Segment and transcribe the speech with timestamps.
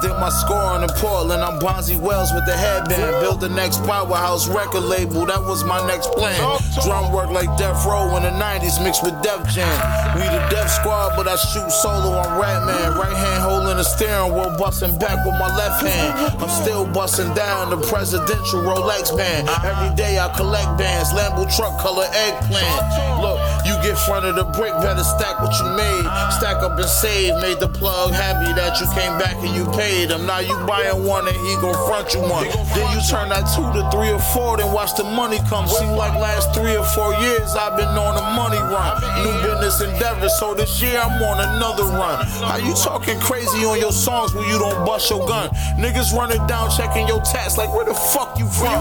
[0.00, 1.42] did my scoring in Portland.
[1.42, 3.20] I'm Bonzi Wells with the headband.
[3.20, 6.40] Built the next powerhouse record label, that was my next plan.
[6.82, 9.68] Drum work like Death Row in the 90s mixed with Def Jam.
[10.16, 12.96] We the Def Squad, but I shoot solo on Redman.
[12.96, 16.36] Right hand holding the steering wheel, busting back with my left hand.
[16.40, 19.48] I'm still busting down the presidential Rolex band.
[19.64, 23.20] Every day I collect bands, Lambo truck color eggplant.
[23.20, 26.04] Look, you get front of the brick, better stack what you made.
[26.38, 30.10] Stack up and save, made the plug happy that you came back and you paid
[30.10, 30.26] him.
[30.26, 32.46] Now you buying one and he gon' front you one.
[32.74, 35.66] Then you turn that two to three or four, then watch the money come.
[35.68, 39.00] Seem like last three or four years I've been on a money run.
[39.24, 42.24] New business endeavor, so this year I'm on another run.
[42.44, 45.50] How you talking crazy on your songs when you don't bust your gun?
[45.76, 48.80] Niggas running down checking your tats like where the fuck you from?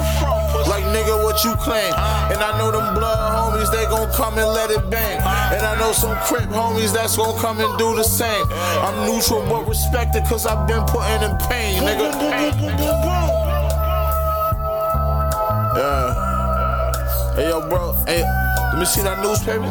[0.68, 1.94] Like nigga, what you claim?
[2.32, 3.29] And I know them blood
[3.60, 5.20] homies, they gon' come and let it bang.
[5.20, 8.46] And I know some crip homies that's gon' come and do the same.
[8.52, 12.14] I'm neutral but respected cause I've been putting in pain, nigga.
[15.76, 17.36] Yeah.
[17.36, 17.94] Hey yo, bro.
[18.06, 19.66] Hey, let me see that newspaper.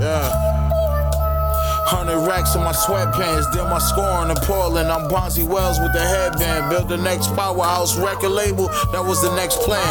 [0.00, 0.43] Yeah.
[2.14, 4.86] Hundred racks in my sweatpants, did my scoring in Portland.
[4.86, 6.70] I'm Bonzi Wells with the headband.
[6.70, 9.82] Built the next powerhouse record label, that was the next plan.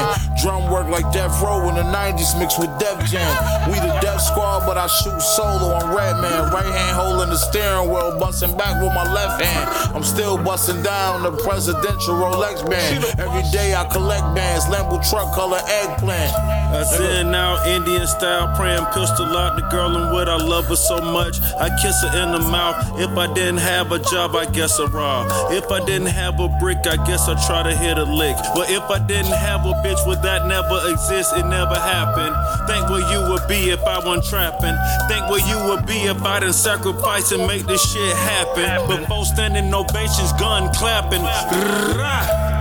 [0.42, 3.28] Drum work like Death Row in the 90s mixed with Def Jam.
[3.68, 6.48] We the Def Squad, but I shoot solo on Redman.
[6.54, 9.68] Right hand holding the steering wheel, busting back with my left hand.
[9.94, 13.04] I'm still busting down the presidential Rolex band.
[13.20, 16.32] Every day I collect bands, Lambo truck color eggplant.
[16.74, 20.76] I send out Indian style, praying pistol out the girl and what I love her
[20.76, 21.40] so much.
[21.60, 23.00] I kiss her in the mouth.
[23.00, 25.28] If I didn't have a job, I guess I rob.
[25.52, 28.36] If I didn't have a brick, I guess I try to hit a lick.
[28.56, 31.34] But if I didn't have a bitch, would that never exist?
[31.38, 32.36] It never happened.
[32.68, 34.76] Think where you would be if I wasn't trapping.
[35.08, 38.88] Think where you would be if I didn't sacrifice and make this shit happen.
[38.88, 41.22] Before standing ovations, gun clapping.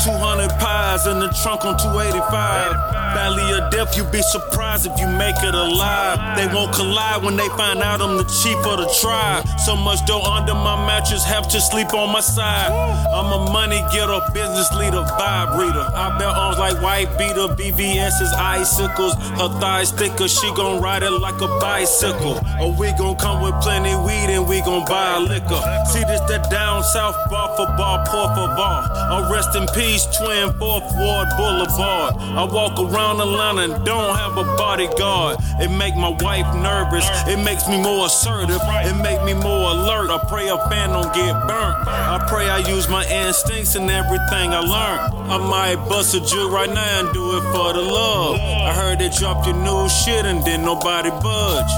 [0.07, 0.13] Rah!
[0.13, 3.03] 200 pies in the trunk on 285.
[3.15, 6.17] Valley of death, you be surprised if you make it alive.
[6.37, 9.45] They won't collide when they find out I'm the chief of the tribe.
[9.61, 12.73] So much dough under my mattress, have to sleep on my side.
[13.13, 15.85] I'm a money getter, business leader, vibe reader.
[15.93, 19.13] I bear arms like white beater, VVS is icicles.
[19.37, 22.41] Her thighs thicker, she gon' ride it like a bicycle.
[22.61, 25.61] Or we gon' come with plenty weed and we gon' buy liquor.
[25.93, 28.89] See this the down south bar for bar, pour for bar.
[29.13, 32.17] Oh, rest in peace, twin fourth ward boulevard.
[32.17, 35.37] I walk around Atlanta and don't have a bodyguard.
[35.61, 37.07] It make my wife nervous.
[37.29, 38.61] It makes me more assertive.
[38.89, 40.11] It make me more alert.
[40.11, 41.87] I pray a fan don't get burnt.
[41.87, 45.31] I pray I use my instincts and everything I learned.
[45.31, 48.37] I might bust a Jew right now and do it for the love.
[48.37, 51.73] I heard they dropped your new shit and didn't nobody budge.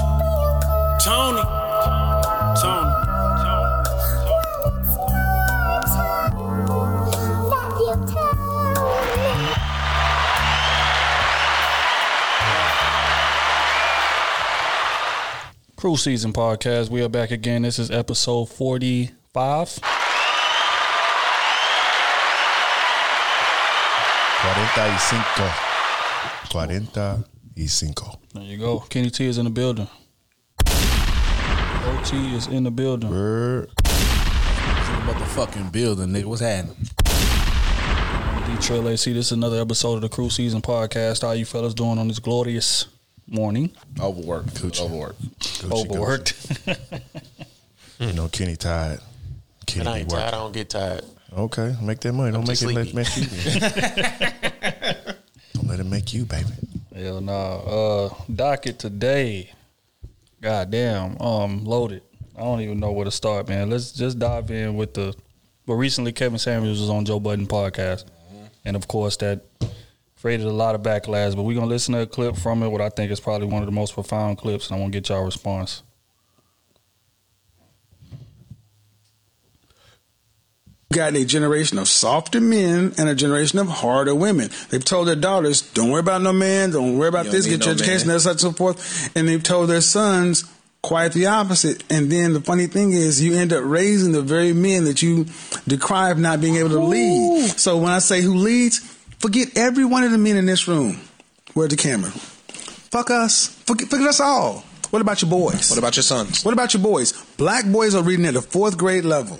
[1.03, 1.64] Tony.
[15.85, 16.89] Crew Season Podcast.
[16.89, 17.61] We are back again.
[17.61, 19.69] This is episode 45.
[19.69, 19.79] 45.
[26.49, 27.23] 45.
[28.33, 28.79] There you go.
[28.79, 29.87] Kenny T is in the building.
[30.65, 33.11] OT is in the building.
[33.11, 33.69] Word.
[35.05, 36.25] Motherfucking building, nigga.
[36.25, 36.77] What's happening?
[38.55, 39.13] Detroit AC.
[39.13, 41.21] This is another episode of the Crew Season Podcast.
[41.21, 42.87] How you fellas doing on this glorious
[43.27, 43.71] morning?
[43.99, 44.55] Overworked.
[44.55, 44.81] Coochie.
[44.81, 45.39] Overworked.
[45.39, 46.59] Gucci, Overworked.
[47.99, 48.99] You know, Kenny tired.
[49.65, 50.21] Kenny And I be ain't tired.
[50.21, 50.39] I working.
[50.39, 51.03] don't get tired.
[51.37, 52.31] Okay, make that money.
[52.31, 52.95] Don't make just it let sleepy.
[52.95, 53.59] make you.
[55.53, 56.49] Don't let it make you, baby.
[56.95, 57.55] Hell nah.
[57.57, 59.51] Uh, docket today.
[60.41, 61.19] God damn.
[61.21, 62.03] Um, loaded.
[62.37, 63.69] I don't even know where to start, man.
[63.69, 65.13] Let's just dive in with the.
[65.65, 68.05] But recently, Kevin Samuels was on Joe Budden podcast,
[68.65, 69.41] and of course that
[70.25, 71.35] created a lot of backlash.
[71.35, 72.69] But we're gonna listen to a clip from it.
[72.69, 74.99] What I think is probably one of the most profound clips, and I want to
[74.99, 75.83] get y'all response.
[80.91, 84.49] got a generation of softer men and a generation of harder women.
[84.69, 87.59] They've told their daughters, don't worry about no man, don't worry about You this, get
[87.59, 88.13] need your no education, man.
[88.15, 89.11] that's such and so forth.
[89.13, 90.45] And they've told their sons
[90.81, 91.83] quite the opposite.
[91.91, 95.25] And then the funny thing is you end up raising the very men that you
[95.67, 97.49] decry of not being able to lead.
[97.59, 100.99] So when I say who leads, forget every one of the men in this room.
[101.53, 102.11] Where's the camera?
[102.11, 103.47] Fuck us.
[103.65, 104.63] Forget, forget us all.
[104.89, 105.69] What about your boys?
[105.69, 106.45] What about your sons?
[106.45, 107.11] What about your boys?
[107.37, 109.37] Black boys are reading at the fourth grade level.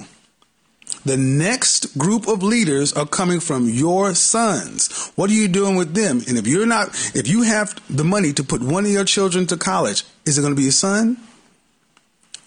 [1.05, 5.11] The next group of leaders are coming from your sons.
[5.15, 6.21] What are you doing with them?
[6.27, 9.45] And if you're not, if you have the money to put one of your children
[9.47, 11.17] to college, is it going to be your son?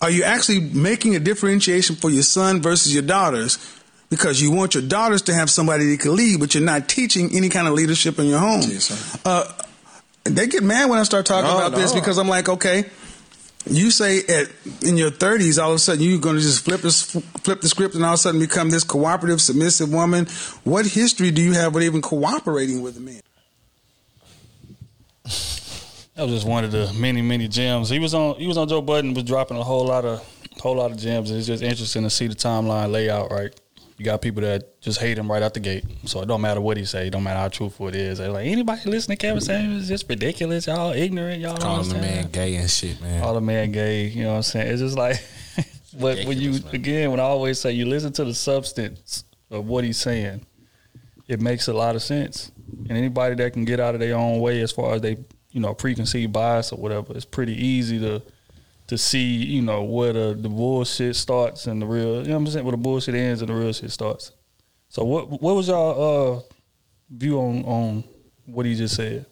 [0.01, 3.57] Are you actually making a differentiation for your son versus your daughters?
[4.11, 7.29] Because you want your daughters to have somebody that can lead, but you're not teaching
[7.35, 8.63] any kind of leadership in your home.
[8.63, 9.21] Yes, sir.
[9.25, 9.53] uh,
[10.25, 12.85] they get mad when I start talking No, about this because I'm like, okay,
[13.69, 14.49] you say at
[14.83, 17.69] in your 30s, all of a sudden you're going to just flip the flip the
[17.69, 20.27] script and all of a sudden become this cooperative, submissive woman.
[20.65, 23.21] What history do you have with even cooperating with a man?
[26.15, 27.89] That was just one of the many, many gems.
[27.91, 28.37] He was on.
[28.37, 30.27] He was on Joe Budden, was dropping a whole lot of,
[30.61, 31.31] whole lot of gems.
[31.31, 33.31] And it's just interesting to see the timeline layout.
[33.31, 33.55] Right,
[33.99, 35.85] you got people that just hate him right out the gate.
[36.05, 37.09] So it don't matter what he say.
[37.09, 38.19] It don't matter how truthful it is.
[38.19, 40.69] They're like anybody listen to Kevin Samuels is just ridiculous.
[40.69, 41.41] Y'all ignorant.
[41.41, 43.23] Y'all don't the man gay and shit, man.
[43.25, 44.07] All the man gay.
[44.07, 44.73] You know what I'm saying?
[44.73, 45.21] It's just like,
[46.01, 46.75] but when you man.
[46.75, 50.47] again, when I always say you listen to the substance of what he's saying,
[51.27, 52.53] it makes a lot of sense.
[52.89, 55.17] And anybody that can get out of their own way as far as they,
[55.51, 58.23] you know, preconceived bias or whatever, it's pretty easy to
[58.89, 62.37] to see, you know, where the, the bullshit starts and the real, you know what
[62.41, 64.33] I'm saying, where the bullshit ends and the real shit starts.
[64.89, 66.41] So what what was y'all uh,
[67.11, 68.05] view on on
[68.47, 69.27] what he just said?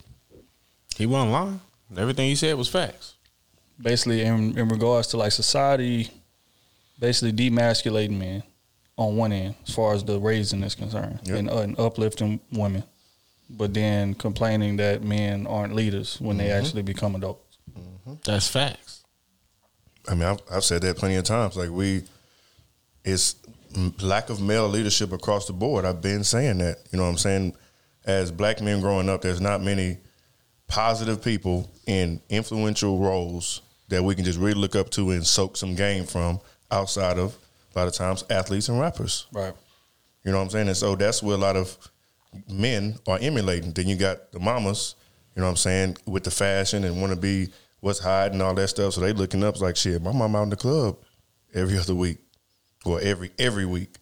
[0.96, 1.60] He wasn't lying.
[1.96, 3.14] Everything he said was facts.
[3.80, 6.10] basically in, in regards to like society
[6.98, 8.42] basically demasculating men
[8.96, 11.38] on one end as far as the raising is concerned Yep.
[11.38, 12.82] and, uh, and uplifting women
[13.50, 17.58] but then complaining that men aren't leaders when they actually become adults
[18.24, 18.95] That's facts.
[20.08, 21.56] I mean, I've, I've said that plenty of times.
[21.56, 22.04] Like we,
[23.04, 23.36] it's
[24.00, 25.84] lack of male leadership across the board.
[25.84, 26.78] I've been saying that.
[26.90, 27.54] You know what I'm saying?
[28.04, 29.98] As black men growing up, there's not many
[30.68, 35.56] positive people in influential roles that we can just really look up to and soak
[35.56, 37.36] some game from outside of
[37.74, 39.26] a lot of times athletes and rappers.
[39.32, 39.52] right
[40.24, 40.68] You know what I'm saying?
[40.68, 41.76] And so that's where a lot of
[42.48, 43.72] men are emulating.
[43.72, 44.94] Then you got the mamas,
[45.34, 47.48] you know what I'm saying, with the fashion and want to be
[47.86, 48.92] what's hot and all that stuff.
[48.94, 50.02] So they looking up like shit.
[50.02, 50.98] My mom out in the club
[51.54, 52.18] every other week,
[52.84, 53.94] or every every week.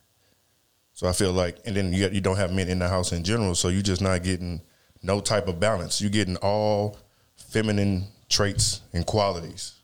[0.95, 3.23] So I feel like, and then you you don't have men in the house in
[3.23, 4.61] general, so you're just not getting
[5.03, 6.01] no type of balance.
[6.01, 6.97] You're getting all
[7.37, 9.75] feminine traits and qualities.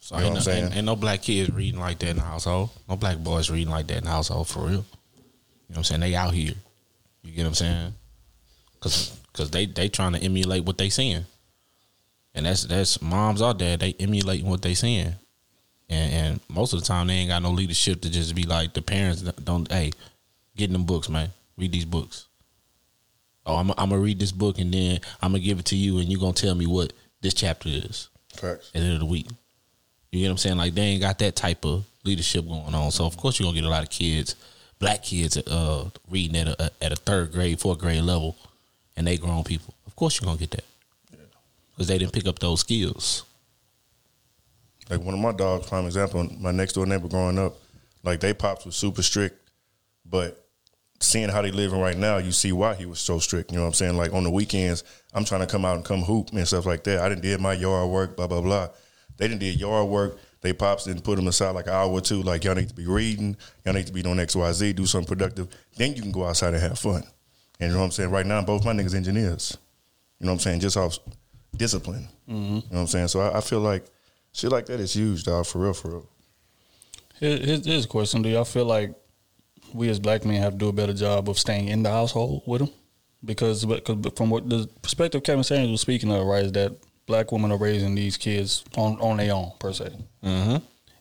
[0.00, 0.78] So You know ain't, what no, I'm ain't, saying?
[0.78, 2.70] ain't no black kids reading like that in the household.
[2.88, 4.70] No black boys reading like that in the household for real.
[4.70, 4.84] You know
[5.68, 6.00] what I'm saying?
[6.00, 6.54] They out here.
[7.22, 7.94] You get what I'm saying?
[8.80, 11.24] Cause, Cause they they trying to emulate what they seeing.
[12.34, 15.14] And that's that's moms out there, they emulating what they seeing.
[15.88, 18.74] And, and most of the time they ain't got no leadership to just be like
[18.74, 19.92] the parents don't hey,
[20.56, 21.30] get in them books, man.
[21.56, 22.26] Read these books.
[23.44, 25.98] Oh, I'm I'm gonna read this book and then I'm gonna give it to you
[25.98, 28.70] and you're gonna tell me what this chapter is Facts.
[28.74, 29.26] at the end of the week.
[30.12, 30.56] You get what I'm saying?
[30.58, 32.90] Like they ain't got that type of leadership going on.
[32.92, 34.36] So of course you're gonna get a lot of kids,
[34.78, 38.36] black kids, uh, reading at a at a third grade, fourth grade level,
[38.96, 39.74] and they grown people.
[39.86, 40.64] Of course you're gonna get that
[41.80, 43.24] because they didn't pick up those skills.
[44.90, 47.56] Like one of my dogs, prime example, my next door neighbor growing up,
[48.02, 49.50] like they pops was super strict,
[50.04, 50.46] but
[51.00, 53.50] seeing how they living right now, you see why he was so strict.
[53.50, 53.96] You know what I'm saying?
[53.96, 56.84] Like on the weekends, I'm trying to come out and come hoop and stuff like
[56.84, 56.98] that.
[56.98, 58.68] I didn't did my yard work, blah blah blah.
[59.16, 60.18] They didn't did yard work.
[60.42, 62.20] They pops didn't put them aside like an hour or two.
[62.20, 64.84] Like y'all need to be reading, y'all need to be doing X Y Z, do
[64.84, 65.48] something productive.
[65.78, 67.04] Then you can go outside and have fun.
[67.58, 68.10] And you know what I'm saying?
[68.10, 69.56] Right now, both my niggas engineers.
[70.18, 70.60] You know what I'm saying?
[70.60, 70.98] Just off
[71.60, 72.08] discipline.
[72.26, 73.08] You know what I'm saying?
[73.08, 73.84] So I, I feel like
[74.32, 75.46] shit like that is huge, dog.
[75.46, 76.06] For real, for real.
[77.20, 78.94] Here- here's, here's a question do y'all feel like
[79.74, 82.42] we as black men have to do a better job of staying in the household
[82.46, 82.70] with them
[83.24, 86.72] because, because from what the perspective Kevin Samuels was speaking of right is that
[87.06, 89.90] black women are raising these kids on on their own per se
[90.24, 90.56] Mm-hmm.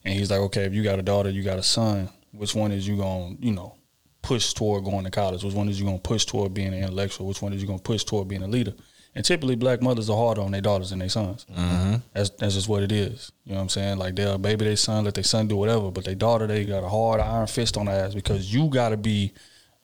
[0.06, 2.72] and he's like okay if you got a daughter you got a son which one
[2.74, 3.76] is you going to you know
[4.22, 6.84] push toward going to college which one is you going to push toward being an
[6.84, 8.74] intellectual which one is you going to push toward being a leader
[9.16, 11.96] and typically black mothers are harder on their daughters than their sons Mm-hmm.
[12.14, 13.32] that's that's just what it is.
[13.44, 13.98] You know what I'm saying?
[13.98, 16.84] Like they'll baby their son, let their son do whatever, but their daughter they got
[16.84, 19.34] a hard iron fist on their ass because you gotta be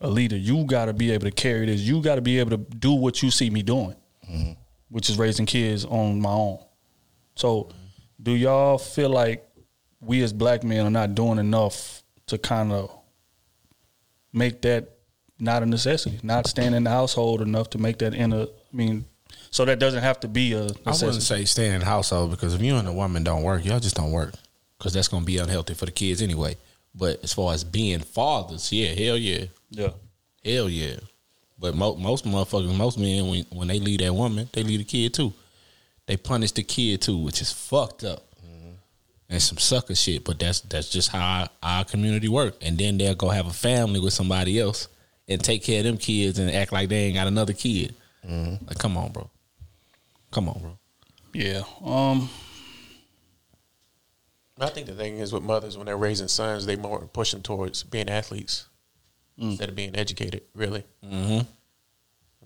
[0.00, 0.36] a leader.
[0.36, 1.80] You gotta be able to carry this.
[1.80, 3.96] You gotta be able to do what you see me doing,
[4.90, 6.58] which is raising kids on my own.
[7.34, 7.70] So,
[8.22, 9.46] do y'all feel like
[10.00, 12.90] we as black men are not doing enough to kind of
[14.32, 14.90] make that
[15.38, 18.44] not a necessity, not staying in the household enough to make that in a?
[18.44, 19.04] I mean,
[19.50, 21.06] so that doesn't have to be a I necessity.
[21.06, 23.80] wouldn't say stay in the household because if you and a woman don't work, y'all
[23.80, 24.34] just don't work
[24.78, 26.56] because that's gonna be unhealthy for the kids anyway.
[26.94, 29.90] But as far as being fathers, yeah, hell yeah, yeah.
[30.44, 30.96] hell yeah.
[31.58, 34.84] But mo- most motherfuckers, most men, when when they leave that woman, they leave the
[34.84, 35.32] kid too.
[36.06, 38.22] they punish the kid too, which is fucked up.
[38.44, 38.70] Mm-hmm.
[39.28, 42.54] And some sucker shit, but that's that's just how our, our community work.
[42.62, 44.88] And then they'll go have a family with somebody else
[45.28, 47.94] and take care of them kids and act like they ain't got another kid.
[48.66, 49.30] Like, come on, bro.
[50.30, 50.78] Come on, bro.
[51.32, 51.62] Yeah.
[51.84, 52.28] Um.
[54.58, 57.42] I think the thing is with mothers when they're raising sons, they more push them
[57.42, 58.68] towards being athletes
[59.36, 60.42] instead of being educated.
[60.54, 61.46] Really, mm-hmm.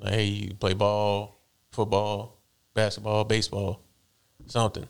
[0.03, 2.41] like, hey, you play ball, football,
[2.75, 3.83] basketball, baseball,
[4.47, 4.87] something.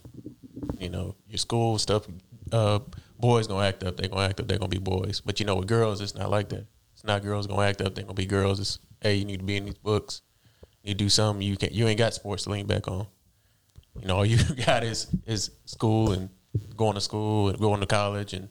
[0.78, 2.06] You know, your school stuff.
[2.50, 2.80] Uh,
[3.18, 3.96] boys gonna act up.
[3.96, 4.48] They gonna act up.
[4.48, 5.20] They're gonna be boys.
[5.20, 6.66] But you know, with girls, it's not like that.
[6.94, 7.94] It's not girls gonna act up.
[7.94, 8.60] They're gonna be girls.
[8.60, 10.22] It's hey, you need to be in these books.
[10.82, 11.46] You do something.
[11.46, 11.72] You can.
[11.72, 13.06] You ain't got sports to lean back on.
[14.00, 16.30] You know, all you got is is school and
[16.76, 18.48] going to school and going to college and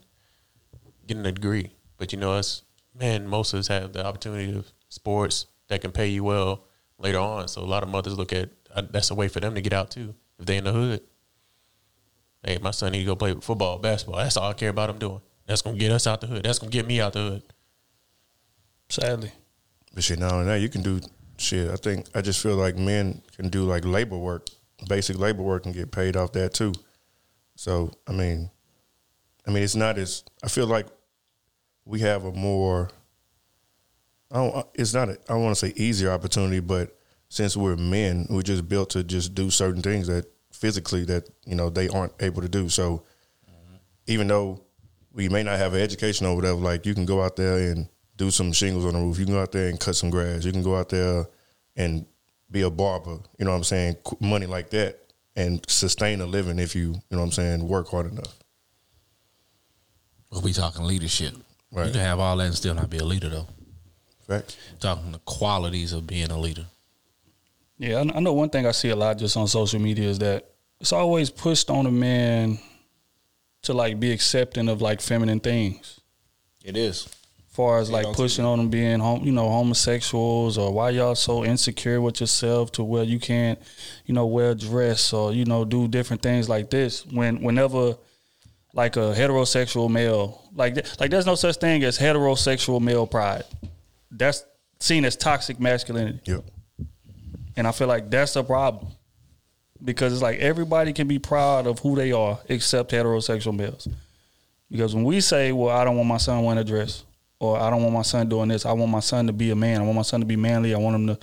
[1.08, 1.72] getting a degree.
[1.98, 2.64] But you know, us
[3.00, 6.66] man, most of us have the opportunity of sports that can pay you well
[6.98, 7.48] later on.
[7.48, 9.74] So a lot of mothers look at uh, that's a way for them to get
[9.74, 11.02] out too if they in the hood.
[12.44, 14.20] Hey, my son need to go play football, basketball.
[14.20, 15.22] That's all I care about him doing.
[15.46, 16.44] That's gonna get us out the hood.
[16.44, 17.44] That's gonna get me out the hood.
[18.90, 19.32] Sadly.
[19.94, 21.02] But shit, not only that, you can do
[21.40, 21.70] shit.
[21.70, 24.48] I think I just feel like men can do like labor work,
[24.88, 26.74] basic labor work, and get paid off that too.
[27.56, 28.50] So I mean,
[29.48, 30.88] I mean, it's not as I feel like
[31.86, 32.90] we have a more.
[34.32, 34.56] I don't.
[34.56, 35.10] Uh, it's not.
[35.10, 36.96] A, I don't want to say easier opportunity, but
[37.30, 41.56] since we're men, we're just built to just do certain things that physically that you
[41.56, 42.70] know they aren't able to do.
[42.70, 43.04] So
[43.50, 43.76] mm-hmm.
[44.08, 44.64] even though
[45.14, 47.90] we may not have an education or whatever, like you can go out there and
[48.20, 49.18] do some shingles on the roof.
[49.18, 50.44] You can go out there and cut some grass.
[50.44, 51.26] You can go out there
[51.78, 52.06] and
[52.52, 53.18] be a barber.
[53.40, 53.96] You know what I'm saying?
[54.20, 55.00] Money like that
[55.38, 58.38] and sustain a living if you, you know what I'm saying, work hard enough.
[60.30, 61.34] But we talking leadership.
[61.72, 61.88] Right.
[61.88, 63.48] You can have all that and still not be a leader though.
[64.28, 64.58] Facts.
[64.82, 66.66] Talking the qualities of being a leader.
[67.78, 70.20] Yeah, I I know one thing I see a lot just on social media is
[70.20, 70.50] that
[70.82, 72.60] it's always pushed on a man
[73.62, 76.02] to like be accepting of like feminine things.
[76.66, 77.08] It is.
[77.60, 81.44] Far as like pushing on them being home, you know, homosexuals or why y'all so
[81.44, 83.60] insecure with yourself to where you can't,
[84.06, 87.06] you know, wear a dress or you know do different things like this.
[87.06, 87.98] When whenever
[88.74, 93.44] like a heterosexual male, like like there's no such thing as heterosexual male pride.
[94.10, 94.46] That's
[94.80, 96.22] seen as toxic masculinity.
[96.32, 96.46] Yep.
[97.58, 98.94] And I feel like that's a problem.
[99.84, 103.86] Because it's like everybody can be proud of who they are except heterosexual males.
[104.72, 107.04] Because when we say, well, I don't want my son wearing a dress,
[107.40, 109.56] or I don't want my son doing this, I want my son to be a
[109.56, 111.20] man, I want my son to be manly, I want him to,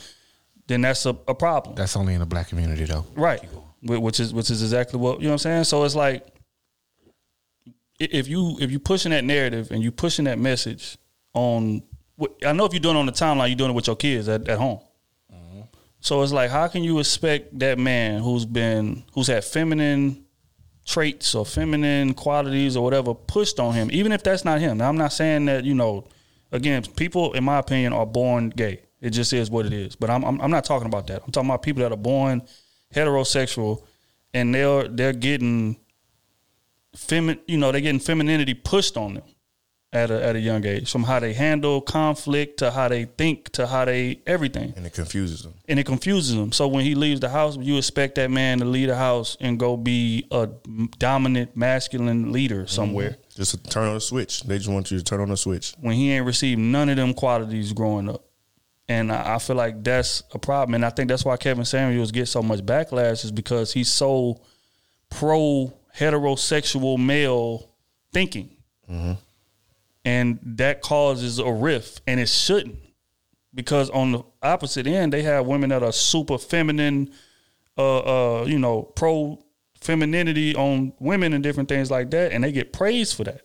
[0.66, 1.75] then that's a, a problem.
[1.75, 3.04] That's only in the black community though.
[3.14, 3.40] Right.
[3.82, 5.64] Which is which is exactly what you know what I'm saying?
[5.64, 6.26] So it's like
[8.00, 10.99] if you if you pushing that narrative and you pushing that message
[11.35, 11.82] on
[12.44, 14.28] I know if you're doing it on the timeline, you're doing it with your kids
[14.28, 14.80] at, at home.
[15.32, 15.61] Mm-hmm.
[16.00, 20.25] So it's like how can you expect that man who's been who's had feminine
[20.86, 24.78] traits or feminine qualities or whatever pushed on him, even if that's not him.
[24.78, 26.06] Now I'm not saying that, you know,
[26.52, 28.82] again, people in my opinion are born gay.
[29.00, 29.96] It just is what it is.
[29.96, 31.22] But I'm I'm, I'm not talking about that.
[31.24, 32.42] I'm talking about people that are born
[32.94, 33.82] heterosexual
[34.32, 35.76] and they're they're getting
[36.96, 39.24] femin you know, they're getting femininity pushed on them
[39.96, 40.90] at a at a young age.
[40.90, 44.92] From how they handle conflict to how they think to how they everything And it
[44.92, 45.54] confuses them.
[45.68, 48.64] and it confuses them So when he leaves the house, you expect that man to
[48.64, 50.48] leave the house and go be a
[50.98, 52.78] dominant masculine leader mm-hmm.
[52.80, 54.42] somewhere Just to turn on a switch.
[54.42, 55.74] They just want you to turn on a switch.
[55.80, 58.22] when he ain't received none of them qualities growing up.
[58.88, 60.74] And I I feel like that's a problem.
[60.74, 64.40] And I think that's why Kevin Samuels gets so much backlash is because he's so
[65.10, 67.68] pro heterosexual male
[68.12, 68.50] thinking.
[68.90, 69.12] Mm-hmm.
[70.06, 72.78] And that causes a rift, and it shouldn't.
[73.52, 77.10] Because on the opposite end, they have women that are super feminine,
[77.76, 79.42] uh, uh, you know, pro
[79.80, 83.40] femininity on women and different things like that, and they get praised for that.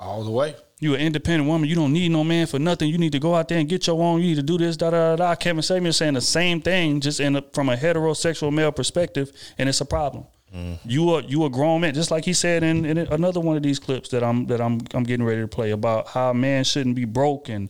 [0.00, 0.56] All the way.
[0.78, 1.68] You an independent woman.
[1.68, 2.90] You don't need no man for nothing.
[2.90, 4.20] You need to go out there and get your own.
[4.20, 4.76] You need to do this.
[4.76, 5.16] Da da da.
[5.16, 5.34] da.
[5.34, 9.68] Kevin Samuel saying the same thing, just in a, from a heterosexual male perspective, and
[9.68, 10.26] it's a problem.
[10.56, 10.88] Mm-hmm.
[10.88, 13.62] You are you a grown man, just like he said in, in another one of
[13.62, 16.64] these clips that I'm that I'm I'm getting ready to play about how a man
[16.64, 17.68] shouldn't be broke and.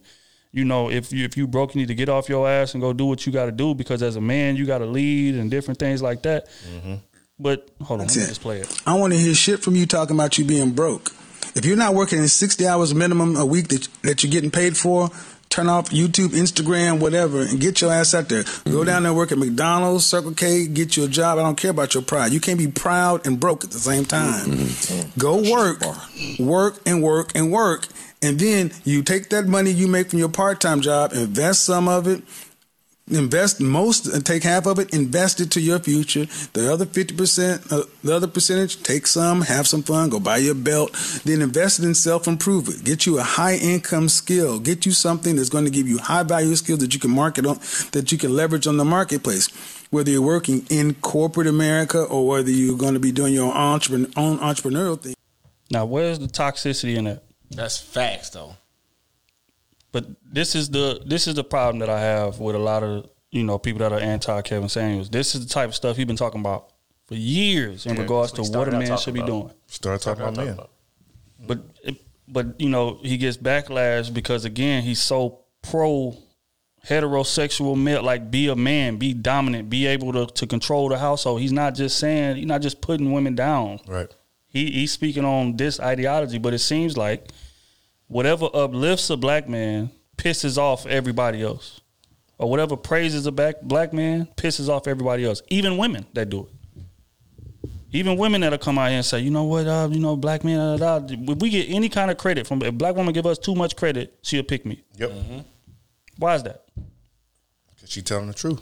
[0.52, 2.80] You know, if you if you broke, you need to get off your ass and
[2.80, 5.34] go do what you got to do because as a man, you got to lead
[5.34, 6.46] and different things like that.
[6.46, 6.94] Mm-hmm.
[7.38, 8.28] But hold on, let me it.
[8.28, 8.82] just play it.
[8.86, 11.10] I want to hear shit from you talking about you being broke.
[11.54, 15.10] If you're not working 60 hours minimum a week that, that you're getting paid for,
[15.48, 18.42] turn off YouTube, Instagram, whatever, and get your ass out there.
[18.42, 18.84] Go mm-hmm.
[18.84, 21.38] down there, work at McDonald's, Circle K, get you a job.
[21.38, 22.32] I don't care about your pride.
[22.32, 24.46] You can't be proud and broke at the same time.
[24.46, 24.62] Mm-hmm.
[24.62, 25.20] Mm-hmm.
[25.20, 25.80] Go work,
[26.38, 27.86] work and work and work.
[28.22, 31.86] And then you take that money you make from your part time job, invest some
[31.86, 32.22] of it,
[33.08, 36.26] Invest most, uh, take half of it, invest it to your future.
[36.54, 40.56] The other 50%, uh, the other percentage, take some, have some fun, go buy your
[40.56, 40.92] belt,
[41.24, 42.84] then invest it in self improvement.
[42.84, 44.58] Get you a high income skill.
[44.58, 47.46] Get you something that's going to give you high value skills that you can market
[47.46, 47.60] on,
[47.92, 49.50] that you can leverage on the marketplace.
[49.90, 53.56] Whether you're working in corporate America or whether you're going to be doing your own,
[53.56, 55.14] entrepreneur, own entrepreneurial thing.
[55.70, 57.22] Now, where's the toxicity in that?
[57.52, 58.56] That's facts though.
[59.96, 63.08] But this is the this is the problem that I have with a lot of
[63.30, 65.08] you know people that are anti Kevin Samuels.
[65.08, 66.68] This is the type of stuff he's been talking about
[67.06, 69.54] for years in Yeah, regards to what what a man should be talking doing.
[69.68, 70.58] Start talking about men.
[71.46, 71.60] But
[72.28, 76.14] but you know he gets backlash because again he's so pro
[76.86, 81.40] heterosexual male like be a man be dominant be able to, to control the household
[81.40, 84.14] he's not just saying he's not just putting women down Right.
[84.46, 87.30] he he's speaking on this ideology but it seems like
[88.08, 91.80] whatever uplifts a black man pisses off everybody else
[92.38, 96.40] or whatever praises a black black man pisses off everybody else even women that do
[96.40, 96.56] it
[97.92, 100.44] even women that'll come out here and say, you know what, uh, you know, black
[100.44, 101.14] men, uh, da, da.
[101.14, 103.76] if we get any kind of credit from a black woman, give us too much
[103.76, 104.82] credit, she'll pick me.
[104.96, 105.12] Yep.
[106.18, 106.64] Why is that?
[107.80, 108.60] Cause she telling the truth.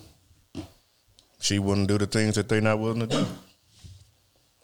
[1.40, 3.26] She wouldn't do the things that they not willing to do.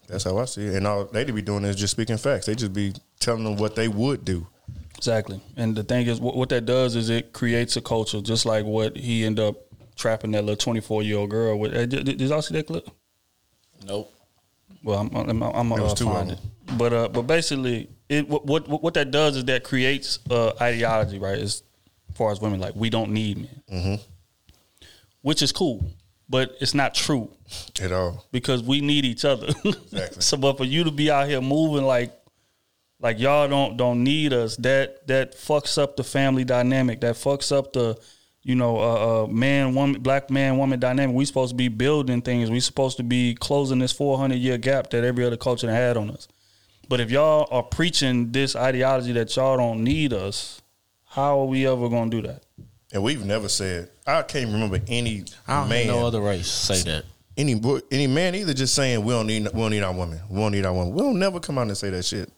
[0.07, 0.75] That's how I see it.
[0.75, 2.45] And all they to be doing is just speaking facts.
[2.45, 4.47] They just be telling them what they would do.
[5.01, 5.41] Exactly.
[5.57, 8.65] And the thing is, what, what that does is it creates a culture, just like
[8.65, 9.55] what he ended up
[9.95, 11.73] trapping that little twenty four year old girl with.
[11.75, 12.87] Uh, Did, did y'all see that clip?
[13.87, 14.13] Nope.
[14.83, 16.39] Well, I'm I'm, I'm There gonna was two of find it.
[16.77, 21.17] But uh, but basically, it what, what what that does is that creates uh, ideology,
[21.17, 21.39] right?
[21.39, 21.63] As
[22.13, 23.95] far as women, like we don't need men, Mm-hmm.
[25.21, 25.83] which is cool,
[26.29, 27.31] but it's not true
[27.81, 28.25] At all.
[28.31, 29.47] because we need each other.
[29.65, 30.21] Exactly.
[30.21, 32.13] so, but for you to be out here moving like
[33.01, 37.01] like y'all don't don't need us, that that fucks up the family dynamic.
[37.01, 37.99] That fucks up the
[38.43, 41.15] you know uh, uh, man woman black man woman dynamic.
[41.15, 42.51] We supposed to be building things.
[42.51, 45.97] We supposed to be closing this four hundred year gap that every other culture had
[45.97, 46.27] on us.
[46.87, 50.61] But if y'all are preaching this ideology that y'all don't need us,
[51.05, 52.43] how are we ever gonna do that?
[52.93, 56.81] And we've never said I can't remember any I don't man no other race say
[56.83, 57.05] that.
[57.35, 57.59] any
[57.89, 60.19] any man either just saying we don't need we don't need our women.
[60.29, 60.93] We don't need our women.
[60.93, 62.29] We'll never come out and say that shit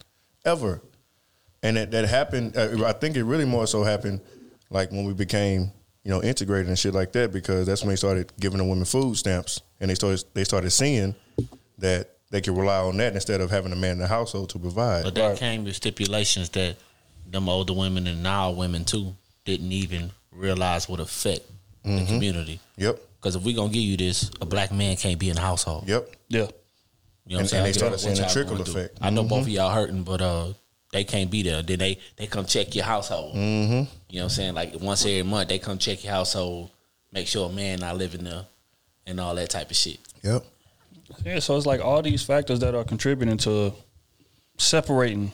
[0.45, 0.81] ever.
[1.61, 2.57] And that that happened.
[2.57, 4.21] Uh, I think it really more so happened
[4.69, 5.71] like when we became
[6.03, 8.85] you know integrated and shit like that because that's when they started giving the women
[8.85, 11.15] food stamps and they started they started seeing
[11.77, 14.59] that they could rely on that instead of having a man in the household to
[14.59, 15.03] provide.
[15.03, 16.77] But that came with stipulations that
[17.29, 21.41] them older women and now women too didn't even realize would affect
[21.83, 22.59] the community.
[22.77, 22.99] Yep.
[23.17, 25.87] Because if we gonna give you this, a black man can't be in the household.
[25.87, 26.15] Yep.
[26.29, 26.47] Yeah.
[27.25, 27.59] You know what I'm saying?
[27.59, 28.81] and they I get started what seeing the trickle going through.
[28.81, 28.97] effect.
[29.01, 29.41] I know both Mhm.
[29.43, 30.53] of y'all hurting, but uh,
[30.91, 31.61] they can't be there.
[31.63, 33.35] Then they they come check your household.
[33.35, 33.71] Mm-hmm.
[33.73, 34.53] You know what I'm saying?
[34.55, 36.69] Like once every month, they come check your household,
[37.11, 38.45] make sure a man not living there,
[39.07, 39.99] and all that type of shit.
[40.21, 40.45] Yep.
[41.25, 43.73] Yeah, so it's like all these factors that are contributing to
[44.57, 45.31] separating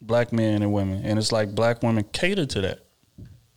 [0.00, 2.80] black men and women, and it's like black women cater to that.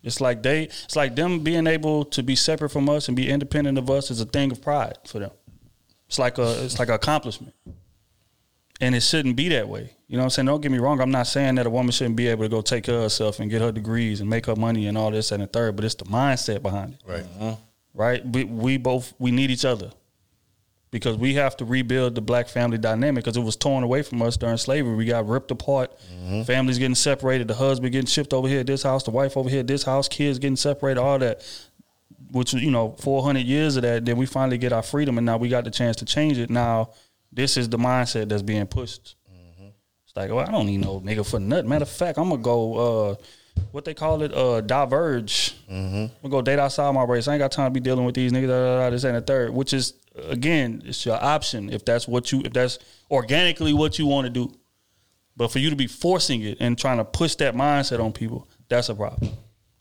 [0.04, 3.30] It's like they, it's like them being able to be separate from us and be
[3.30, 5.32] independent of us is a thing of pride for them.
[6.14, 7.56] It's like a, it's like an accomplishment,
[8.80, 9.90] and it shouldn't be that way.
[10.08, 10.46] You know what I'm saying?
[10.46, 11.02] Don't get me wrong.
[11.02, 13.40] I'm not saying that a woman shouldn't be able to go take care of herself
[13.40, 15.84] and get her degrees and make her money and all this and the third, but
[15.84, 17.24] it's the mindset behind it Right.
[17.24, 17.54] Mm-hmm.
[17.96, 18.24] right?
[18.24, 19.90] We, we both we need each other
[20.92, 24.22] because we have to rebuild the black family dynamic because it was torn away from
[24.22, 24.94] us during slavery.
[24.94, 25.92] We got ripped apart.
[26.14, 26.44] Mm-hmm.
[26.44, 27.48] Families getting separated.
[27.48, 29.02] The husband getting shipped over here at this house.
[29.02, 30.08] The wife over here at this house.
[30.08, 31.02] Kids getting separated.
[31.02, 31.42] All that,
[32.34, 34.06] which you know, four hundred years of that.
[34.06, 36.50] Then we finally get our freedom, and now we got the chance to change it.
[36.50, 36.92] Now
[37.32, 39.16] this is the mindset that's being pushed.
[40.06, 41.70] It's like, well, I don't need no nigga for nothing.
[41.70, 42.74] Matter of fact, I'm gonna go.
[42.74, 43.16] Uh,
[43.72, 44.34] what they call it?
[44.34, 45.56] Uh, diverge.
[45.70, 47.28] I'm gonna go date outside my race.
[47.28, 48.48] I ain't got time to be dealing with these niggas.
[48.48, 49.52] Da, da, da, this and the third.
[49.52, 49.94] Which is
[50.28, 54.30] again, it's your option if that's what you if that's organically what you want to
[54.32, 54.54] do.
[55.36, 58.48] But for you to be forcing it and trying to push that mindset on people,
[58.70, 59.32] that's a problem.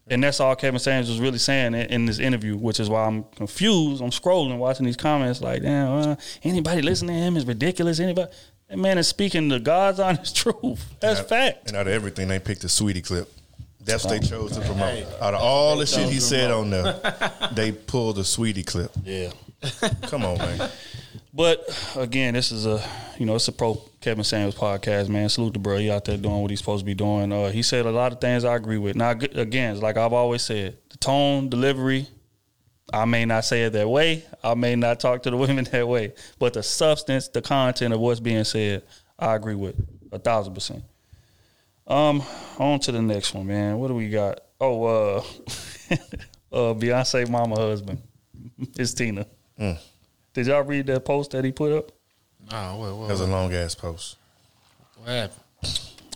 [0.08, 3.04] And that's all Kevin Samuels was really saying in, in this interview, which is why
[3.06, 4.02] I'm confused.
[4.02, 8.00] I'm scrolling, watching these comments like, damn, uh, anybody listening to him is ridiculous.
[8.00, 8.30] Anybody,
[8.68, 10.84] that man is speaking the God's honest truth.
[11.00, 11.68] That's And out- fact.
[11.68, 13.32] And out of everything, they picked the sweetie clip.
[13.84, 15.06] That's what they chose to promote.
[15.20, 17.00] Out of all the shit he said on there,
[17.52, 18.92] they pulled the sweetie clip.
[19.04, 19.30] Yeah.
[20.02, 20.70] Come on, man.
[21.35, 21.66] But
[21.97, 22.83] again, this is a
[23.18, 25.29] you know it's a pro Kevin Samuels podcast, man.
[25.29, 25.79] Salute the bro.
[25.79, 27.33] He out there doing what he's supposed to be doing.
[27.33, 28.97] Uh, he said a lot of things I agree with.
[28.97, 32.07] Now again, like I've always said, the tone, delivery.
[32.92, 34.25] I may not say it that way.
[34.45, 38.01] I may not talk to the women that way, but the substance, the content of
[38.01, 38.83] what's being said,
[39.18, 39.77] I agree with
[40.11, 40.85] a thousand percent.
[41.87, 42.23] Um,
[42.59, 43.79] on to the next one, man.
[43.79, 44.40] What do we got?
[44.61, 45.18] Oh, uh,
[46.53, 48.03] uh, Beyonce mama husband.
[48.77, 49.27] It's Tina.
[50.35, 51.92] Did y'all read that post that he put up?
[52.51, 54.16] Nah, what, what, That was a long ass post.
[54.97, 55.40] what happened?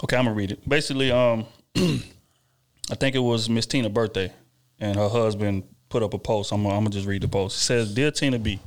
[0.04, 0.68] Okay, I'm gonna read it.
[0.68, 4.32] Basically, um, I think it was Miss Tina's birthday,
[4.80, 6.52] and her husband put up a post.
[6.52, 7.56] I'm gonna, I'm gonna just read the post.
[7.58, 8.58] It says, "Dear Tina B,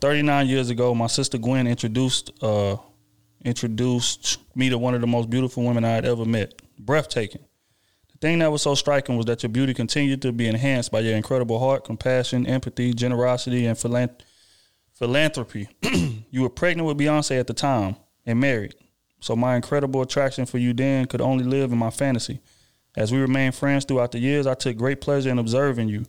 [0.00, 2.76] 39 years ago, my sister Gwen introduced uh,
[3.44, 6.54] introduced me to one of the most beautiful women I had ever met.
[6.78, 7.42] Breathtaking.
[8.12, 11.00] The thing that was so striking was that your beauty continued to be enhanced by
[11.00, 14.10] your incredible heart, compassion, empathy, generosity, and philan-
[15.00, 15.66] philanthropy.
[16.30, 18.74] you were pregnant with Beyonce at the time and married.
[19.20, 22.40] So my incredible attraction for you then could only live in my fantasy.
[22.96, 26.04] As we remained friends throughout the years, I took great pleasure in observing you.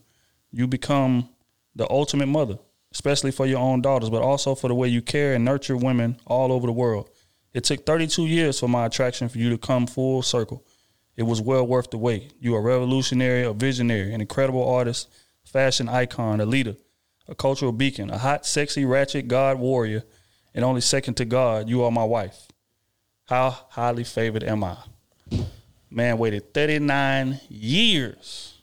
[0.52, 1.30] You become
[1.74, 2.60] the ultimate mother,
[2.92, 6.20] especially for your own daughters, but also for the way you care and nurture women
[6.28, 7.10] all over the world.
[7.54, 10.66] It took 32 years for my attraction for you to come full circle.
[11.16, 12.34] It was well worth the wait.
[12.42, 15.10] You are a revolutionary, a visionary, an incredible artist,
[15.46, 16.76] fashion icon, a leader,
[17.32, 20.04] a cultural beacon, a hot, sexy, ratchet God warrior,
[20.54, 22.50] and only second to God, you are my wife.
[23.28, 24.78] How highly favored am I?
[25.90, 28.62] Man waited 39 years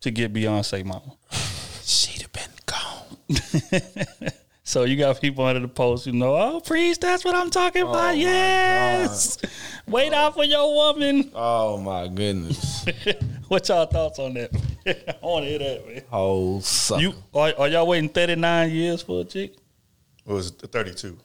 [0.00, 1.16] to get Beyonce mama.
[1.84, 4.32] She'd have been gone.
[4.74, 7.82] So you got people under the post, you know, oh, priest, that's what I'm talking
[7.82, 7.94] about.
[7.94, 9.38] Oh yes.
[9.86, 11.30] Wait out for your woman.
[11.32, 12.84] Oh my goodness.
[13.46, 14.50] what y'all thoughts on that?
[14.84, 16.02] I want to hear that, man.
[16.10, 17.02] Whole sucker.
[17.02, 19.54] You are, are y'all waiting 39 years for a chick?
[20.26, 21.18] It was 32.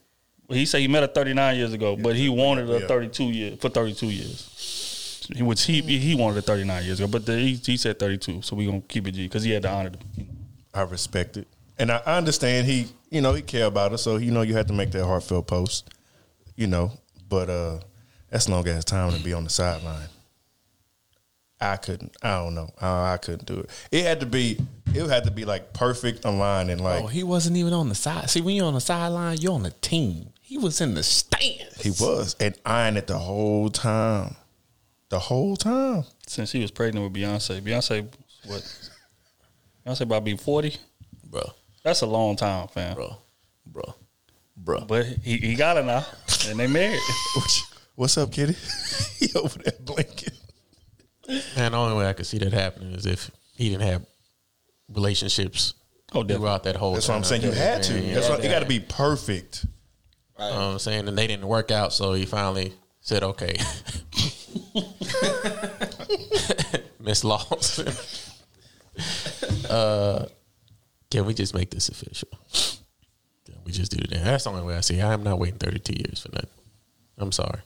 [0.47, 2.87] Well, he said he met her 39 years ago, but he wanted her Yeah.
[2.87, 5.27] 32 years for 32 years.
[5.35, 8.43] He was he he wanted her 39 years ago, but the, he, he said 32,
[8.43, 10.01] so we gonna keep it G because he had to honor them.
[10.71, 11.47] I respect it.
[11.79, 14.53] And I I understand he, you know, he care about us, so you know you
[14.53, 15.89] had to make that heartfelt post.
[16.55, 16.91] You know,
[17.27, 17.79] but uh
[18.29, 20.09] that's long ass time to be on the sideline.
[21.61, 22.15] I couldn't.
[22.21, 22.69] I don't know.
[22.79, 23.69] I, I couldn't do it.
[23.91, 24.57] It had to be.
[24.93, 27.95] It had to be like perfect online and like oh, he wasn't even on the
[27.95, 28.29] side.
[28.29, 30.29] See, when you're on the sideline, you're on the team.
[30.41, 31.81] He was in the stands.
[31.81, 34.35] he was and eyeing it the whole time,
[35.09, 36.05] the whole time.
[36.25, 38.07] Since he was pregnant with Beyonce, Beyonce
[38.45, 38.89] what?
[39.85, 40.75] Beyonce about to be 40.
[41.25, 41.41] bro,
[41.89, 42.93] That's a long time, fam.
[42.95, 43.17] bro,
[43.65, 43.95] bro,
[44.55, 44.81] bro.
[44.87, 46.05] But he, he got her now,
[46.47, 46.99] and they married.
[47.95, 48.55] What's up, kitty?
[49.19, 50.35] he over there blinking.
[51.55, 54.05] Man, the only way I could see that happening is if he didn't have
[54.87, 55.73] relationships
[56.13, 56.35] Oh, definitely.
[56.35, 57.15] throughout that whole That's time.
[57.15, 57.41] what I'm saying.
[57.41, 57.99] You had to.
[57.99, 58.35] Yeah, That's yeah.
[58.35, 58.45] what.
[58.45, 59.65] It got to be perfect.
[60.37, 61.07] You know what I'm saying?
[61.07, 63.55] And they didn't work out, so he finally said, okay.
[66.99, 67.87] Miss Lawson.
[69.69, 70.25] uh,
[71.11, 72.29] can we just make this official?
[73.45, 74.23] Can we just do that?
[74.23, 75.03] That's the only way I see it.
[75.03, 76.49] I am not waiting 32 years for nothing.
[77.17, 77.59] I'm sorry.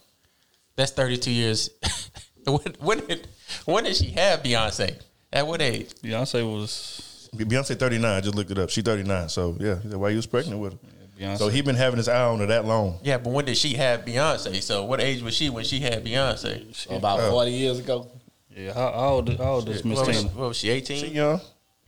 [0.76, 1.70] That's 32 years.
[2.46, 3.28] when, when did
[3.66, 5.02] when did she have Beyonce?
[5.32, 5.94] At what age?
[6.04, 8.12] Beyonce was Beyonce 39.
[8.12, 8.70] I just looked it up.
[8.70, 9.30] She 39.
[9.30, 10.80] So yeah, he said, why you was pregnant with her?
[11.20, 11.38] Beyonce.
[11.38, 13.00] So he been having his eye on her that long.
[13.04, 14.62] Yeah, but when did she have Beyonce?
[14.62, 16.90] So what age was she when she had Beyonce?
[16.96, 18.10] About 40 years ago.
[18.56, 18.74] yeah.
[18.74, 19.38] How, how old?
[19.38, 20.30] How old is Miss was, Tina?
[20.30, 20.68] what was she?
[20.68, 21.42] She 18, young.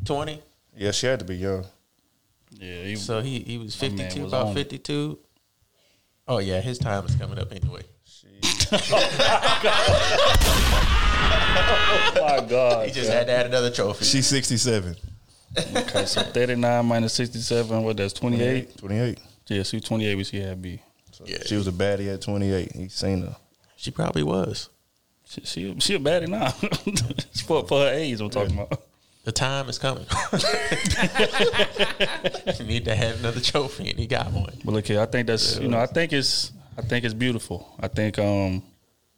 [0.03, 0.41] 20?
[0.77, 1.65] Yeah, she had to be young.
[2.51, 5.17] Yeah, he, So he he was 52, about 52.
[6.27, 7.81] Oh yeah, his time is coming up anyway.
[11.57, 12.87] Oh my God.
[12.87, 14.05] He just had to add another trophy.
[14.05, 14.95] She's 67.
[15.75, 18.77] Okay, so 39 minus 67, what that's 28?
[18.77, 19.19] 28.
[19.47, 20.81] Yeah, she was 28 when she had B.
[21.25, 22.71] yeah, She was a baddie at 28.
[22.73, 23.35] He seen her.
[23.77, 24.69] she probably was.
[25.27, 26.49] She, she, she a baddie now.
[27.45, 28.81] for, for her age, I'm talking about.
[29.25, 30.05] The time is coming.
[32.59, 34.53] you need to have another trophy, and he got one.
[34.63, 37.73] But look here, I think that's you know, I think it's I think it's beautiful.
[37.79, 38.61] I think um,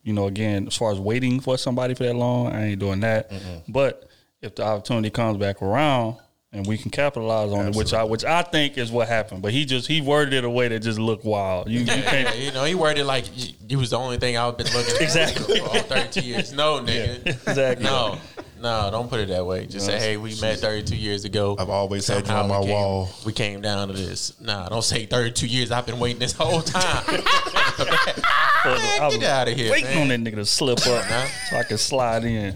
[0.03, 3.01] you know, again, as far as waiting for somebody for that long, I ain't doing
[3.01, 3.29] that.
[3.67, 4.09] But
[4.41, 6.15] if the opportunity comes back around
[6.53, 9.41] and we can capitalize on it, which I which I think is what happened.
[9.41, 11.69] But he just he worded it a way that just looked wild.
[11.69, 13.25] You, you can't you know, he worded it like
[13.69, 15.59] it was the only thing I've been looking at Exactly.
[15.59, 16.53] for all 32 years.
[16.53, 17.27] No, nigga.
[17.47, 17.83] Exactly.
[17.83, 18.19] No,
[18.61, 19.65] no, don't put it that way.
[19.65, 21.55] Just say, hey, we met 32 years ago.
[21.59, 23.09] I've always had you Somehow on my we came- wall.
[23.25, 24.39] We came down to this.
[24.41, 25.71] Nah, don't say 32 years.
[25.71, 27.03] I've been waiting this whole time.
[27.07, 30.11] I was Get out of here, waiting man.
[30.11, 31.25] on that nigga to slip up Nah.
[31.49, 32.55] so I can slide in.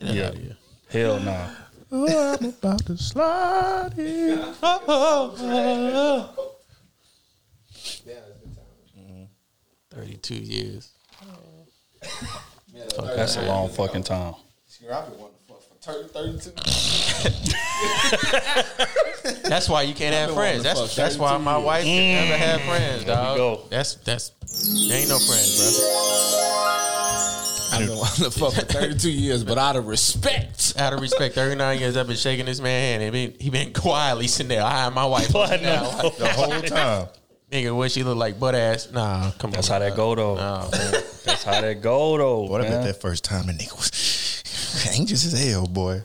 [0.00, 0.26] yeah.
[0.28, 0.56] outta here.
[0.90, 1.50] Hell nah.
[1.92, 4.44] Oh, I'm about to slide in.
[9.90, 10.92] 32 years.
[13.14, 14.34] That's a long fucking time.
[19.48, 20.62] That's why you can't have friends.
[20.62, 23.36] That's that's why my wife can never have friends, There dog.
[23.36, 23.60] go.
[23.70, 24.30] That's that's
[24.88, 25.66] there ain't no friends, bro.
[27.72, 30.74] I've been wanting to fuck for 32 years, but out of respect.
[30.78, 33.72] Out of respect, 39 years I've been shaking this man hand and been, he been
[33.72, 35.34] quietly sitting there eyeing my wife.
[35.34, 36.00] I Now, know.
[36.04, 37.08] like, The whole time.
[37.50, 38.90] Nigga, what she look like butt ass?
[38.92, 39.54] Nah, come on.
[39.54, 39.80] That's on.
[39.80, 40.34] how that go though.
[40.36, 40.92] Nah, man.
[41.24, 42.40] That's how that go though.
[42.42, 42.72] What man.
[42.72, 43.90] about that first time the nigga was
[44.92, 46.02] anxious as hell, boy.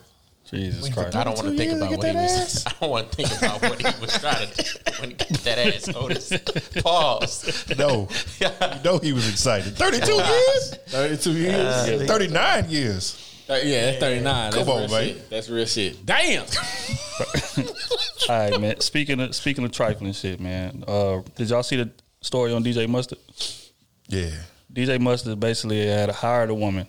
[0.52, 1.16] Jesus Christ.
[1.16, 2.66] I don't want to think about what he that was.
[2.68, 5.30] I don't want to think about what he was trying to do when he got
[5.30, 6.82] that ass Otis.
[6.84, 7.78] Pause.
[7.78, 8.10] No.
[8.40, 8.48] you
[8.84, 9.78] know he was excited.
[9.78, 10.76] 32 years?
[10.88, 12.08] 32 years?
[12.08, 13.28] 39 years.
[13.50, 14.52] Uh, yeah, that's 39.
[14.52, 15.08] That's Come on, man.
[15.08, 15.30] shit.
[15.30, 16.06] That's real shit.
[16.06, 16.46] Damn.
[18.30, 18.80] All right, man.
[18.82, 20.84] Speaking of speaking of trifling shit, man.
[20.88, 21.90] Uh, did y'all see the
[22.22, 23.20] story on DJ Mustard?
[24.08, 24.32] Yeah.
[24.72, 26.88] DJ Mustard basically had hired a woman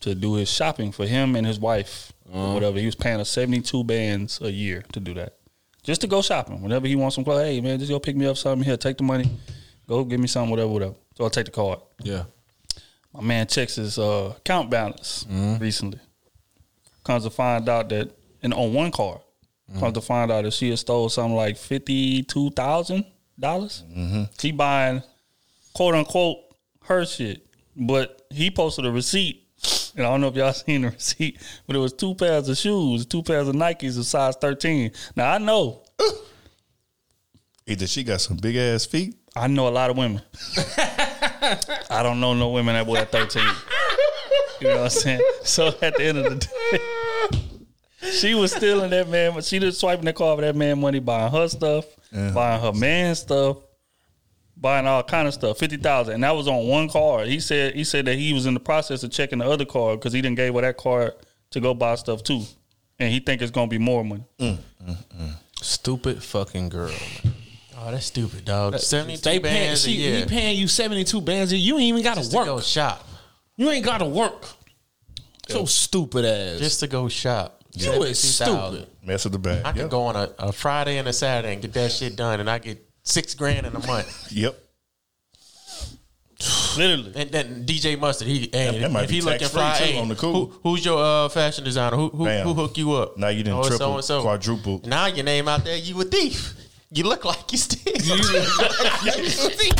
[0.00, 2.54] to do his shopping for him and his wife or uh-huh.
[2.54, 2.78] whatever.
[2.78, 5.36] He was paying her seventy two bands a year to do that,
[5.82, 6.62] just to go shopping.
[6.62, 8.76] Whenever he wants some clothes, hey man, just go pick me up something here.
[8.76, 9.30] Take the money,
[9.86, 10.94] go give me something, whatever, whatever.
[11.16, 11.80] So I'll take the card.
[12.02, 12.24] Yeah.
[13.12, 15.60] My man checks his uh, account balance mm-hmm.
[15.60, 15.98] recently.
[17.02, 18.10] Comes to find out that,
[18.42, 19.20] and on one card,
[19.68, 19.80] mm-hmm.
[19.80, 23.04] comes to find out that she had stole something like fifty two thousand
[23.38, 23.82] dollars.
[23.90, 24.24] Mm-hmm.
[24.38, 25.02] She buying
[25.74, 26.38] quote unquote
[26.84, 27.44] her shit,
[27.76, 29.39] but he posted a receipt,
[29.96, 32.56] and I don't know if y'all seen the receipt, but it was two pairs of
[32.56, 34.92] shoes, two pairs of Nikes of size thirteen.
[35.16, 35.82] Now I know,
[37.66, 39.16] Either she got some big ass feet.
[39.36, 40.20] I know a lot of women.
[40.76, 43.42] I don't know no women that wear 13.
[44.60, 45.20] You know what I'm saying?
[45.44, 46.46] So at the end of the
[48.00, 50.80] day, she was stealing that man, but she just swiping the car for that man
[50.80, 53.58] money, buying her stuff, buying her man stuff,
[54.60, 57.28] buying all kind of stuff, fifty thousand, and that was on one card.
[57.28, 59.98] He said he said that he was in the process of checking the other card
[59.98, 61.12] because he didn't gave her that card
[61.50, 62.42] to go buy stuff too,
[62.98, 64.24] and he think it's gonna be more money.
[64.38, 65.34] Mm, mm, mm.
[65.60, 66.88] Stupid fucking girl.
[67.24, 67.34] Man.
[67.82, 68.78] Oh, that's stupid, dog.
[68.78, 71.66] Seventy-two They paying, bands a year he paying you 72 bands a year.
[71.66, 72.64] You ain't even got just to to go work.
[72.64, 73.06] shop.
[73.56, 74.46] You ain't got to work.
[75.48, 76.58] So stupid ass.
[76.58, 77.62] Just to go shop.
[77.72, 78.86] you is stupid.
[79.02, 79.62] Mess with the bag.
[79.64, 82.40] I can go on a, a Friday and a Saturday and get that shit done,
[82.40, 84.32] and I get six grand in a month.
[84.32, 84.58] Yep.
[86.78, 89.78] Literally, And then DJ Mustard, he hey, that might if be he looking tax-free, for
[89.78, 90.46] too, hey, on the cool.
[90.46, 91.96] who, who's your uh, fashion designer?
[91.96, 93.18] Who who, who hook you up?
[93.18, 94.22] Now you done Oh, triple, so-and-so.
[94.22, 94.80] quadruple.
[94.86, 96.54] Now your name out there, you a thief.
[96.92, 97.92] You look like you steal.
[98.04, 99.74] You look like you steal.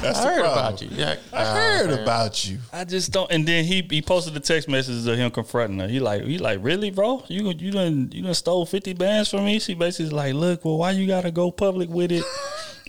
[0.00, 0.66] That's I the heard problem.
[0.66, 0.88] about you.
[0.92, 1.98] Yeah, I uh, heard man.
[2.00, 2.58] about you.
[2.72, 3.30] I just don't.
[3.30, 5.88] And then he he posted the text messages of him confronting her.
[5.88, 7.24] He like he like really, bro?
[7.28, 9.58] You you done you done stole fifty bands from me?
[9.58, 12.24] She basically like, look, well, why you gotta go public with it?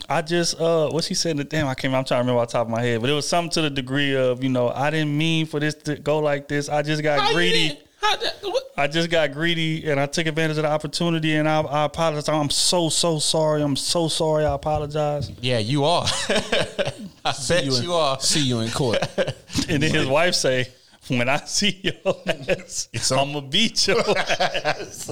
[0.08, 1.36] I just uh, what she said?
[1.36, 1.94] The damn, I can't.
[1.94, 3.62] I'm trying to remember off the top of my head, but it was something to
[3.62, 6.68] the degree of you know I didn't mean for this to go like this.
[6.68, 7.78] I just got How you greedy.
[8.00, 11.34] Did- how that- what- I just got greedy and I took advantage of the opportunity
[11.36, 12.28] and I, I apologize.
[12.28, 13.62] I'm so so sorry.
[13.62, 14.44] I'm so sorry.
[14.46, 15.30] I apologize.
[15.40, 16.06] Yeah, you are.
[16.28, 18.18] I bet you, you, are.
[18.20, 18.98] See you in court.
[19.68, 20.68] And then his wife say,
[21.08, 25.10] "When I see your ass, It's on- I'm gonna beat your ass."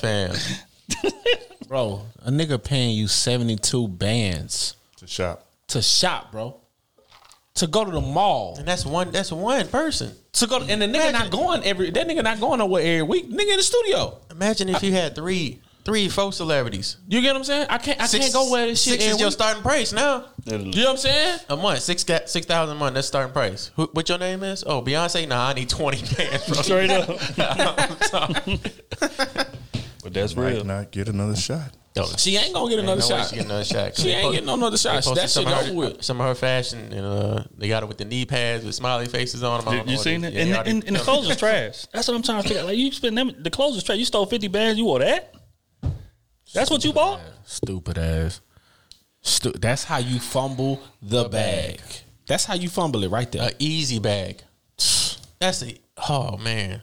[0.00, 0.34] Fam.
[1.68, 5.46] bro, a nigga paying you 72 bands To shop.
[5.68, 6.56] to shop, bro.
[7.54, 8.56] To go to the mall.
[8.58, 10.12] And that's one that's one person.
[10.34, 13.28] To go and the nigga not going every that nigga not going nowhere every week.
[13.30, 14.18] Nigga in the studio.
[14.30, 16.98] Imagine if you had three three folk celebrities.
[17.08, 17.66] You get what I'm saying?
[17.68, 19.92] I can't I Six- can't go wear this shit Six every is your starting price
[19.92, 20.26] now.
[20.44, 21.38] You know what I'm saying?
[21.48, 22.94] A month, six ga- six thousand a month.
[22.94, 23.70] That's starting price.
[23.76, 24.62] Who, what your name is?
[24.66, 25.26] Oh, Beyonce.
[25.26, 26.46] Nah, I need twenty bands.
[26.46, 26.62] Bro.
[26.62, 27.08] Straight up.
[30.04, 30.12] I'm sorry.
[30.12, 30.64] But that's Might real.
[30.64, 31.70] not get another shot.
[31.96, 33.28] Yo, She ain't gonna get another no way shot.
[33.30, 33.96] she get another shot.
[33.96, 35.02] She ain't getting no another shot.
[35.14, 36.04] That shit over with.
[36.04, 39.06] Some of her fashion, and uh, they got it with the knee pads with smiley
[39.06, 39.68] faces on them.
[39.68, 40.48] I You, know you seen it it?
[40.48, 40.56] is.
[40.56, 41.86] And, and, and the clothes is trash.
[41.92, 42.68] That's what I'm trying to figure out.
[42.68, 43.98] Like you spend them, the clothes is trash.
[43.98, 44.78] You stole 50 bands.
[44.78, 45.34] You wore that?
[46.54, 47.20] That's what you bought?
[47.44, 48.40] Stupid ass.
[49.22, 51.80] Stu- that's how you fumble the bag.
[52.26, 53.48] That's how you fumble it right there.
[53.48, 54.42] A easy bag.
[55.40, 55.76] That's a
[56.08, 56.82] oh man.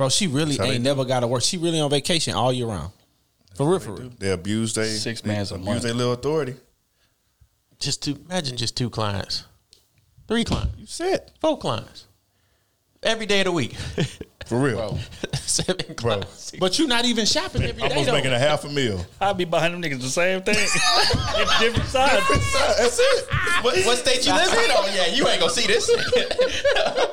[0.00, 1.42] Bro, she really how they ain't never got to work.
[1.42, 2.90] She really on vacation all year round.
[3.54, 4.10] For real, for real.
[4.18, 5.82] They abuse they Six they bands abuse month.
[5.82, 6.54] their little authority.
[7.78, 8.18] Just two.
[8.24, 9.44] Imagine just two clients,
[10.26, 12.06] three clients, You said four clients,
[13.02, 13.76] every day of the week.
[14.50, 14.76] for real.
[14.76, 14.98] Bro.
[15.34, 15.94] Seven Bro.
[15.94, 16.50] clients.
[16.58, 17.88] But you're not even shopping every day.
[17.88, 18.12] Almost though.
[18.12, 19.04] making a half a meal.
[19.20, 20.54] I'd be behind them niggas the same thing.
[20.56, 22.52] Get different sizes.
[22.76, 23.26] That's it.
[23.62, 24.70] What, what state you live in?
[24.72, 25.88] Oh yeah, you ain't gonna see this.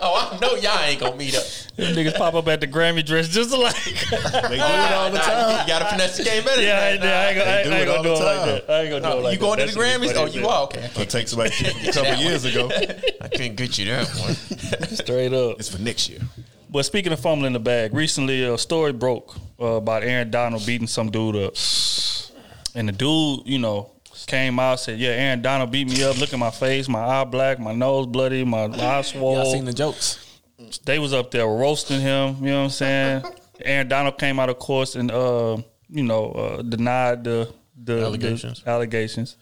[0.02, 1.44] oh, I know y'all ain't gonna meet up.
[1.76, 3.76] Them niggas pop up at the Grammy dress just like.
[3.84, 4.60] They do it
[4.94, 5.62] all the Nah, time.
[5.62, 6.62] You gotta finesse the game better.
[6.62, 8.04] yeah, I, than ain't- I ain't gonna, I ain't, do I ain't it gonna all
[8.04, 8.48] do the like time.
[8.48, 8.70] that.
[8.70, 9.24] I ain't gonna do it that.
[9.24, 9.70] like you going that.
[9.70, 10.08] to the That shit Grammys?
[10.08, 10.50] funny Oh, as you hell.
[10.52, 10.90] are okay.
[11.02, 11.52] It takes somebody
[11.88, 12.70] a couple years ago.
[13.22, 14.34] I couldn't get you that one.
[14.96, 15.60] Straight up.
[15.60, 16.20] It's for next year.
[16.70, 20.88] But speaking of fumbling the bag, recently a story broke uh, about Aaron Donald beating
[20.88, 21.54] some dude up,
[22.76, 23.92] and the dude, you know,
[24.28, 26.18] came out said, "Yeah, Aaron Donald beat me up.
[26.20, 29.66] Look at my face, my eye black, my nose bloody, my eye swole." Y'all seen
[29.66, 30.24] the jokes?
[30.86, 32.36] they was up there roasting him.
[32.42, 33.24] You know what I'm saying?
[33.64, 35.58] Aaron Donald came out, of course, and uh,
[35.90, 37.52] you know uh, denied the
[37.82, 38.62] the Allegations.
[38.64, 39.38] the allegations,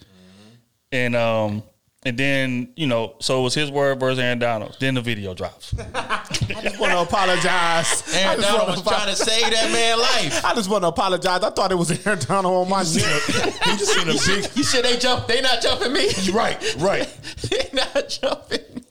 [0.92, 1.64] and um.
[2.06, 4.78] And then, you know, so it was his word versus Aaron Donald.
[4.80, 5.74] Then the video drops.
[5.96, 6.24] I
[6.62, 8.04] just want to apologize.
[8.14, 10.46] I Aaron Donald wanna was trying to save that man life.
[10.46, 11.42] I just want to apologize.
[11.44, 13.04] I thought it was Aaron Donald on my shit.
[13.66, 15.26] He just seen a big You said they jump?
[15.26, 16.10] They not jumping me.
[16.32, 17.08] right, right.
[17.50, 18.82] they not jumping me.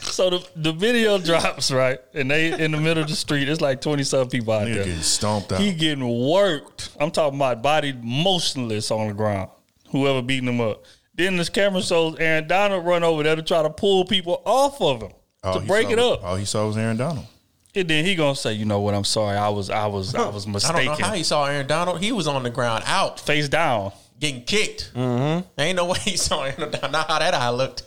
[0.00, 1.98] So the, the video drops, right?
[2.14, 3.48] And they in the middle of the street.
[3.50, 4.84] It's like 20 some people out Nigga there.
[4.84, 5.60] getting stomped out.
[5.60, 6.90] He getting worked.
[6.98, 9.50] I'm talking about body motionless on the ground.
[9.90, 10.84] Whoever beating him up.
[11.20, 14.80] Then this camera shows Aaron Donald run over there to try to pull people off
[14.80, 15.12] of him
[15.44, 16.24] All to break saw it up.
[16.24, 17.26] All he saw was Aaron Donald.
[17.74, 18.94] And then he gonna say, you know what?
[18.94, 19.36] I'm sorry.
[19.36, 20.76] I was I was I was mistaken.
[20.80, 22.00] I don't know how he saw Aaron Donald.
[22.00, 23.92] He was on the ground, out, Face down.
[24.18, 24.92] getting kicked.
[24.94, 25.60] Mm-hmm.
[25.60, 26.92] Ain't no way he saw Aaron Donald.
[26.92, 27.82] Not how that eye looked.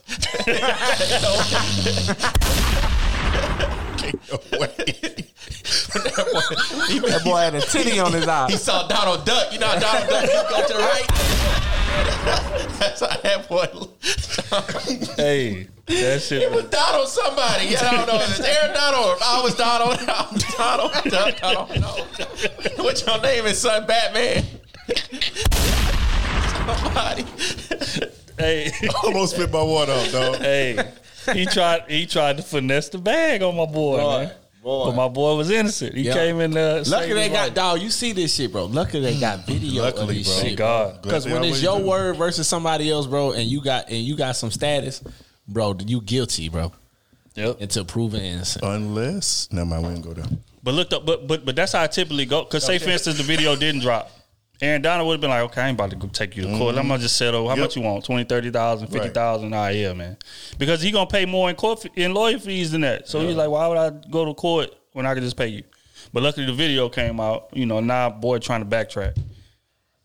[5.63, 8.49] that boy had a titty on his eye.
[8.51, 9.51] He saw Donald Duck.
[9.53, 11.07] You know how Donald Duck he go to the right.
[12.79, 13.67] That's how that boy.
[15.15, 17.67] Hey, that shit It was was Donald somebody.
[17.67, 19.99] Yeah, I don't know if it's Aaron Donald or I was Donald.
[20.07, 21.43] I'm Donald Duck.
[21.43, 22.83] I don't know.
[22.83, 24.43] What's your name is son Batman?
[26.67, 27.25] Somebody.
[28.37, 28.71] hey
[29.03, 30.35] Almost spit my water out, dog.
[30.37, 30.91] hey.
[31.33, 34.31] He tried he tried to finesse the bag on my boy, Boy, man.
[34.63, 34.85] Boy.
[34.85, 35.93] But my boy was innocent.
[35.95, 36.13] He Yeah.
[36.13, 36.81] came in there.
[36.83, 37.81] Luckily they got dog.
[37.81, 38.65] You see this shit, bro.
[38.65, 40.49] Luckily they got video Luckily, of this bro.
[40.49, 40.57] Shit.
[40.57, 41.01] God.
[41.01, 41.85] Because when it's your do.
[41.85, 45.03] word versus somebody else, bro, and you got and you got some status,
[45.47, 46.71] bro, you guilty, bro,
[47.35, 47.61] Yep.
[47.61, 48.63] until proven innocent.
[48.63, 50.25] Unless, never mind, we didn't go there.
[50.63, 52.43] But look up, but but but that's how I typically go.
[52.43, 54.09] Because say for instance the video didn't drop.
[54.61, 56.57] Aaron Donald would have been like, okay, I ain't about to go take you to
[56.57, 56.75] court.
[56.75, 57.01] I'm gonna mm-hmm.
[57.01, 57.49] just settle.
[57.49, 57.63] How Yep.
[57.63, 58.05] much you want?
[58.05, 59.49] 20, 30,000, 50,000?
[59.49, 60.17] Nah, yeah, man.
[60.57, 63.07] Because he gonna pay more in court in lawyer fees than that.
[63.09, 65.63] So he's like, why would I go to court when I could just pay you?
[66.13, 67.49] But luckily the video came out.
[67.53, 69.17] You know, now boy trying to backtrack.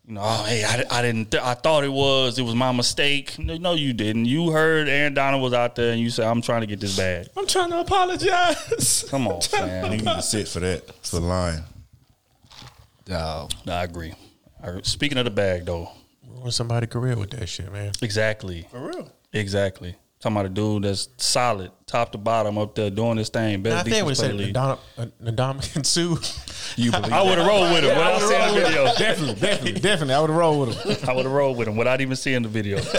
[0.07, 1.29] You know, oh hey, I, I didn't.
[1.29, 2.39] Th- I thought it was.
[2.39, 3.37] It was my mistake.
[3.37, 4.25] No, no, you didn't.
[4.25, 6.97] You heard Aaron Donald was out there, and you said, "I'm trying to get this
[6.97, 9.05] bag." I'm trying to apologize.
[9.09, 9.91] Come on, Nigga man.
[9.91, 11.63] need to sit for that, for lying.
[13.05, 13.51] Dog.
[13.67, 14.15] No, I agree.
[14.63, 15.89] I, speaking of the bag, though,
[16.27, 17.91] Ruin somebody's career with that shit, man.
[18.01, 18.67] exactly.
[18.69, 19.11] For real.
[19.33, 19.95] Exactly.
[20.19, 23.63] Talking about a dude that's solid, top to bottom, up there doing this thing.
[23.63, 25.15] Best I think when defense you player in said the league.
[25.17, 28.85] Ndam- Ndamukong Suh, You believe I would have rolled with him without seeing the video.
[28.95, 30.13] Definitely, definitely, definitely.
[30.13, 31.09] I would have rolled with him.
[31.09, 32.77] I would have rolled with him without even seeing the video.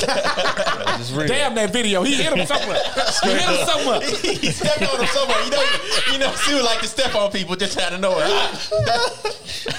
[1.26, 2.03] Damn that video.
[2.03, 2.79] He hit him somewhere.
[3.22, 4.00] He hit him somewhere.
[4.40, 5.44] he stepped on him somewhere.
[5.44, 5.64] You know,
[6.12, 8.26] you know, Suh like to step on people just out of nowhere.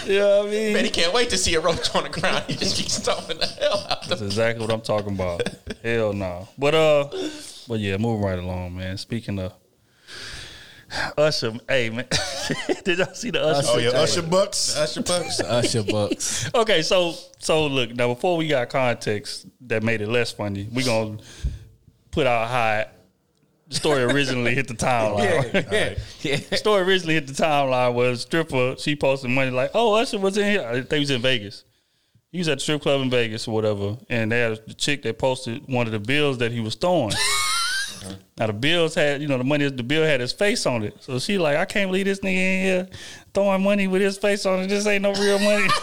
[0.06, 0.74] You know what I mean?
[0.74, 2.46] Man, he can't wait to see a roach on the ground.
[2.48, 5.48] He just keeps stomping the hell out That's exactly what I'm talking about.
[5.84, 6.48] Hell no.
[6.58, 7.10] But uh,
[7.72, 8.98] but yeah, move right along, man.
[8.98, 9.54] Speaking of
[11.18, 12.06] Usher, hey man,
[12.84, 13.68] did y'all see the Usher?
[13.72, 14.76] Oh yeah, Usher Bucks.
[14.76, 15.40] Usher Bucks.
[15.46, 16.54] Usher Bucks.
[16.54, 20.84] Okay, so so look now before we got context that made it less funny, we
[20.84, 21.18] gonna
[22.12, 22.88] put out high
[23.70, 25.54] story originally hit the timeline.
[25.72, 26.36] Yeah, yeah.
[26.50, 28.76] The story originally hit the timeline was stripper.
[28.80, 30.68] She posted money like, "Oh, Usher was in here.
[30.68, 31.64] I think he was in Vegas.
[32.34, 35.04] He was at the strip club in Vegas or whatever." And they had a chick
[35.04, 37.14] that posted one of the bills that he was throwing.
[38.38, 39.70] Now the bills had, you know, the money.
[39.70, 40.96] The bill had his face on it.
[41.02, 42.88] So she like, "I can't believe this nigga in here
[43.34, 44.68] throwing money with his face on it.
[44.68, 45.68] This ain't no real money."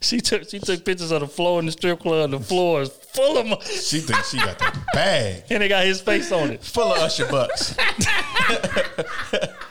[0.00, 2.30] she took she took pictures of the floor in the strip club.
[2.30, 5.44] The floor is full of money, She thinks she got the bag.
[5.50, 6.62] and it got his face on it.
[6.62, 7.76] Full of Usher Bucks.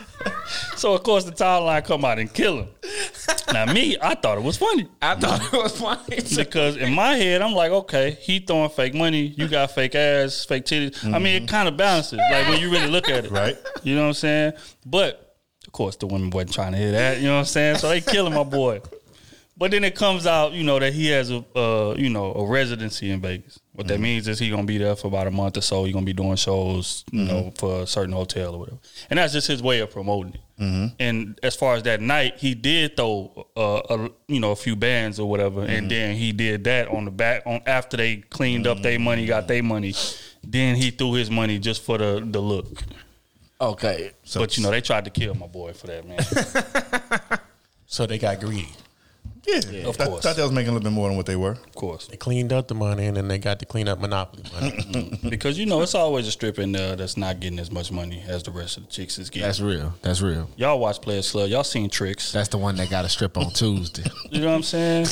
[0.80, 2.68] So of course the timeline come out and kill him.
[3.54, 6.22] Now me, I thought it was funny I thought it was funny.
[6.36, 10.46] because in my head I'm like, okay, he throwing fake money, you got fake ass,
[10.46, 11.04] fake titties.
[11.14, 13.58] I mean, it kind of balances like when you really look at it, Right.
[13.84, 14.54] You know what I'm saying?
[14.86, 15.36] But
[15.68, 17.18] of course the women wasn't trying to hear that.
[17.18, 17.78] You know what I'm saying?
[17.78, 18.82] So they killing my boy.
[19.58, 22.48] But then it comes out, you know, that he has a, uh, you know, a
[22.48, 23.60] residency in Vegas.
[23.80, 24.04] What that mm-hmm.
[24.04, 25.86] means is he gonna be there for about a month or so.
[25.86, 27.56] He gonna be doing shows, you know, mm-hmm.
[27.56, 28.80] for a certain hotel or whatever.
[29.10, 30.42] And that's just his way of promoting it.
[30.62, 30.86] Mm-hmm.
[31.00, 34.76] And as far as that night, he did throw, uh, a, you know, a few
[34.76, 38.68] bands or whatever, and then he did that on the back on after they cleaned
[38.68, 39.94] up their money, got their money.
[40.44, 42.84] Then he threw his money just for the the look.
[43.62, 44.12] Okay.
[44.26, 47.40] So, But you know, they tried to kill my boy for that, man.
[47.92, 48.70] So they got greedy.
[49.72, 50.24] Yeah, Of Th- course.
[50.24, 51.52] Thought they was making a little bit more than what they were.
[51.52, 52.08] Of course.
[52.08, 55.20] They cleaned up the money and then they got to clean up monopoly money.
[55.30, 57.92] Because you know it's always a strip in there uh, that's not getting as much
[57.92, 59.46] money as the rest of the chicks is getting.
[59.48, 59.94] That's real.
[60.02, 60.50] That's real.
[60.56, 62.32] y'all watch Players Club, y'all seen tricks.
[62.32, 64.04] That's the one that got a strip on Tuesday.
[64.32, 65.08] You know what I'm saying?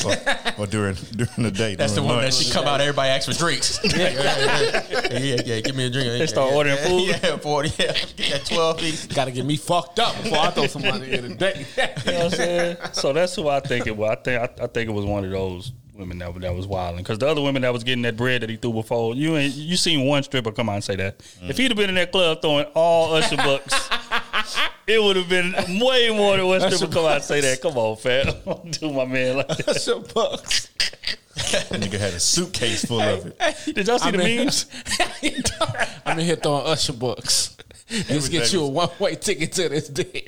[0.59, 1.73] Or during during the day.
[1.75, 2.35] That's the during one that lunch.
[2.35, 3.79] she come out, everybody asks for drinks.
[3.83, 6.07] yeah, yeah, yeah, yeah, yeah, give me a drink.
[6.07, 7.07] They start ordering yeah, food?
[7.23, 7.69] Yeah, forty.
[7.79, 9.07] Yeah, get that twelve piece.
[9.07, 11.65] got to get me fucked up before I throw some money in the day.
[12.05, 12.77] You know what I'm saying?
[12.93, 14.17] So that's who I think it was.
[14.27, 16.97] I think I, I think it was one of those women that that was wilding
[16.99, 19.53] because the other women that was getting that bread that he threw before you ain't
[19.55, 21.21] you seen one stripper come out and say that.
[21.43, 23.89] If he'd have been in that club throwing all Usher bucks,
[24.87, 27.61] it would have been way more than one stripper come out and say that.
[27.61, 29.81] Come on, fam, don't do my man like that.
[29.81, 30.69] Some bucks.
[31.37, 33.75] Nigga had a suitcase full of it.
[33.75, 34.65] Did y'all see the in- memes?
[36.05, 37.55] I'm in here throwing Usher bucks.
[38.09, 40.27] Let's get you a one way ticket to this dick.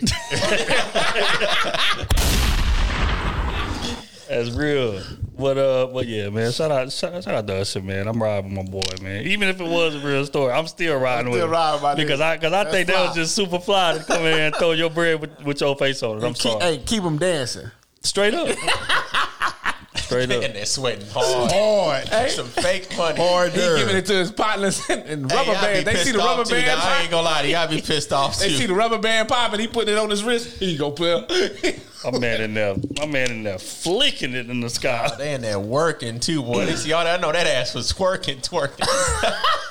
[4.29, 5.01] That's real.
[5.37, 6.51] But uh, but yeah, man.
[6.51, 8.07] Shout out, shout, shout out to Usher, man.
[8.07, 9.23] I'm riding with my boy, man.
[9.25, 11.95] Even if it was a real story, I'm still riding with still him riding by
[11.95, 12.03] this.
[12.05, 14.55] because I because I That's think that was just super fly to come in and
[14.55, 16.23] throw your bread with, with your face on it.
[16.23, 16.63] I'm Keep, sorry.
[16.63, 17.71] hey, keep them dancing.
[18.01, 18.55] Straight up.
[19.95, 20.53] Straight And up.
[20.53, 22.07] they're sweating hard.
[22.07, 22.29] Hard.
[22.31, 23.19] Some fake money.
[23.21, 25.85] Hard He giving it to his partners and, and Hey, rubber y'all band.
[25.87, 26.65] They see the rubber band.
[26.67, 26.79] now.
[26.81, 27.55] I ain't gonna lie to you.
[27.57, 28.55] I be pissed off They too.
[28.55, 29.59] see the rubber band popping.
[29.59, 30.57] He putting it on his wrist.
[30.59, 31.25] Here you go, player.
[32.03, 35.09] My man in there, my man in there flicking it in the sky.
[35.17, 36.65] They in there working too, boy.
[36.65, 37.19] They see all that.
[37.19, 38.85] I know that ass was twerking, twerking.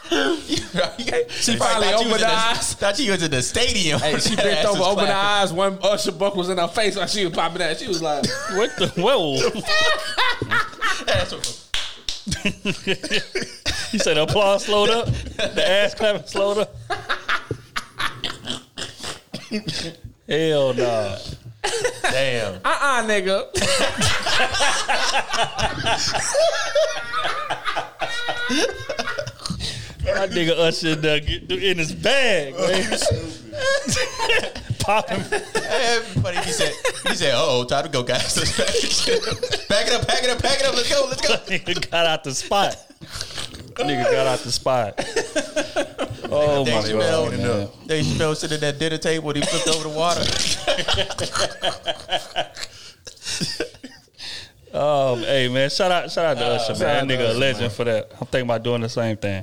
[1.31, 2.75] she finally opened her eyes.
[2.75, 3.99] Thought she was in the stadium.
[4.01, 5.53] Hey, she bent over, opened her eyes.
[5.55, 7.79] One Usher buck was in her face while she was popping that.
[7.79, 9.39] She was like, What the whoa?
[11.15, 11.65] Ass
[13.91, 15.07] you said the applause slowed up?
[15.07, 16.77] The ass clapping slowed up?
[20.29, 21.17] Hell no.
[22.03, 22.55] Damn.
[22.65, 23.47] uh-uh, nigga.
[30.05, 32.99] That nigga Usher in, there get- in his bag, man.
[34.81, 35.21] Popping.
[35.55, 36.73] Everybody, he said,
[37.07, 38.35] he said, oh, time to go, guys.
[39.69, 40.75] back it up, pack it up, pack it up.
[40.75, 41.35] Let's go, let's go.
[41.35, 42.77] nigga got out the spot.
[43.75, 44.99] Nigga got out the spot.
[46.31, 47.69] Oh my Dave god, Chappelle, man.
[47.87, 50.23] Dave Chappelle sitting at that dinner table and he flipped over the water.
[54.73, 56.81] Oh, hey man, shout out, shout out to Usher, man.
[56.81, 58.11] That out to nigga a Usher, legend for that.
[58.21, 59.43] I'm thinking about doing the same thing.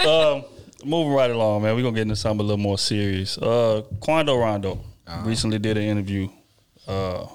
[0.08, 0.44] um,
[0.84, 1.74] moving right along, man.
[1.74, 3.36] We're gonna get into something a little more serious.
[3.36, 4.80] Uh, Quando Rondo
[5.24, 6.28] recently did an interview,
[6.86, 7.26] uh,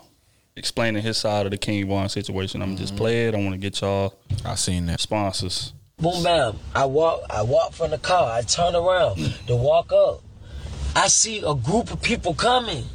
[0.56, 2.62] explaining his side of the King Von situation.
[2.62, 3.36] I'm gonna just play it.
[3.36, 4.14] I want to get y'all
[4.46, 5.02] I seen that.
[5.02, 5.74] sponsors.
[6.00, 6.58] Boom bam.
[6.74, 8.32] I walk I walk from the car.
[8.32, 9.18] I turn around
[9.48, 10.22] to walk up.
[10.96, 12.86] I see a group of people coming.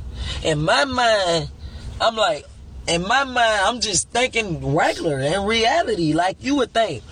[0.45, 1.49] In my mind,
[2.01, 2.45] I'm like,
[2.89, 7.03] in my mind, I'm just thinking regular in reality, like you would think.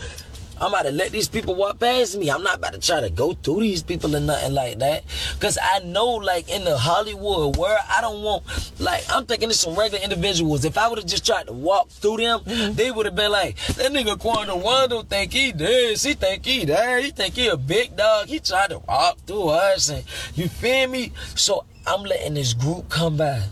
[0.61, 2.31] I'm about to let these people walk past me.
[2.31, 5.05] I'm not about to try to go through these people or nothing like that.
[5.39, 8.45] Cause I know like in the Hollywood world, I don't want
[8.81, 10.65] like I'm thinking it's some regular individuals.
[10.65, 12.73] If I would have just tried to walk through them, mm-hmm.
[12.73, 16.65] they would have been like, that nigga Quando Rondo think he this, he think he
[16.65, 18.29] that, he think he a big dog.
[18.29, 20.05] He tried to walk through us and
[20.35, 21.13] you feel me?
[21.35, 23.43] So I'm letting this group come by.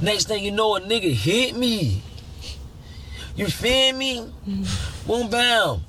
[0.00, 2.02] Next thing you know, a nigga hit me.
[3.36, 4.32] You feel me?
[4.48, 5.06] Mm-hmm.
[5.06, 5.80] Boom bam.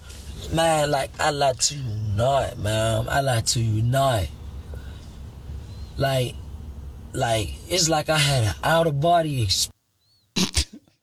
[0.52, 3.08] Man, like I like to unite, man.
[3.08, 4.30] I like to unite.
[5.98, 6.36] Like,
[7.14, 9.76] like it's like I had an out of body experience.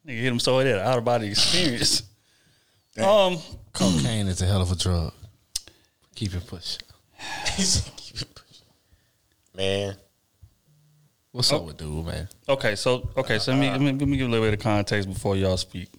[0.07, 2.03] Nigga hit him so hard, out of body experience.
[2.99, 3.38] um,
[3.72, 5.12] Cocaine is a hell of a drug.
[6.14, 6.82] Keep it pushing.
[9.57, 9.97] Man,
[11.36, 12.28] What's up with dude, man?
[12.49, 14.61] Okay, so okay, so let me, let me let me give a little bit of
[14.61, 15.90] context before y'all speak.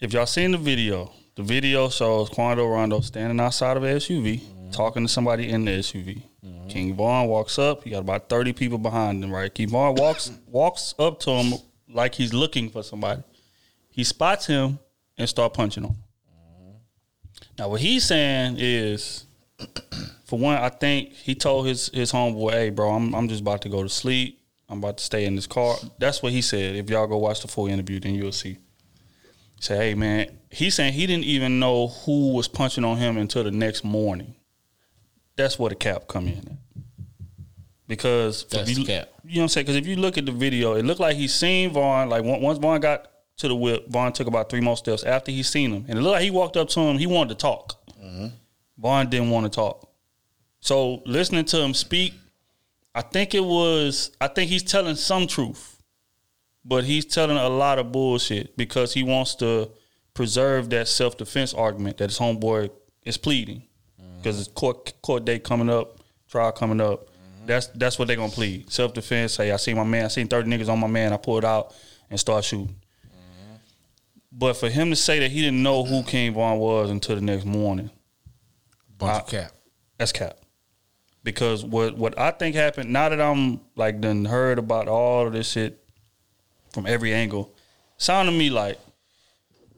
[0.00, 4.40] If y'all seen the video, the video shows Quando Rondo standing outside of a SUV
[4.40, 4.70] mm-hmm.
[4.70, 6.22] talking to somebody in the SUV.
[6.44, 6.68] Mm-hmm.
[6.68, 7.84] King Von walks up.
[7.84, 9.30] He got about thirty people behind him.
[9.30, 11.58] Right, King Von walks walks up to him
[11.88, 13.22] like he's looking for somebody.
[13.90, 14.78] He spots him
[15.16, 15.92] and start punching him.
[15.92, 16.70] Mm-hmm.
[17.58, 19.26] Now what he's saying is
[20.24, 23.60] for one, I think he told his his homeboy, "Hey, bro, I'm I'm just about
[23.62, 24.40] to go to sleep.
[24.70, 26.76] I'm about to stay in this car." That's what he said.
[26.76, 28.56] If y'all go watch the full interview, then you'll see.
[29.60, 33.44] Said, "Hey, man," he's saying he didn't even know who was punching on him until
[33.44, 34.34] the next morning.
[35.36, 36.38] That's where the cap come in.
[36.38, 36.82] At.
[37.88, 39.08] Because That's you, the cap.
[39.24, 39.66] You know what I'm saying?
[39.66, 42.08] Because if you look at the video, it looked like he seen Von.
[42.08, 45.42] Like once Von got to the whip, Von took about three more steps after he
[45.42, 46.98] seen him, and it looked like he walked up to him.
[46.98, 47.74] He wanted to talk.
[48.02, 48.26] Mm-hmm.
[48.78, 49.90] Von didn't want to talk.
[50.60, 52.14] So listening to him speak,
[52.94, 55.75] I think it was I think he's telling some truth.
[56.68, 59.70] But he's telling a lot of bullshit because he wants to
[60.14, 62.70] preserve that self defense argument that his homeboy
[63.04, 63.62] is pleading
[64.18, 67.08] because it's court court date coming up, trial coming up.
[67.46, 68.72] That's that's what they're gonna plead.
[68.72, 69.34] Self defense.
[69.34, 70.06] Say I see my man.
[70.06, 71.12] I seen thirty niggas on my man.
[71.12, 71.72] I pulled out
[72.10, 72.74] and start shooting.
[74.32, 77.22] But for him to say that he didn't know who King Von was until the
[77.22, 77.90] next morning,
[78.98, 79.52] Bunch of cap.
[79.98, 80.36] that's cap.
[81.22, 85.32] Because what what I think happened, now that I'm like done heard about all of
[85.32, 85.80] this shit
[86.76, 87.54] from every angle,
[87.96, 88.78] sounded to me like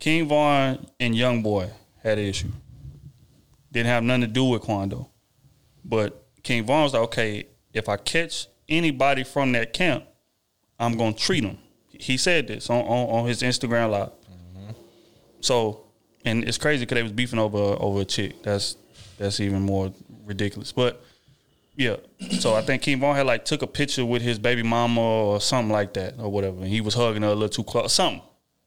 [0.00, 1.70] King Von and Young Boy
[2.02, 2.50] had an issue.
[3.70, 5.08] Didn't have nothing to do with Quando.
[5.84, 10.06] But King Von was like, okay, if I catch anybody from that camp,
[10.80, 11.58] I'm gonna treat them.
[11.88, 14.08] He said this on, on, on his Instagram live.
[14.08, 14.72] Mm-hmm.
[15.40, 15.86] So,
[16.24, 18.42] and it's crazy because they was beefing over over a chick.
[18.42, 18.76] That's
[19.18, 19.92] that's even more
[20.24, 20.72] ridiculous.
[20.72, 21.04] But
[21.78, 21.94] yeah,
[22.40, 25.40] so I think King Von had like took a picture with his baby mama or
[25.40, 26.56] something like that or whatever.
[26.56, 28.20] And he was hugging her a little too close, something.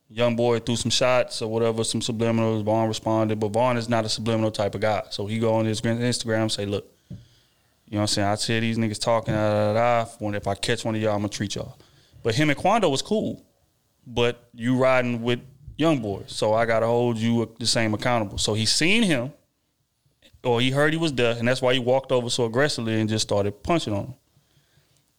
[0.07, 2.64] Young boy threw some shots or whatever, some subliminals.
[2.64, 5.03] Von responded, but Von is not a subliminal type of guy.
[5.09, 7.18] So he go on his Instagram say, "Look, you
[7.91, 8.28] know what I'm saying?
[8.30, 9.34] I see these niggas talking.
[9.34, 11.78] Da, da, da, if I catch one of y'all, I'm gonna treat y'all."
[12.24, 13.45] But him and Quando was cool,
[14.07, 15.41] but you riding with
[15.78, 18.38] young boy, so I gotta hold you uh, the same accountable.
[18.38, 19.34] So he seen him,
[20.44, 23.10] or he heard he was there, and that's why he walked over so aggressively and
[23.10, 24.14] just started punching on him.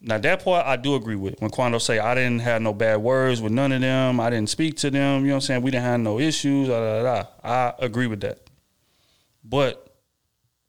[0.04, 1.40] Now that part I do agree with.
[1.40, 4.50] When Quando say I didn't have no bad words with none of them, I didn't
[4.50, 5.22] speak to them.
[5.22, 5.62] You know what I'm saying?
[5.62, 6.68] We didn't have no issues.
[6.68, 7.28] Da, da, da.
[7.44, 8.40] I agree with that.
[9.44, 9.94] But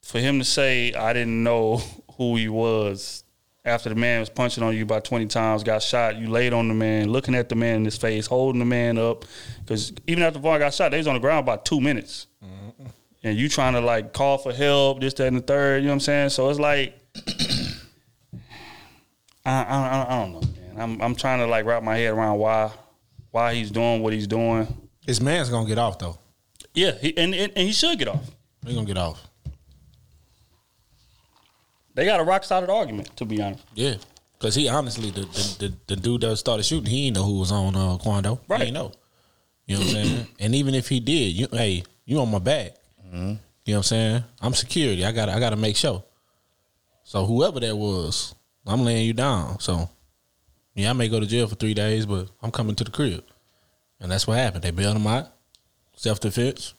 [0.03, 1.77] for him to say I didn't know
[2.17, 3.23] who he was
[3.65, 6.67] after the man was punching on you about 20 times, got shot, you laid on
[6.67, 9.25] the man, looking at the man in his face, holding the man up.
[9.59, 12.27] Because even after Von got shot, they was on the ground about two minutes.
[12.43, 12.87] Mm-hmm.
[13.23, 15.91] And you trying to like call for help, this, that, and the third, you know
[15.91, 16.29] what I'm saying?
[16.29, 16.99] So it's like,
[19.45, 20.75] I, I, I don't know, man.
[20.77, 22.71] I'm, I'm trying to like wrap my head around why
[23.31, 24.67] why he's doing what he's doing.
[25.05, 26.17] His man's gonna get off though.
[26.73, 28.29] Yeah, he, and, and and he should get off.
[28.65, 29.21] He gonna get off.
[31.95, 33.63] They got a rock solid argument, to be honest.
[33.75, 33.95] Yeah.
[34.39, 37.39] Cause he honestly the the, the, the dude that started shooting, he didn't know who
[37.39, 38.41] was on uh, Quando.
[38.47, 38.59] Right.
[38.59, 38.91] He didn't know.
[39.65, 40.27] You know what I'm saying?
[40.39, 42.75] and even if he did, you hey, you on my back.
[43.13, 44.23] You know what I'm saying?
[44.41, 45.05] I'm security.
[45.05, 46.03] I got to I got to make sure.
[47.03, 48.33] So whoever that was,
[48.65, 49.59] I'm laying you down.
[49.59, 49.89] So
[50.75, 53.23] yeah, I may go to jail for three days, but I'm coming to the crib,
[53.99, 54.63] and that's what happened.
[54.63, 55.27] They bailed him out,
[55.95, 56.73] self defense,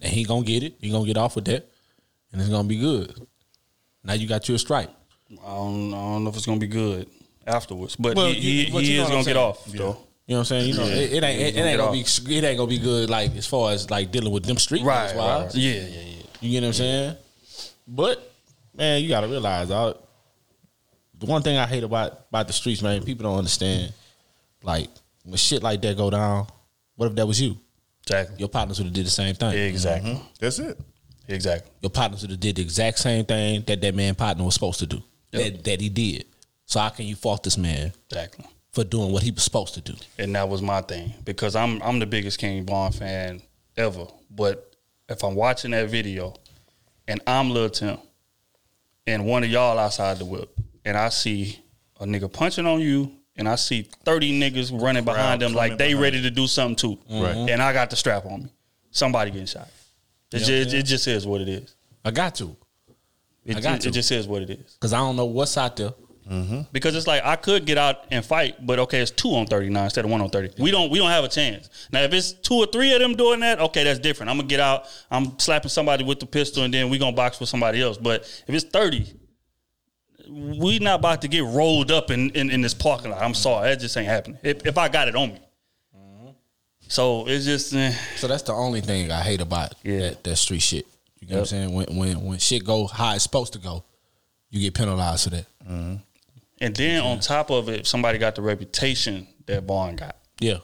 [0.00, 0.76] and he gonna get it.
[0.80, 1.68] He gonna get off with that,
[2.30, 3.14] and it's gonna be good.
[4.04, 4.90] Now you got your strike.
[5.30, 7.08] I don't, I don't know if it's gonna be good
[7.46, 9.36] afterwards, but Well, he, he, but he is gonna get saying.
[9.36, 9.96] off though.
[10.26, 10.68] You know what I'm saying?
[10.68, 10.94] You know, Yeah.
[10.94, 13.34] it, it ain't it, it gonna ain't gonna be it ain't gonna be good like
[13.36, 16.22] as far as like dealing with them street Right, right, Yeah, yeah, yeah.
[16.40, 17.16] You get what I'm saying?
[17.88, 18.32] But
[18.74, 19.96] man, you gotta realize all
[21.18, 23.92] the one thing I hate about about the streets, man, people don't understand.
[24.62, 24.88] Like
[25.24, 26.46] when shit like that go down,
[26.96, 27.56] what if that was you?
[28.04, 28.36] Exactly.
[28.38, 29.52] Your partners would have did the same thing.
[29.52, 30.12] Exactly.
[30.12, 30.24] Mm-hmm.
[30.40, 30.78] That's it.
[31.28, 31.70] Exactly.
[31.80, 34.78] Your partners would have did the exact same thing that that man partner was supposed
[34.80, 35.02] to do.
[35.30, 36.26] That that he did.
[36.66, 38.46] So how can you fault this man Exactly.
[38.72, 39.94] For doing what he was supposed to do?
[40.18, 43.42] And that was my thing because I'm I'm the biggest King Von fan
[43.76, 44.06] ever.
[44.30, 44.74] But
[45.10, 46.34] if I'm watching that video
[47.06, 47.98] and I'm Lil Tim
[49.06, 51.62] and one of y'all outside the whip and I see
[52.00, 55.94] a nigga punching on you and I see 30 niggas running behind them like they
[55.94, 56.98] ready to do something too.
[57.10, 57.50] Right.
[57.50, 58.52] And I got the strap on me.
[58.90, 59.68] Somebody getting shot.
[60.32, 60.80] It, Yeah, just, yeah.
[60.80, 61.74] it just is what it is.
[62.04, 62.56] I got to.
[63.44, 63.88] It, I got it, to.
[63.88, 64.76] it just is what it is.
[64.80, 65.92] Cause I don't know what's out there.
[66.30, 66.60] Mm-hmm.
[66.72, 69.68] Because it's like I could get out and fight, but okay, it's two on thirty
[69.68, 70.50] nine instead of one on thirty.
[70.62, 71.68] We don't we don't have a chance.
[71.92, 74.30] Now if it's two or three of them doing that, okay, that's different.
[74.30, 77.40] I'm gonna get out, I'm slapping somebody with the pistol, and then we gonna box
[77.40, 77.98] with somebody else.
[77.98, 79.12] But if it's thirty,
[80.28, 83.20] we not about to get rolled up in, in, in this parking lot.
[83.22, 84.38] I'm sorry, that just ain't happening.
[84.42, 85.40] If, if I got it on me.
[85.96, 86.28] Mm-hmm.
[86.88, 89.98] So it's just eh, So that's the only thing I hate about Yeah.
[90.00, 90.86] that, that street shit.
[91.20, 91.72] You know what I'm saying?
[91.72, 93.84] When when when shit go how it's supposed to go,
[94.50, 95.46] you get penalized for that.
[95.68, 95.94] Mm-hmm.
[96.62, 100.16] And then on top of it, somebody got the reputation that Von got.
[100.38, 100.58] Yeah.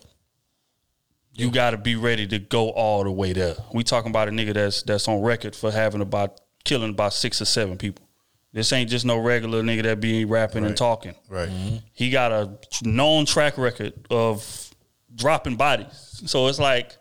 [1.35, 3.57] you got to be ready to go all the way there.
[3.75, 7.43] We talking about a nigga that's that's on record for having about killing about six
[7.43, 8.09] or seven people.
[8.53, 11.15] This ain't just no regular nigga that be rapping and talking.
[11.29, 11.49] Right.
[11.49, 11.77] Mm-hmm.
[11.93, 14.71] He got a known track record of
[15.15, 16.23] dropping bodies.
[16.27, 16.97] So it's like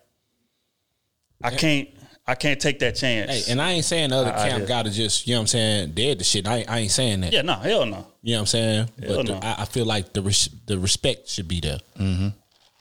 [1.43, 1.89] I can't
[2.27, 3.45] I can't take that chance.
[3.47, 5.43] Hey, and I ain't saying the other I- I camp gotta just, you know what
[5.43, 6.45] I'm saying, dead the shit.
[6.47, 7.31] I ain't, I ain't saying that.
[7.31, 8.05] yeah, no, hell no.
[8.21, 8.89] You know what I'm saying?
[9.01, 9.39] Hell but the- no.
[9.41, 11.79] I, I feel like the res- the respect should be there.
[11.97, 12.27] Mm-hmm.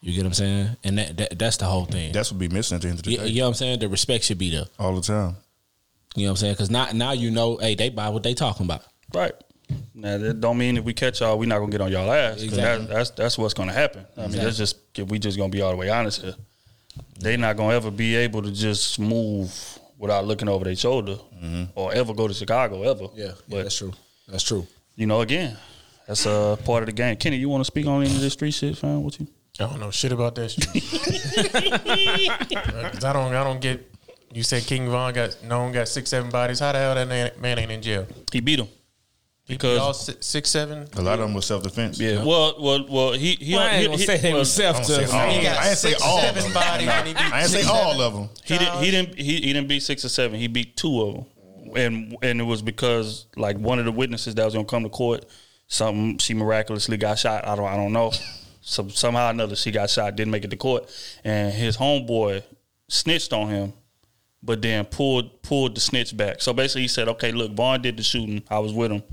[0.03, 0.69] You get what I'm saying?
[0.85, 2.13] And that, that that's the whole thing.
[2.13, 3.27] That's what be missing at the end of the you, day.
[3.29, 3.79] you know what I'm saying?
[3.81, 4.65] The respect should be there.
[4.79, 5.37] All the time.
[6.15, 6.53] You know what I'm saying?
[6.55, 8.83] Because now now you know, hey, they buy what they talking about.
[9.15, 9.33] Right.
[9.95, 12.43] Now that don't mean if we catch y'all, we not gonna get on y'all ass.
[12.43, 12.87] Exactly.
[12.87, 14.07] That, that's that's what's gonna happen.
[14.17, 16.35] I mean, that's just if we just gonna be all the way honest here.
[17.21, 21.17] They not gonna ever be able to just move without looking over their shoulder
[21.75, 23.05] or ever go to Chicago ever.
[23.05, 23.19] Mm-hmm.
[23.19, 23.93] Yeah, but that's true.
[24.29, 24.67] That's true.
[24.97, 25.57] you know, again,
[26.07, 27.17] that's a part of the game.
[27.17, 29.03] Kenny, you want to speak on any of this street shit, fam?
[29.03, 29.27] What you?
[29.59, 30.67] I don't know shit about that shit.
[32.93, 33.35] 'Cause I don't.
[33.35, 33.93] I don't get.
[34.33, 36.61] You said King Von got known got six seven bodies.
[36.61, 38.07] How the hell that man, man ain't in jail?
[38.33, 38.69] He beat him
[39.49, 40.89] because Y'all si- six seven.
[40.97, 41.99] A lot of them was self defense.
[42.01, 42.25] yeah.
[42.25, 43.13] Well, well, well.
[43.13, 45.07] He he Well, I ain't he, gonna he- say they well, was self I to.
[45.33, 46.53] He got I didn't say all of seven them.
[46.53, 46.89] bodies.
[46.89, 48.29] and he beat I didn't say all of them.
[48.45, 48.83] He didn't.
[48.83, 49.15] He didn't.
[49.19, 50.39] He, he didn't beat six or seven.
[50.39, 51.25] He beat two of them,
[51.77, 54.89] and and it was because like one of the witnesses that was gonna come to
[54.89, 55.25] court,
[55.69, 57.47] something she miraculously got shot.
[57.47, 57.67] I don't.
[57.67, 58.13] I don't know.
[58.63, 60.17] So somehow or another she got shot.
[60.17, 60.91] Didn't make it to court,
[61.23, 62.43] and his homeboy
[62.89, 63.73] snitched on him,
[64.43, 66.43] but then pulled pulled the snitch back.
[66.43, 68.43] So basically, he said, "Okay, look, Von did the shooting.
[68.51, 69.05] I was with him."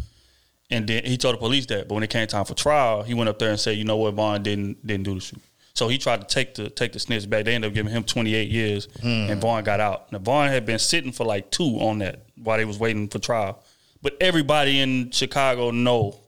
[0.73, 3.13] And then he told the police that, but when it came time for trial, he
[3.13, 5.41] went up there and said, "You know what, Von didn't didn't do the shoot."
[5.75, 7.45] So he tried to take the take the snitch back.
[7.45, 9.29] They ended up giving him 28 years, hmm.
[9.29, 10.11] and Von got out.
[10.11, 13.19] Now Von had been sitting for like two on that while they was waiting for
[13.19, 13.61] trial.
[14.01, 16.19] But everybody in Chicago know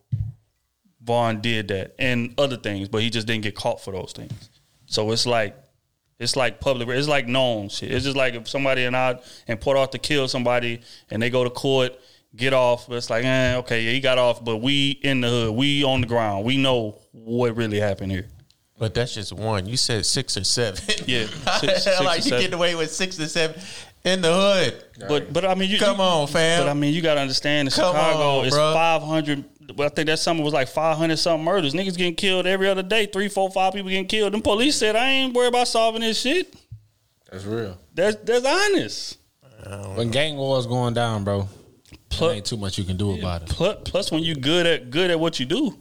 [1.04, 4.50] Von did that and other things, but he just didn't get caught for those things.
[4.86, 5.56] So it's like
[6.20, 6.88] it's like public.
[6.90, 7.92] It's like known shit.
[7.92, 11.44] It's just like if somebody and I and Port Arthur kill somebody and they go
[11.44, 12.00] to court,
[12.36, 12.88] get off.
[12.88, 15.84] But it's like, eh, okay, yeah, he got off, but we in the hood, we
[15.84, 18.28] on the ground, we know what really happened here.
[18.78, 19.66] But that's just one.
[19.68, 20.82] You said six or seven.
[21.08, 21.28] Yeah,
[21.60, 22.42] six- six like or you seven.
[22.42, 23.62] get away with six or seven
[24.04, 24.84] in the hood?
[25.08, 26.64] But but I mean, you Come you- on, fam.
[26.64, 29.46] But I mean, you got to understand, in Come Chicago, on, it's five hundred.
[29.76, 31.74] Well, I think that summer was like five hundred something murders.
[31.74, 33.06] Niggas getting killed every other day.
[33.08, 34.34] Three, four, five people getting killed.
[34.34, 36.54] Them police said, "I ain't worried about solving this shit."
[37.32, 37.78] That's real.
[37.94, 39.18] That's that's honest.
[39.96, 41.48] When gang wars going down, bro,
[42.18, 43.50] Plus, ain't too much you can do about it.
[43.50, 45.78] plus, plus when you good at good at what you do,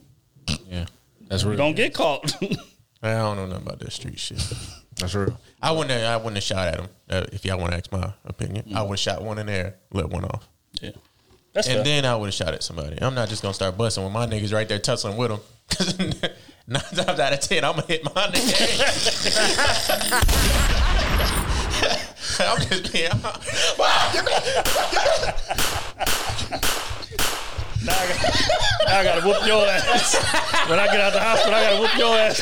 [0.70, 0.86] Yeah,
[1.28, 1.58] that's you real.
[1.58, 2.34] don't get caught.
[3.02, 4.42] I don't know nothing about that street shit.
[4.96, 5.36] That's real.
[5.60, 5.90] I wouldn't.
[5.90, 6.88] Have, I wouldn't have shot at him.
[7.10, 9.74] Uh, if y'all want to ask my opinion, I would have shot one in there,
[9.92, 10.48] let one off,
[10.80, 10.90] yeah,
[11.52, 11.84] that's and fair.
[11.84, 13.02] then I would have shot at somebody.
[13.02, 15.40] I'm not just gonna start busting when my niggas right there tussling with them.
[16.68, 18.54] Nine times out of ten, I'm gonna hit my nigga.
[22.40, 23.10] I'm just being.
[23.78, 24.12] Wow,
[27.84, 28.18] now, I got,
[28.86, 30.14] now I gotta whoop your ass.
[30.68, 32.40] when I get out the hospital, I gotta whoop your ass.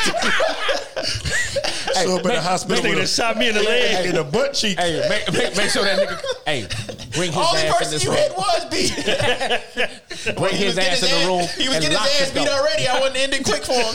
[1.92, 4.06] So up in the This hospital nigga with just shot me in the leg.
[4.06, 4.78] a, in the butt cheek.
[4.78, 6.20] Hey, make, make, make sure that nigga.
[6.46, 6.66] Hey,
[7.12, 8.18] bring his Only ass in person this you room.
[8.18, 8.92] hit was beat.
[10.38, 11.46] Bring his was getting ass in the room.
[11.58, 12.86] He was and getting his ass beat already.
[12.88, 13.94] I wasn't ending quick for him.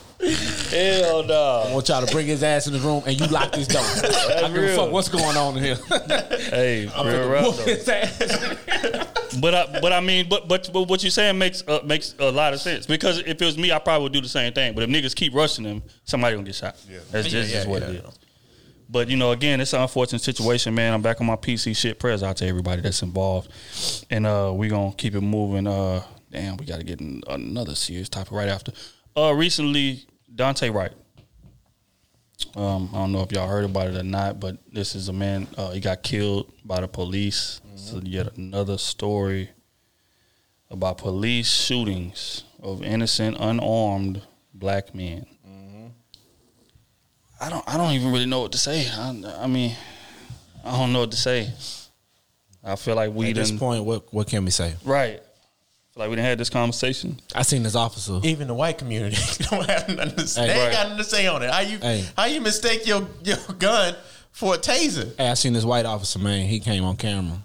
[0.70, 1.64] Hell no.
[1.68, 3.82] I want y'all to bring his ass in the room and you lock this door.
[4.36, 4.76] I don't give a real.
[4.76, 5.76] fuck what's going on in here.
[6.50, 7.64] Hey, I'm real finna rap, whoop though.
[7.64, 9.38] his ass.
[9.40, 12.30] But I, but I mean, but but but what you're saying makes uh, makes a
[12.30, 14.74] lot of sense because if it was me, I probably would do the same thing.
[14.74, 16.76] But if niggas keep rushing him, somebody gonna get shot.
[16.90, 17.88] Yeah, that's Yeah, just, yeah, just what yeah.
[17.88, 18.18] it is.
[18.88, 20.92] But you know, again, it's an unfortunate situation, man.
[20.92, 21.98] I'm back on my PC shit.
[22.00, 23.50] Prayers out to everybody that's involved,
[24.10, 25.66] and uh, we gonna keep it moving.
[25.68, 26.02] Uh,
[26.32, 28.72] damn, we got to get in another serious topic right after.
[29.16, 30.92] Uh, recently, Daunte Wright.
[32.56, 35.12] Um, I don't know if y'all heard about it or not, but this is a
[35.12, 35.46] man.
[35.56, 37.60] Uh, he got killed by the police.
[37.76, 39.50] So yet another story
[40.70, 44.22] about police shootings of innocent, unarmed
[44.54, 45.26] black men.
[47.42, 47.66] I don't.
[47.66, 48.86] I don't even really know what to say.
[48.86, 49.74] I, I mean,
[50.62, 51.50] I don't know what to say.
[52.62, 54.74] I feel like we At this done point, what what can we say?
[54.84, 55.22] right.
[56.00, 57.20] I feel like we didn't have this conversation.
[57.34, 58.20] I seen this officer.
[58.22, 59.16] Even the white community
[59.50, 60.40] don't have nothing to say.
[60.42, 60.72] Hey, they ain't right.
[60.72, 61.50] got nothing to say on it.
[61.50, 62.04] How you Hey.
[62.16, 63.94] how you mistake your your gun
[64.32, 65.14] for a taser?
[65.18, 66.46] Hey, I seen this white officer, man.
[66.46, 67.38] He came on camera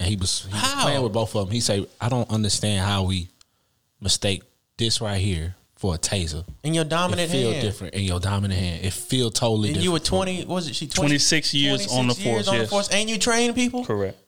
[0.00, 1.52] and he was, he was playing with both of them.
[1.54, 3.28] He said, I don't understand how we
[4.00, 4.42] mistake
[4.78, 6.44] this right here for a taser.
[6.64, 7.40] In your dominant hand.
[7.40, 7.62] It feel hand.
[7.62, 8.84] different in your dominant hand.
[8.84, 9.84] It feel totally And different.
[9.84, 10.38] you were twenty.
[10.44, 12.88] what Was it she 20, 26 years on the 26 years force, On the force,
[12.90, 13.84] and you train people.
[13.84, 14.18] Correct.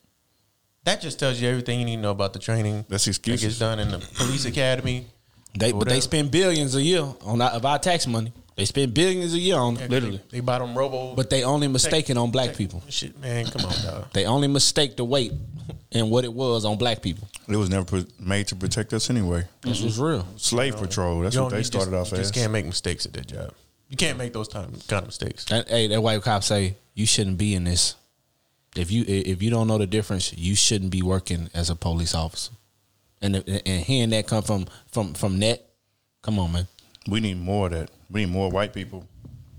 [0.85, 2.85] That just tells you everything you need to know about the training.
[2.89, 3.43] That's that excuses.
[3.47, 5.07] gets done in the police academy.
[5.59, 8.33] They but they spend billions a year on our, of our tax money.
[8.57, 10.19] They spend billions a year on, Literally.
[10.31, 11.15] They, they buy them robo.
[11.17, 12.83] but they only mistaken on black people.
[12.89, 14.13] shit, man, come on, dog.
[14.13, 15.33] They only mistake the weight
[15.91, 17.27] and what it was on black people.
[17.49, 19.45] It was never pro- made to protect us anyway.
[19.63, 20.27] This was real.
[20.37, 21.21] Slave patrol.
[21.21, 22.31] That's You what they you started just, off you as.
[22.31, 23.53] Just can't make mistakes at that job.
[23.89, 25.45] You can't make those time, kind of mistakes.
[25.47, 27.97] That, hey, that white cop say you shouldn't be in this.
[28.77, 32.15] If you if you don't know the difference, you shouldn't be working as a police
[32.15, 32.53] officer.
[33.23, 35.65] And and hearing that come from from from net,
[36.23, 36.67] come on, man.
[37.09, 37.91] We need more of that.
[38.11, 39.07] We need more white people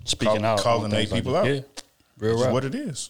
[0.03, 1.45] Speaking Call- out, calling on they things like people out.
[1.47, 1.61] Yeah,
[2.19, 2.53] real That's right.
[2.53, 3.09] what it is.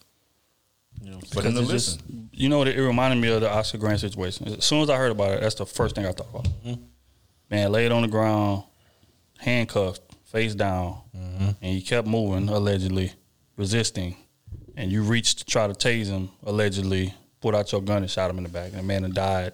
[1.03, 1.97] For Because them to it's listen.
[1.99, 2.67] just- You know what?
[2.69, 4.47] It reminded me of the Oscar Grant situation.
[4.47, 6.45] As soon as I heard about it, that's the first thing I thought about.
[6.65, 6.81] Mm-hmm.
[7.49, 8.63] Man, laid on the ground,
[9.39, 11.43] handcuffed, face down, mm-hmm.
[11.61, 13.11] and he kept moving, allegedly
[13.57, 14.15] resisting.
[14.77, 18.29] And you reached to try to tase him, allegedly, pulled out your gun and shot
[18.29, 18.71] him in the back.
[18.71, 19.53] And the man had died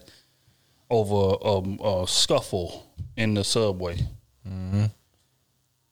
[0.89, 3.95] over a, a scuffle in the subway.
[4.47, 4.85] Mm-hmm.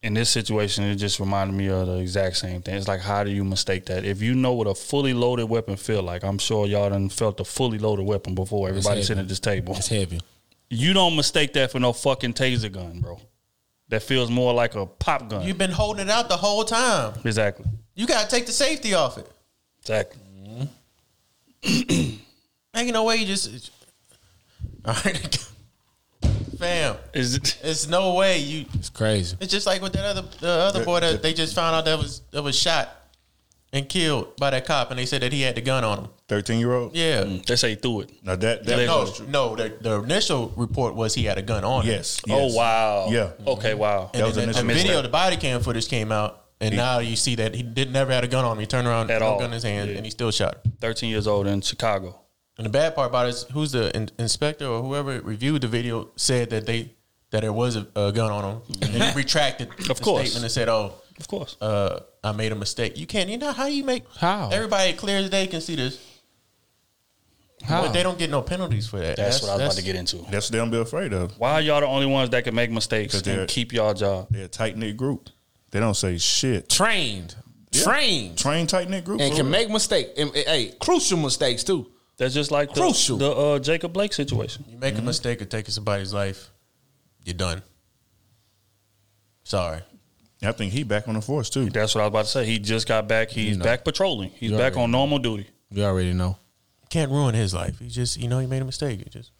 [0.01, 2.75] In this situation, it just reminded me of the exact same thing.
[2.75, 4.05] It's like, how do you mistake that?
[4.05, 7.39] If you know what a fully loaded weapon feel like, I'm sure y'all done felt
[7.41, 8.69] a fully loaded weapon before.
[8.69, 9.03] Everybody heavy.
[9.03, 9.75] sitting at this table.
[9.75, 10.21] It's heavy.
[10.69, 13.19] You don't mistake that for no fucking taser gun, bro.
[13.89, 15.45] That feels more like a pop gun.
[15.45, 17.15] You've been holding it out the whole time.
[17.25, 17.65] exactly.
[18.00, 19.30] You gotta take the safety off it.
[19.82, 20.22] Exactly.
[21.62, 22.16] Mm-hmm.
[22.74, 23.72] Ain't no way you just.
[24.86, 25.47] All right,
[26.58, 26.95] fam.
[27.14, 27.60] Is it?
[27.62, 28.68] It's no way you.
[28.76, 29.36] It's crazy.
[29.41, 31.97] It's just like with that other the other boy that they just found out that
[31.97, 32.89] was that was shot
[33.74, 36.08] and killed by that cop, and they said that he had the gun on him.
[36.30, 36.95] Thirteen year old.
[36.95, 37.24] Yeah.
[37.24, 37.45] Mm.
[37.45, 38.12] They say he threw it.
[38.24, 39.56] Now that that No, no.
[39.58, 41.91] The, the initial report was he had a gun on him.
[41.91, 43.08] Yes, Oh wow.
[43.10, 43.32] Yeah.
[43.45, 43.74] Okay.
[43.74, 44.12] Wow.
[44.14, 45.04] And That was then the, the initial video, report.
[45.04, 48.24] the body cam footage came out, and now you see that he did never had
[48.24, 48.60] a gun on him.
[48.62, 49.39] He turned around, At no all.
[49.39, 49.97] gun in his hand, Yeah.
[49.97, 50.60] and he still shot.
[50.80, 52.20] Thirteen years old in Chicago.
[52.57, 55.68] And the bad part about it is, who's the in, inspector or whoever reviewed the
[55.68, 56.91] video said that they
[57.32, 60.22] that there was a, a gun on him, and then he retracted Of the course.
[60.30, 61.55] statement and said, "Oh, Of course.
[61.62, 63.30] uh, I made a mistake." You can't.
[63.30, 64.49] You know how you make How?
[64.51, 65.99] everybody clear as day can see this.
[67.64, 67.82] How?
[67.84, 69.18] But they don't get no penalties for that.
[69.18, 70.18] That's, what I was about to get into.
[70.32, 71.38] That's what they don't be afraid of.
[71.38, 74.28] Why are y'all the only ones that can make mistakes and keep y'all job?
[74.32, 75.30] They're a tight knit group.
[75.72, 76.70] They don't say shit.
[76.70, 77.36] Trained.
[77.72, 77.84] Yeah.
[77.84, 78.38] Trained.
[78.38, 79.22] Train tight knit group.
[79.22, 80.11] And can make mistakes.
[80.17, 81.88] And, and, hey, crucial mistakes too.
[82.17, 83.17] That's just like the, Crucial.
[83.17, 84.65] the uh, Jacob Blake situation.
[84.67, 86.49] You make a mistake of taking somebody's life,
[87.24, 87.61] you're done.
[89.43, 89.82] Sorry.
[90.43, 91.70] I think he back on the force too.
[91.70, 92.45] That's what I was about to say.
[92.45, 93.30] He just got back.
[93.30, 93.63] He's You know.
[93.63, 94.32] back patrolling.
[94.32, 95.47] He's You back on normal duty.
[95.72, 96.38] You already know.
[96.89, 97.80] Can't ruin his life.
[97.80, 98.99] He just, you know, he made a mistake.
[98.99, 99.32] He just,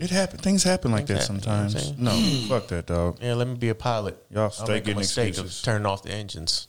[0.00, 0.38] It happen.
[0.38, 2.48] Things happen like that Things happen, you know sometimes.
[2.48, 3.18] no, fuck that dog.
[3.22, 4.16] yeah, let me be a pilot.
[4.30, 5.58] Y'all I'll stay make a getting mistake excuses.
[5.60, 6.68] of turning off the engines,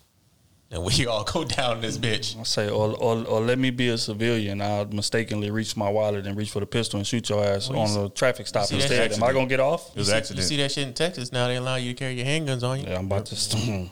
[0.71, 2.39] and we all go down this bitch.
[2.39, 4.61] I say, or, or or let me be a civilian.
[4.61, 7.77] I'll mistakenly reach my wallet and reach for the pistol and shoot your ass Well,
[7.79, 8.97] you on see- the traffic stop see that instead.
[8.97, 9.33] Am I accident.
[9.33, 9.89] gonna get off?
[9.89, 10.43] It was You an see, accident.
[10.43, 11.47] you see that shit in Texas now?
[11.47, 12.85] They allow you to carry your handguns on you.
[12.87, 13.89] Yeah, I'm about to.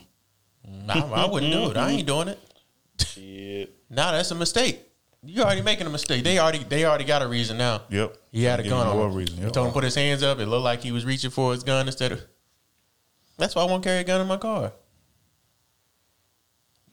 [0.87, 1.77] I, I wouldn't do it.
[1.77, 2.39] I ain't doing it.
[3.05, 3.73] Shit.
[3.89, 4.79] Nah, that's a mistake.
[5.25, 6.23] You already making a mistake.
[6.23, 7.81] They already they already got a reason now.
[7.89, 8.17] Yep.
[8.31, 9.15] He had a Give him gun on more him.
[9.15, 9.37] reason.
[9.37, 10.39] He told him to put his hands up.
[10.39, 12.21] It looked like he was reaching for his gun instead of.
[13.37, 14.71] That's why I won't carry a gun in my car.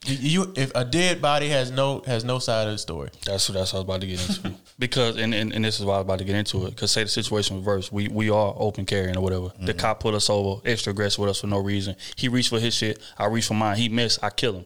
[0.05, 3.09] You, you- if a dead body has no has no side of the story.
[3.25, 4.53] That's what that's what I was about to get into.
[4.79, 6.71] because and, and, and this is why I was about to get into it.
[6.71, 9.45] Because say the situation reversed, we we are open carrying or whatever.
[9.45, 9.65] Mm-hmm.
[9.67, 11.95] The cop put us over, extra aggressive with us for no reason.
[12.17, 12.99] He reached for his shit.
[13.17, 13.77] I reached for mine.
[13.77, 14.21] He missed.
[14.21, 14.65] I kill him.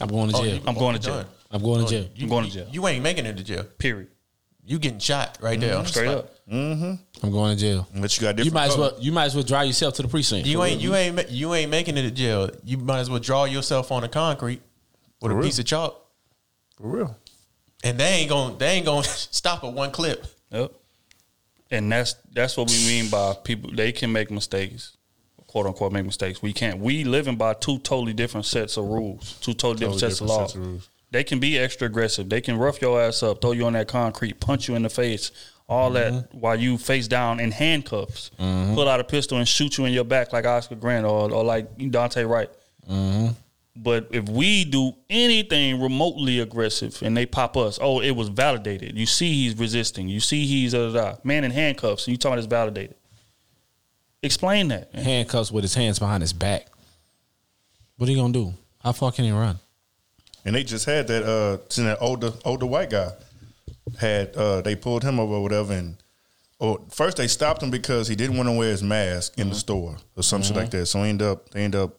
[0.00, 0.54] I'm going to Oh, jail.
[0.56, 1.26] you- I'm going to done.
[1.52, 1.60] Jail.
[1.60, 2.08] I'm going to oh, jail.
[2.14, 2.68] You, I'm going to jail.
[2.70, 3.64] You ain't making it to jail.
[3.78, 4.08] Period.
[4.64, 5.76] You getting shot right there.
[5.76, 6.18] on the Straight spot.
[6.24, 6.30] up.
[6.48, 7.88] I'm going to jail.
[7.90, 8.00] Mm-hmm.
[8.00, 8.44] But you got different.
[8.46, 8.96] You might as well.
[9.00, 10.46] You might as well drive yourself to the precinct.
[10.46, 12.48] You ain't you ain't ma- you ain't making it to jail.
[12.64, 14.60] You might as well draw yourself on the concrete
[15.20, 15.44] with For a real.
[15.44, 16.00] piece of chalk,
[16.78, 17.16] For real.
[17.82, 18.56] and they ain't gonna.
[18.56, 20.24] they ain't going to stop at one clip.
[20.50, 20.72] Yep.
[21.72, 23.70] And that's that's what we mean by people.
[23.74, 24.96] They can make mistakes,
[25.48, 26.40] quote unquote, make mistakes.
[26.42, 26.78] We can't.
[26.78, 30.36] We living by two totally different sets of rules, two totally, different sets different of
[30.38, 30.52] laws.
[30.52, 30.88] sets of rules.
[31.12, 32.28] They can be extra aggressive.
[32.28, 34.88] They can rough your ass up, throw you on that concrete, punch you in the
[34.88, 35.30] face,
[35.68, 39.84] all that while you face down in handcuffs, pull out a pistol and shoot you
[39.84, 42.50] in your back like Oscar Grant or, or like Daunte Wright.
[43.74, 48.98] But if we do anything remotely aggressive and they pop us, oh, it was validated.
[48.98, 50.08] You see he's resisting.
[50.08, 52.06] You see he's a uh, man in handcuffs.
[52.06, 52.96] And you talking it's validated.
[54.22, 54.94] Explain that.
[54.94, 56.66] handcuffs with his hands behind his back.
[57.96, 58.54] What are you gonna do?
[58.82, 59.58] How far can he run?
[60.44, 63.12] And they just had that uh that older older white guy
[63.98, 65.96] had uh they pulled him over or whatever and
[66.58, 69.54] or first they stopped him because he didn't want to wear his mask in the
[69.54, 70.86] store or some shit like that.
[70.86, 71.98] So he ended up they end up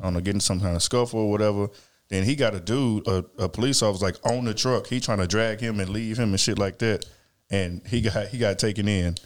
[0.00, 1.68] I don't know getting some kind of scuffle or whatever.
[2.08, 4.86] Then he got a dude, a, a police officer like on the truck.
[4.86, 7.06] He trying to drag him and leave him and shit like that.
[7.50, 9.16] And he got he got taken in.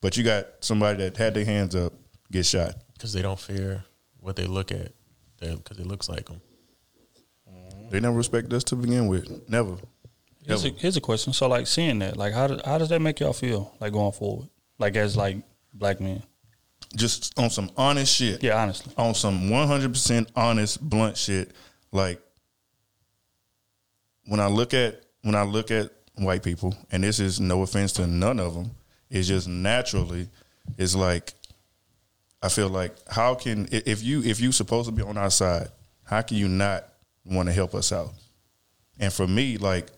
[0.00, 1.92] But you got somebody that had their hands up
[2.30, 2.74] get shot.
[2.94, 3.84] because they don't fear
[4.20, 4.92] what they look at,
[5.40, 6.40] because it looks like them.
[7.90, 9.48] They never respect us to begin with.
[9.48, 9.76] Never.
[10.46, 11.32] Here's a, here's a question.
[11.32, 13.74] So like seeing that, like how does how does that make y'all feel?
[13.80, 15.38] Like going forward, like as like
[15.74, 16.22] black men.
[16.96, 18.42] Just on some honest shit.
[18.42, 18.92] Yeah, honestly.
[18.96, 21.52] on some 100% honest blunt shit
[21.92, 22.20] like
[24.26, 27.92] when i look at when i look at white people and this is no offense
[27.92, 28.70] to none of them
[29.10, 30.28] it's just naturally
[30.76, 31.32] it's like
[32.42, 35.68] i feel like how can if you if you supposed to be on our side
[36.04, 36.84] how can you not
[37.30, 38.10] want to help us out
[38.98, 39.88] and for me like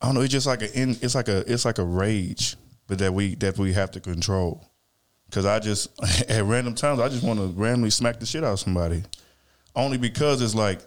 [0.00, 0.22] I don't know.
[0.22, 2.56] It's just like a it's like a it's like a rage,
[2.88, 4.68] but that we that we have to control.
[5.30, 5.88] Cause I just
[6.28, 9.04] at random times I just want to randomly smack the shit out of somebody,
[9.76, 10.80] only because it's like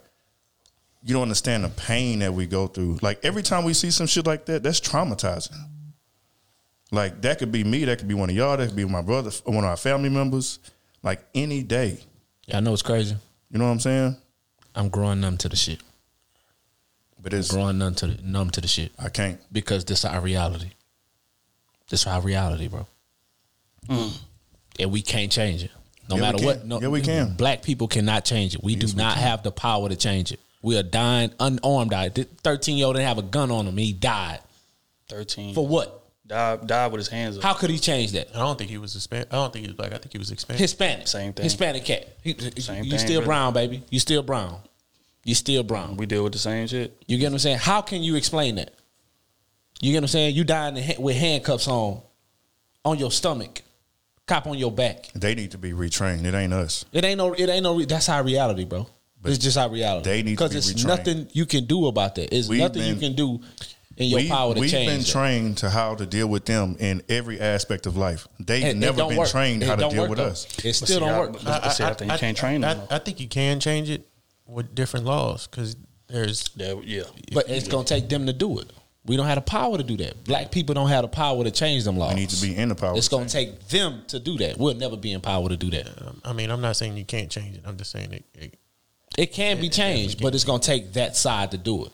[1.01, 2.99] you don't understand the pain that we go through.
[3.01, 5.55] Like every time we see some shit like that, that's traumatizing.
[6.91, 9.01] Like that could be me, that could be one of y'all, that could be my
[9.01, 10.59] brother, one of our family members.
[11.03, 11.99] Like any day,
[12.47, 13.15] Yeah, I know it's crazy.
[13.49, 14.17] you know what I'm saying?
[14.75, 15.79] I'm growing numb to the shit.
[17.21, 19.39] But it's Growing numb to the numb to the shit I can't.
[19.51, 20.71] because this our reality.
[21.89, 22.85] This our reality, bro.
[23.89, 24.09] Hmm.
[24.79, 25.71] And we can't change it.
[26.09, 26.65] No Yeah, matter what.
[26.65, 27.33] No, Yeah, we can.
[27.35, 28.63] Black people cannot change it.
[28.63, 30.39] We do not have the power to change it.
[30.61, 31.91] We are dying unarmed.
[31.91, 32.27] Died.
[32.43, 33.77] Thirteen year old didn't have a gun on him.
[33.77, 34.39] He died
[35.09, 35.53] Thirteen.
[35.55, 36.03] for what?
[36.27, 37.43] Died, died with his hands up.
[37.43, 38.29] How could he change that?
[38.35, 39.27] I don't think he was Hispanic.
[39.31, 39.93] I don't think he was black.
[39.93, 40.59] I think he was Hispanic.
[40.59, 41.43] Hispanic, Same thing.
[41.43, 42.07] Hispanic cat.
[42.23, 43.25] He- Same you thing, still really.
[43.25, 43.83] brown, baby.
[43.89, 44.59] You still brown.
[45.23, 45.97] You still brown.
[45.97, 46.95] we deal with the same shit.
[47.07, 47.57] You get what I'm saying?
[47.57, 48.73] How can you explain that?
[49.81, 50.35] You get what I'm saying?
[50.35, 52.01] You dying ha- with handcuffs on,
[52.85, 53.61] on your stomach,
[54.27, 55.09] cop on your back.
[55.15, 56.23] They need to be retrained.
[56.25, 56.85] It ain't us.
[56.93, 57.33] It ain't no.
[57.33, 57.75] It ain't no.
[57.75, 58.87] re- That's our reality, bro.
[59.21, 60.07] But it's just our reality.
[60.09, 60.85] they need to because be it's retrained.
[60.87, 62.31] nothing you can do about that.
[62.33, 63.41] It's We've nothing you can do
[63.97, 64.89] in your we, power to we've change.
[64.89, 65.07] been that.
[65.07, 68.27] trained to how to deal with them in every aspect of life.
[68.39, 69.29] They've And never been work.
[69.29, 70.25] trained It how to deal with though.
[70.25, 70.45] us.
[70.63, 71.33] It still see, don't I- work.
[71.33, 72.87] but- but see, I think you can't train I, them.
[72.89, 74.07] I think you can change it
[74.47, 75.75] with different laws because
[76.07, 77.03] there's Yeah, yeah.
[77.33, 78.69] But it's gonna take them to do it.
[79.05, 80.23] We don't have the power to do that.
[80.23, 82.15] Black people don't have the power to change them laws.
[82.15, 82.97] We need to be in the power.
[82.97, 84.57] It's gonna take them to do that.
[84.57, 85.87] We'll never be in power to do that.
[86.05, 87.61] um, I mean, I'm not saying you can't change it.
[87.65, 88.25] I'm just saying it.
[88.33, 88.57] it
[89.17, 91.91] It can be changed, but it's gonna take that side to do it,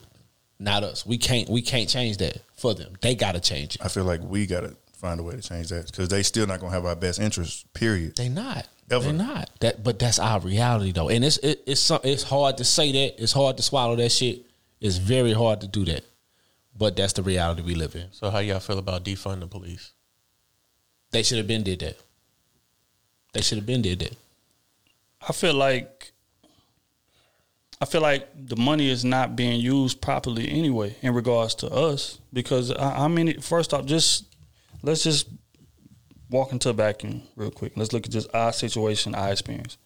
[0.61, 1.05] not us.
[1.05, 1.49] We can't.
[1.49, 2.93] We can't change that for them.
[3.01, 3.81] They gotta change it.
[3.83, 6.47] I feel like we got to find a way to change that because they still
[6.47, 7.65] not gonna have our best interests.
[7.73, 8.15] Period.
[8.15, 8.67] They not.
[8.89, 9.05] Ever.
[9.05, 9.49] They not.
[9.59, 9.83] That.
[9.83, 13.21] But that's our reality though, and it's it, it's some, it's hard to say that.
[13.21, 14.45] It's hard to swallow that shit.
[14.79, 16.03] It's very hard to do that.
[16.77, 18.07] But that's the reality we live in.
[18.11, 19.91] so how y'all feel about defund the police?
[21.11, 21.97] They should have been did that.
[23.33, 24.15] They should have been did that.
[25.27, 26.10] I feel like
[27.81, 32.19] I feel like the money is not being used properly anyway in regards to us
[32.31, 34.25] because I, I mean, first off, just
[34.83, 35.27] let's just
[36.29, 37.73] walk into a vacuum real quick.
[37.75, 39.77] Let's look at just our situation, our experience.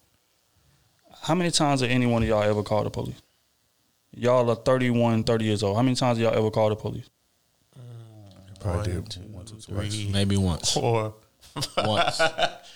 [1.22, 3.20] How many times have any one of y'all ever called the police?
[4.14, 5.76] Y'all are 31, 30 years old.
[5.76, 7.08] How many times have y'all ever called the police?
[8.60, 10.72] Probably One, did two, once or Maybe once.
[10.72, 11.14] four.
[11.76, 12.20] Once.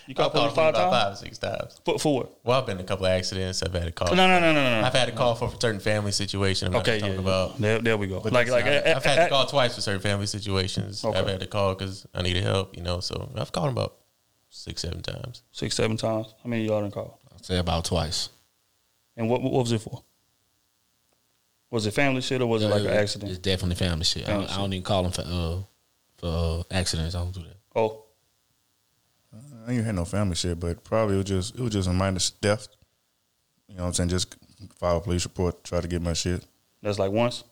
[0.07, 1.19] You I've called police five about times?
[1.19, 1.79] five, six times.
[1.85, 2.39] For, for what?
[2.43, 3.61] Well, I've been in a couple of accidents.
[3.61, 4.15] I've had to call.
[4.15, 4.87] No, no, no, no, no, no.
[4.87, 6.69] I've had to call for a certain family situation.
[6.69, 7.31] I'm Okay, gonna yeah, talk yeah.
[7.31, 7.61] about.
[7.61, 8.17] There, there we go.
[8.17, 11.05] like, like, I've, eh, I've eh, had to eh, call twice for certain family situations.
[11.05, 11.17] Okay.
[11.17, 12.75] I've had to call because I needed help.
[12.75, 13.97] You know, so I've called about
[14.49, 15.43] six, seven times.
[15.51, 16.33] six, seven times.
[16.43, 17.19] How many of y'all done call?
[17.31, 18.29] I'll say about twice.
[19.15, 20.03] And what, what was it for?
[21.69, 23.29] Was it family shit or was it like an accident?
[23.29, 24.23] It's definitely family shit.
[24.23, 25.61] I, Family don't, I don't even call them for uh
[26.17, 27.15] for uh, accidents.
[27.15, 27.57] I don't do that.
[27.75, 28.03] Oh,
[29.67, 31.93] I ain't had no family shit, but probably it was just it was just a
[31.93, 32.77] minor theft.
[33.67, 34.09] You know what I'm saying?
[34.09, 34.35] Just
[34.79, 36.45] file a police report, try to get my shit
[36.81, 37.43] that's like once,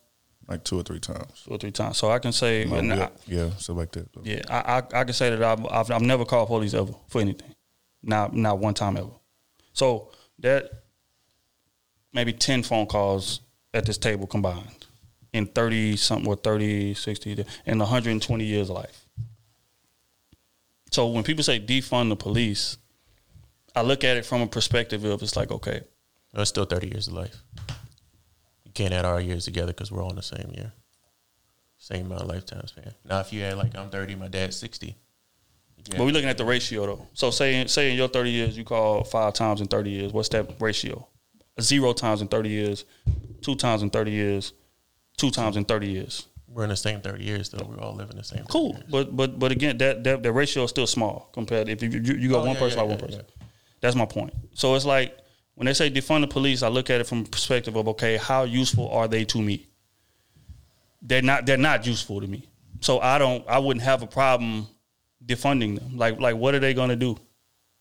[0.48, 1.44] like two or three times.
[1.46, 1.98] two or three times.
[1.98, 4.08] So I can say, My and I- yeah, stuff like that.
[4.24, 7.22] yeah, I, I I can say that I've, I've I've never called police ever for
[7.22, 7.54] anything,
[8.04, 9.12] not not one time ever.
[9.74, 10.70] So that
[12.14, 13.42] maybe ten phone calls
[13.74, 14.88] at this table combined
[15.32, 19.06] in thirty something or 30, 60, in 120 years of life.
[20.92, 22.78] So when people say defund the police,
[23.76, 25.82] I look at it from a perspective of it's like okay,
[26.34, 27.44] it's still 30 years of life.
[28.64, 30.74] You can't add our years together because we're all in the same year.
[31.78, 32.94] Same amount of lifetime span.
[33.06, 34.96] Now, if you add like I'm 30, my dad's 60.
[35.92, 37.08] But we're looking at the ratio though.
[37.14, 40.12] So say say in your thirty years you call five times in thirty years.
[40.12, 41.08] What's that ratio?
[41.60, 42.86] Zero times in thirty years,
[43.42, 44.54] two times in thirty years,
[45.18, 46.28] two times in thirty years.
[46.52, 47.66] We're in the same 30 years, though.
[47.66, 48.44] We're all living the same.
[48.50, 48.84] Cool, years.
[48.90, 51.70] but but but again, that that the ratio is still small compared.
[51.70, 53.46] If you you, you go Oh, one yeah, person yeah, by one person, yeah.
[53.82, 54.34] that's my point.
[54.54, 55.18] So it's like
[55.56, 58.18] when they say defund the police, I look at it from a perspective of okay,
[58.18, 59.68] how useful are they to me?
[61.02, 61.46] They're not.
[61.46, 62.48] They're not useful to me.
[62.82, 63.48] So I don't.
[63.48, 64.68] I wouldn't have a problem
[65.24, 65.98] defunding them.
[65.98, 67.18] Like like what are they going to do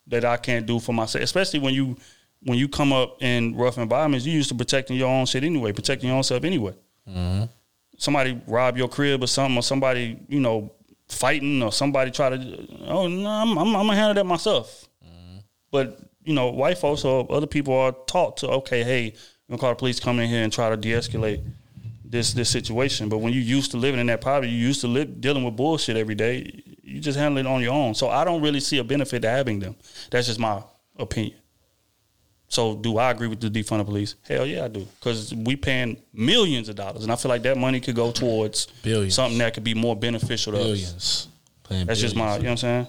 [0.08, 1.24] that I can't do for myself?
[1.24, 1.96] Especially when you
[2.42, 5.72] when you come up in rough environments, you used to protecting your own shit anyway,
[5.72, 6.74] protecting your own self anyway
[7.08, 7.44] mm-hmm.
[7.98, 10.72] Somebody rob your crib or something, or somebody you know
[11.08, 14.88] fighting, or somebody try to, oh no, I'm, I'm, I'm gonna handle that myself.
[15.04, 15.38] Mm-hmm.
[15.70, 19.14] But you know, white folks or other people are taught to, okay, hey,
[19.48, 21.42] we're gonna call the police, come in here and try to de-escalate
[22.04, 23.08] this this situation.
[23.08, 25.56] But when you used to living in that poverty, you used to live dealing with
[25.56, 26.62] bullshit every day.
[26.82, 27.94] You just handle it on your own.
[27.94, 29.76] So I don't really see a benefit to having them.
[30.10, 30.62] That's just my
[30.98, 31.38] opinion.
[32.50, 34.14] So do I agree with the defund the police?
[34.26, 34.80] Hell yeah, I do.
[34.98, 38.66] Because we paying millions of dollars, and I feel like that money could go towards
[38.82, 39.14] Billions.
[39.14, 40.64] something that could be more beneficial to us.
[40.64, 41.28] Billions.
[41.62, 42.86] Playing That's just my, you know what I'm saying.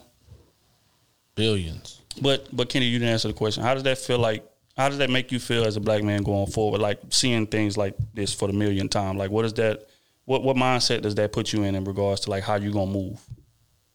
[1.35, 2.01] billions.
[2.21, 3.63] But but Kenny, you didn't answer the question.
[3.63, 4.45] How does that feel like?
[4.77, 6.79] How does that make you feel as a black man going forward?
[6.79, 9.17] Like seeing things like this for the millionth time.
[9.17, 9.87] Like what is that?
[10.25, 12.91] What what mindset does that put you in in regards to like how you gonna
[12.91, 13.19] move?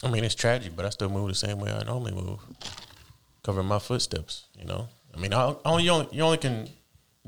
[0.02, 2.38] I mean, it's tragic, but I still move the same way I normally move,
[3.42, 4.44] covering my footsteps.
[4.58, 6.68] You know, I mean, I only you only, you only can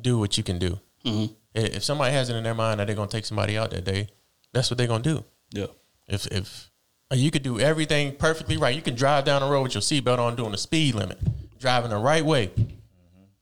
[0.00, 0.78] do what you can do.
[1.04, 1.32] Mm-hmm.
[1.54, 4.08] If somebody has it in their mind that they're gonna take somebody out that day,
[4.52, 5.24] that's what they're gonna do.
[5.52, 5.66] Yeah.
[6.06, 6.70] If if
[7.10, 9.82] uh, you could do everything perfectly right, you can drive down the road with your
[9.82, 11.18] seatbelt on, doing the speed limit,
[11.58, 12.50] driving the right way.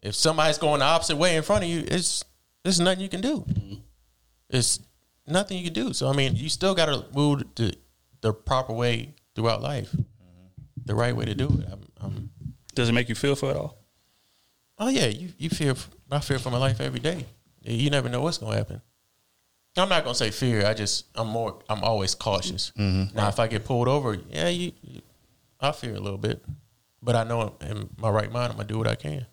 [0.02, 2.24] If somebody's going the opposite way in front of you, it's
[2.62, 3.46] there's nothing you can do.
[4.50, 4.80] It's
[5.26, 5.92] nothing you can do.
[5.92, 7.74] So I mean, you still got to move the
[8.20, 9.94] the proper way throughout life,
[10.84, 11.66] the right way to do it.
[11.70, 12.30] I'm, I'm,
[12.74, 13.83] Does it make you feel for it all?
[14.78, 15.74] Oh yeah, you you fear.
[16.10, 17.26] I fear for my life every day.
[17.62, 18.82] You never know what's gonna happen.
[19.76, 20.66] I'm not gonna say fear.
[20.66, 21.58] I just I'm more.
[21.68, 22.72] I'm always cautious.
[22.78, 23.16] Mm-hmm.
[23.16, 25.00] Now, if I get pulled over, yeah, you, you,
[25.60, 26.44] I fear a little bit,
[27.02, 29.26] but I know in my right mind, I'm gonna do what I can.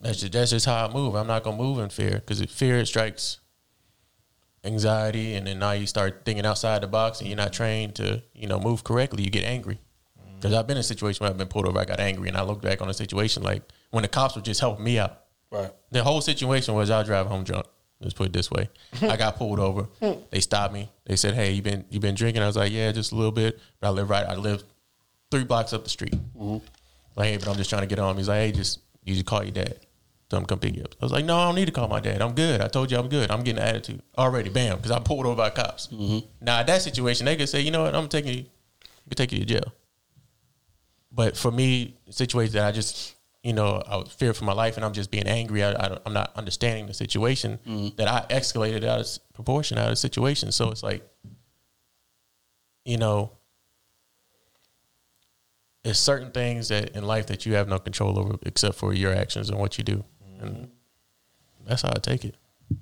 [0.00, 1.14] That's just that's just how I move.
[1.14, 3.38] I'm not gonna move in fear because fear strikes
[4.64, 8.22] anxiety, and then now you start thinking outside the box, and you're not trained to
[8.34, 9.24] you know move correctly.
[9.24, 9.80] You get angry.
[10.20, 10.36] Mm-hmm.
[10.36, 12.36] Because I've been in a situation where I've been pulled over, I got angry, and
[12.36, 13.62] I look back on the situation like
[13.96, 15.22] when the cops were just helping me out.
[15.50, 15.72] Right.
[15.90, 17.64] The whole situation was I was driving home drunk.
[17.98, 18.68] Let's put it this way:
[19.02, 19.88] I got pulled over.
[20.30, 20.90] They stopped me.
[21.06, 23.32] They said, "Hey, you been you been drinking?" I was like, "Yeah, just a little
[23.32, 24.26] bit." But I live right.
[24.26, 24.62] I live
[25.30, 26.12] three blocks up the street.
[26.12, 26.58] Mm-hmm.
[27.16, 28.18] Like, hey, but I'm just trying to get home.
[28.18, 29.80] He's like, "Hey, just you just call your dad.
[30.28, 31.72] Tell him to come pick you up." I was like, "No, I don't need to
[31.72, 32.20] call my dad.
[32.20, 32.60] I'm good.
[32.60, 33.30] I told you I'm good.
[33.30, 34.50] I'm getting an attitude already.
[34.50, 35.86] Bam, because I pulled over by cops.
[35.86, 36.26] Mm-hmm.
[36.42, 37.94] Now that situation, they could say, "You know what?
[37.94, 38.44] I'm taking you.
[38.84, 39.72] I could take you to jail."
[41.16, 43.15] But for me, situations that I just,
[43.46, 45.62] you know, I was fear for my life and I'm just being angry.
[45.62, 47.94] I, I, am not understanding the situation mm-hmm.
[47.94, 50.50] that I escalated out of proportion out of the situation.
[50.50, 51.08] So it's like,
[52.84, 53.30] you know,
[55.84, 59.14] it's certain things that in life that you have no control over except for your
[59.14, 60.02] actions and what you do.
[60.28, 60.44] Mm-hmm.
[60.44, 60.70] And
[61.64, 62.34] that's how I take it.
[62.72, 62.74] I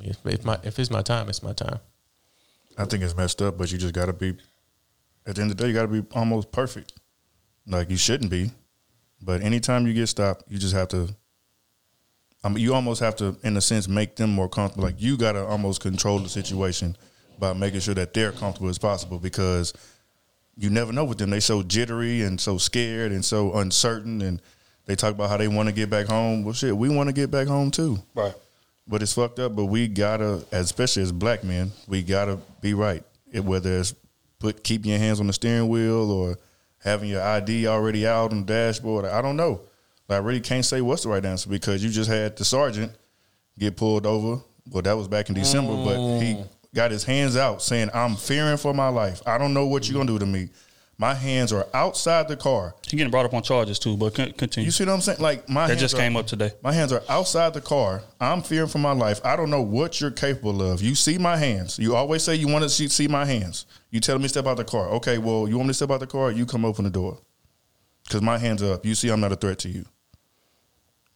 [0.00, 1.78] mean, If, if my if it's my time, it's my time.
[2.76, 4.36] I think it's messed up, but you just got to be.
[5.24, 6.94] At the end of the day, you got to be almost perfect.
[7.64, 8.50] Like you shouldn't be,
[9.22, 11.08] but anytime you get stopped, you just have to.
[12.42, 14.84] I mean, you almost have to, in a sense, make them more comfortable.
[14.84, 16.96] Like you got to almost control the situation
[17.38, 19.74] by making sure that they're comfortable as possible because
[20.56, 21.30] you never know with them.
[21.30, 24.40] They so jittery and so scared and so uncertain, and
[24.86, 26.44] they talk about how they want to get back home.
[26.44, 27.98] Well, shit, we want to get back home too.
[28.14, 28.34] Right.
[28.88, 29.54] But it's fucked up.
[29.54, 33.04] But we gotta, especially as black men, we gotta be right.
[33.32, 33.94] It, whether it's
[34.38, 36.38] put keeping your hands on the steering wheel or
[36.82, 39.04] having your ID already out on the dashboard.
[39.04, 39.62] I don't know.
[40.08, 42.92] I really can't say what's the right answer because you just had the sergeant
[43.58, 44.42] get pulled over.
[44.68, 46.48] Well, that was back in December, but he mm.
[46.74, 49.22] got his hands out saying, "I'm fearing for my life.
[49.24, 50.48] I don't know what you're gonna do to me.
[51.00, 54.66] My hands are outside the car." He getting brought up on charges too, but continue.
[54.66, 55.18] You see what I'm saying?
[55.18, 56.52] Like my that hands just are- came up today.
[56.62, 58.02] my hands are outside the car.
[58.20, 59.20] I'm fearing for my life.
[59.24, 60.82] I don't know what you're capable of.
[60.82, 61.78] You see my hands.
[61.78, 63.64] You always say you want to see, see my hands.
[63.90, 64.88] You tell me to step out the car.
[64.90, 66.30] Okay, well, you want me to step out the car?
[66.30, 67.18] You come open the door.
[68.04, 68.84] Because my hands are up.
[68.84, 69.86] You see I'm not a threat to you.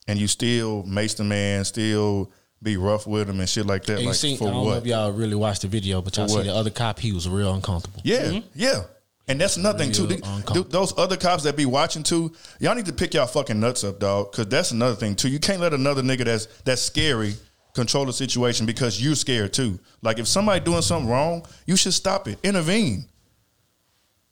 [0.08, 2.30] And you still mace the man, still
[2.62, 3.94] be rough with him and shit like that.
[3.94, 6.26] And you like, see, I don't know if y'all really watched the video, but y'all
[6.26, 6.46] For see what?
[6.46, 6.98] the other cop.
[6.98, 8.00] He was real uncomfortable.
[8.02, 8.48] Yeah, mm-hmm.
[8.54, 8.82] yeah.
[9.26, 10.06] And that's nothing too.
[10.06, 10.62] Real uncomfortable.
[10.64, 13.82] th- those other cops that be watching too, y'all need to pick y'all fucking nuts
[13.82, 14.30] up, dog.
[14.30, 15.28] Because that's another thing too.
[15.28, 17.34] You can't let another nigga that's that's scary
[17.74, 19.78] control the situation because you're scared too.
[20.02, 23.06] Like if somebody doing something wrong, you should stop it, intervene.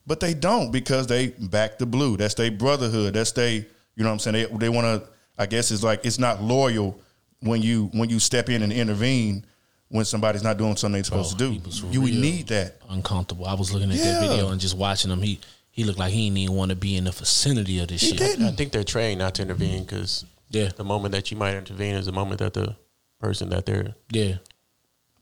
[0.06, 2.16] But they don't because they back the blue.
[2.16, 3.14] That's their brotherhood.
[3.14, 3.66] That's they.
[3.94, 4.48] You know what I'm saying?
[4.50, 5.08] They they want to.
[5.38, 7.00] I guess it's like it's not loyal
[7.40, 9.46] when you when you step in and intervene
[9.92, 11.86] when somebody's not doing something they're supposed Bro, to do.
[11.90, 12.78] You real need that.
[12.88, 13.44] Uncomfortable.
[13.46, 14.04] I was looking at Yeah.
[14.20, 15.20] that video and just watching him.
[15.22, 15.38] He
[15.70, 18.08] he looked like he didn't even want to be in the vicinity of this He
[18.08, 18.18] shit.
[18.18, 18.46] didn't.
[18.46, 20.70] I think they're trained not to intervene because Yeah.
[20.76, 22.76] the moment that you might intervene is the moment that the
[23.20, 24.36] person that they're Yeah.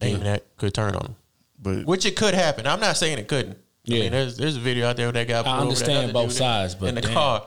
[0.01, 1.17] aiming at could turn on them.
[1.63, 2.67] But Which it could happen.
[2.67, 3.53] I'm not saying it couldn't.
[3.59, 3.59] I
[3.95, 4.01] Yeah.
[4.03, 5.41] mean, there's there's a video out there where that guy.
[5.41, 7.13] I understand other both sides, in, but in the damn.
[7.15, 7.47] car.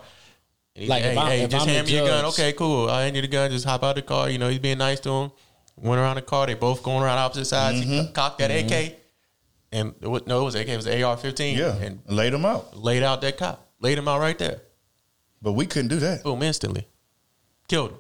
[0.76, 2.26] And he Like, said, if hey, I'm- hey, if just I'm hand me your gun.
[2.26, 2.90] Okay, cool.
[2.90, 3.52] I hand you the gun.
[3.52, 4.30] Just hop out the car.
[4.30, 5.32] You know, he's being nice to him.
[5.76, 6.46] Went around the car.
[6.46, 7.82] They both going around opposite sides.
[7.82, 8.96] He cocked that AK,
[9.72, 10.68] and it was, no, it was AK.
[10.68, 11.58] It was AR-15.
[11.58, 12.78] yeah, and laid him out.
[12.78, 13.68] laid out that cop.
[13.80, 14.62] Laid him out right there.
[15.42, 16.24] But we couldn't do that.
[16.24, 16.88] Boom, instantly.
[17.68, 17.98] Killed him.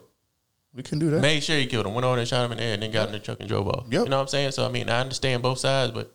[0.74, 1.22] We couldn't do that.
[1.22, 1.94] Made sure he killed him.
[1.94, 3.50] Went over there, shot him in the head, and then got in the truck and
[3.50, 3.86] drove off.
[3.90, 4.06] Yep.
[4.06, 4.52] You know what I'm saying?
[4.52, 6.12] So I mean, I understand both sides, but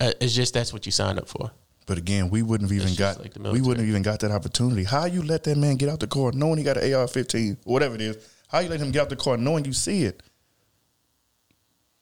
[0.00, 1.50] uh, it's just that's what you signed up for.
[1.86, 4.84] But again, we wouldn't have even got like we wouldn't have even got that opportunity.
[4.84, 7.94] How you let that man get out the car knowing he got an AR-15, whatever
[7.94, 8.16] it is?
[8.50, 10.22] How you let him get out the car knowing you see it?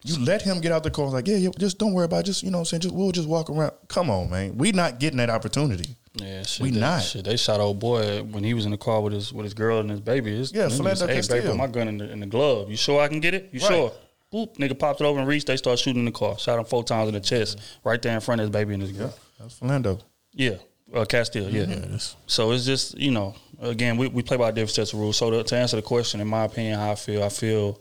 [0.04, 2.26] You let him get out the car like, yeah, yeah, just don't worry about it.
[2.26, 3.72] Just you know what I'm saying, just we'll just walk around.
[3.88, 4.56] Come on, man.
[4.56, 5.96] We not getting that opportunity.
[6.14, 7.02] Yeah, shit, We they, not.
[7.02, 9.54] Shit, they shot old boy when he was in the car with his with his
[9.54, 10.36] girl and his baby.
[10.36, 12.70] His, Yeah, said, Hey, baby, put my gun in the, in the glove.
[12.70, 13.50] You sure I can get it?
[13.52, 13.68] You Right.
[13.68, 13.92] sure?
[14.32, 15.46] Boop, nigga popped it over and reached.
[15.46, 16.38] They start shooting in the car.
[16.38, 18.82] Shot him four times in the chest, right there in front of his baby and
[18.82, 19.12] his girl.
[19.40, 20.00] That's Philando.
[20.32, 20.56] Yeah,
[20.92, 21.48] uh, Castile.
[21.50, 21.98] Yeah.
[22.26, 25.16] So it's just you know, again, we, we play by different sets of rules.
[25.16, 27.80] So to, to answer the question, in my opinion, how I feel, I feel,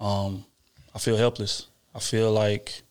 [0.00, 0.44] um,
[0.94, 1.66] I feel helpless.
[1.94, 2.82] I feel like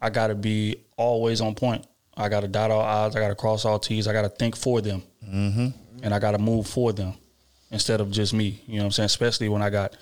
[0.00, 1.86] I got to be always on point.
[2.16, 3.16] I got to dot all I's.
[3.16, 4.06] I got to cross all T's.
[4.06, 5.68] I got to think for them, mm-hmm.
[6.02, 7.14] and I got to move for them
[7.70, 8.62] instead of just me.
[8.66, 9.06] You know what I'm saying?
[9.06, 9.96] Especially when I got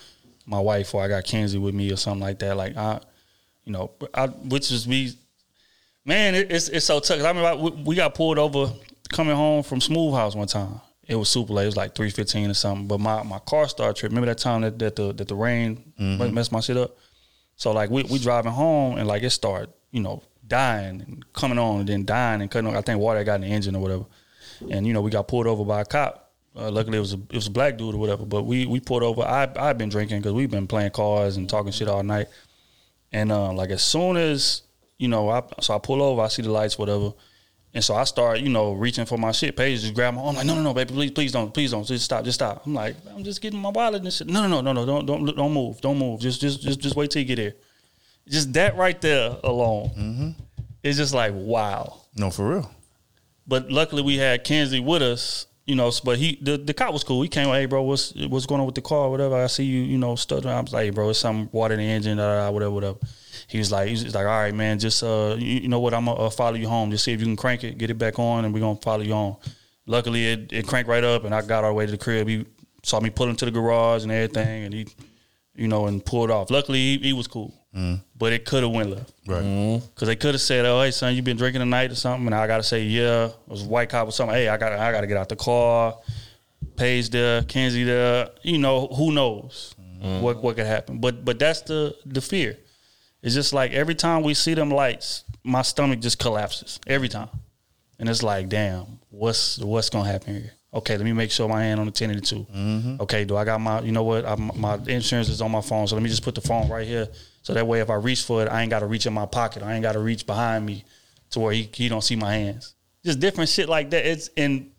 [0.47, 2.57] my wife or I got Kenzie with me or something like that.
[2.57, 3.01] Like I,
[3.65, 5.13] you know, I, which is me
[6.05, 7.21] Man, it, it's it's so tough.
[7.21, 8.73] I remember I, we, we got pulled over
[9.11, 10.81] coming home from Smooth House one time.
[11.07, 11.65] It was super late.
[11.65, 12.87] It was like three fifteen or something.
[12.87, 14.17] But my, my car started tripping.
[14.17, 16.97] Remember that time that, that the that the rain messed my shit up.
[17.57, 21.59] So like we we driving home and like it started, you know, dying and coming
[21.59, 22.77] on and then dying and cutting on.
[22.77, 24.07] I think water got in the engine or whatever.
[24.71, 26.33] And you know we got pulled over by a cop.
[26.55, 28.25] Uh, luckily it was a it was a black dude or whatever.
[28.25, 29.23] But we we pulled over.
[29.23, 32.27] I I've been drinking because we've been playing cards and talking shit all night.
[33.13, 34.63] And uh, like as soon as
[35.03, 37.13] you know, I so I pull over, I see the lights, whatever,
[37.75, 39.57] and so I start, you know, reaching for my shit.
[39.57, 40.23] Paige just grab my.
[40.23, 42.65] I'm like, no, no, no, baby, please, please don't, please don't, just stop, just stop.
[42.65, 44.29] I'm like, I'm just getting my wallet and shit.
[44.29, 46.21] No, no, no, no, no, don't, don't, don't move, don't move.
[46.21, 47.57] Just, just, just, just wait till you get here.
[48.29, 50.31] Just that right there alone, mm-hmm.
[50.85, 52.03] it's just like wow.
[52.15, 52.71] No, for real.
[53.45, 55.91] But luckily we had Kenzie with us, you know.
[56.05, 57.23] But he, the, the cop was cool.
[57.23, 59.37] He came, hey, bro, what's what's going on with the car, whatever.
[59.37, 60.55] I see you, you know, stuttering.
[60.55, 62.99] I was like, hey, bro, it's some water in the engine, da, whatever, whatever.
[63.49, 66.07] He was like, he's like, all right, man, just uh, you, you know what, I'm
[66.07, 66.91] gonna uh, follow you home.
[66.91, 69.03] Just see if you can crank it, get it back on, and we're gonna follow
[69.03, 69.37] you home.
[69.87, 72.29] Luckily, it, it cranked right up, and I got the way to the crib.
[72.29, 72.47] He
[72.83, 74.87] saw me pull into the garage and everything, and he,
[75.55, 76.51] you know, and pulled off.
[76.51, 77.53] Luckily, he, he was cool,
[78.17, 79.13] but it could have went left.
[79.27, 79.43] Right.
[79.43, 79.87] Mm-hmm.
[79.95, 82.35] Cause they could have said, "Oh, hey son, you been drinking tonight or something," and
[82.35, 84.35] I gotta say, "Yeah." It was a white cop or something.
[84.35, 85.97] Hey, I got, to I got to get out the car.
[86.77, 88.29] Paige there, Kenzie there.
[88.43, 90.23] You know, who knows mm-hmm.
[90.23, 91.01] what what could happen?
[91.01, 92.59] But but that's the the fear.
[93.23, 97.29] It's just like every time we see them lights, my stomach just collapses every time,
[97.99, 100.53] and it's like, damn, what's what's gonna happen here?
[100.75, 103.03] Okay, let me make sure my hand on the ten and the 2 mm-hmm.
[103.03, 103.81] Okay, do I got my?
[103.81, 104.25] You know what?
[104.25, 106.87] I, my insurance is on my phone, so let me just put the phone right
[106.87, 107.09] here,
[107.43, 109.27] so that way if I reach for it, I ain't got to reach in my
[109.27, 109.63] pocket.
[109.63, 110.85] I ain't got to reach behind me
[111.31, 112.75] to where he he don't see my hands.
[113.05, 114.07] Just different shit like that.
[114.07, 114.71] It's and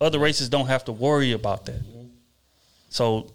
[0.00, 1.80] other races don't have to worry about that.
[2.90, 3.32] So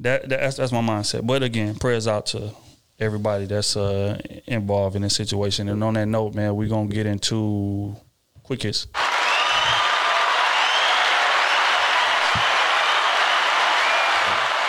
[0.00, 1.26] that that's that's my mindset.
[1.26, 2.52] But again, prayers out to
[2.98, 5.68] everybody that's uh, involved in this situation.
[5.68, 7.94] And on that note, man, we're gonna get into
[8.42, 8.86] quick hits.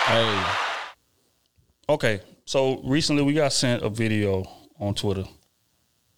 [0.06, 0.44] Hey,
[1.90, 2.20] Okay,
[2.50, 4.44] so recently we got sent a video
[4.80, 5.22] on Twitter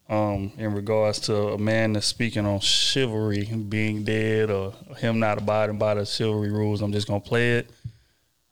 [0.09, 5.37] um, in regards to a man that's speaking on chivalry being dead or him not
[5.37, 6.81] abiding by the chivalry rules.
[6.81, 7.69] I'm just gonna play it.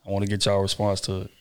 [0.05, 1.31] I want to get y'all response to it.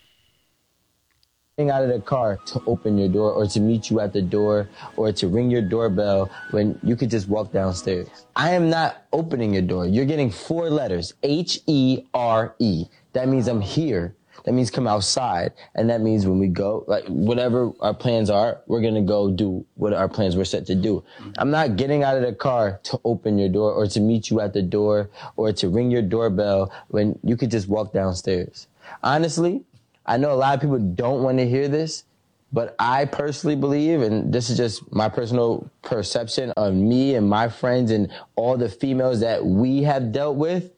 [1.58, 4.22] getting out of the car to open your door or to meet you at the
[4.22, 4.66] door
[4.96, 8.08] or to ring your doorbell when you could just walk downstairs.
[8.34, 9.84] I am not opening your door.
[9.86, 12.86] You're getting four letters H E R E.
[13.12, 14.14] That means I'm here.
[14.44, 15.52] That means come outside.
[15.74, 19.30] And that means when we go, like whatever our plans are, we're going to go
[19.30, 21.04] do what our plans were set to do.
[21.38, 24.40] I'm not getting out of the car to open your door or to meet you
[24.40, 28.66] at the door or to ring your doorbell when you could just walk downstairs.
[29.02, 29.62] Honestly,
[30.06, 32.04] I know a lot of people don't want to hear this,
[32.52, 37.48] but I personally believe, and this is just my personal perception of me and my
[37.48, 40.72] friends and all the females that we have dealt with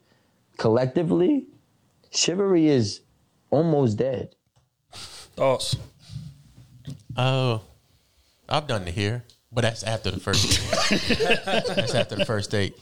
[0.58, 1.46] collectively,
[2.10, 3.00] chivalry is
[3.52, 4.34] almost dead.
[5.36, 5.76] Thoughts?
[7.16, 7.62] Oh,
[8.48, 9.22] I've done it here,
[9.52, 10.60] but that's after the first.
[11.68, 12.76] that's after the first date.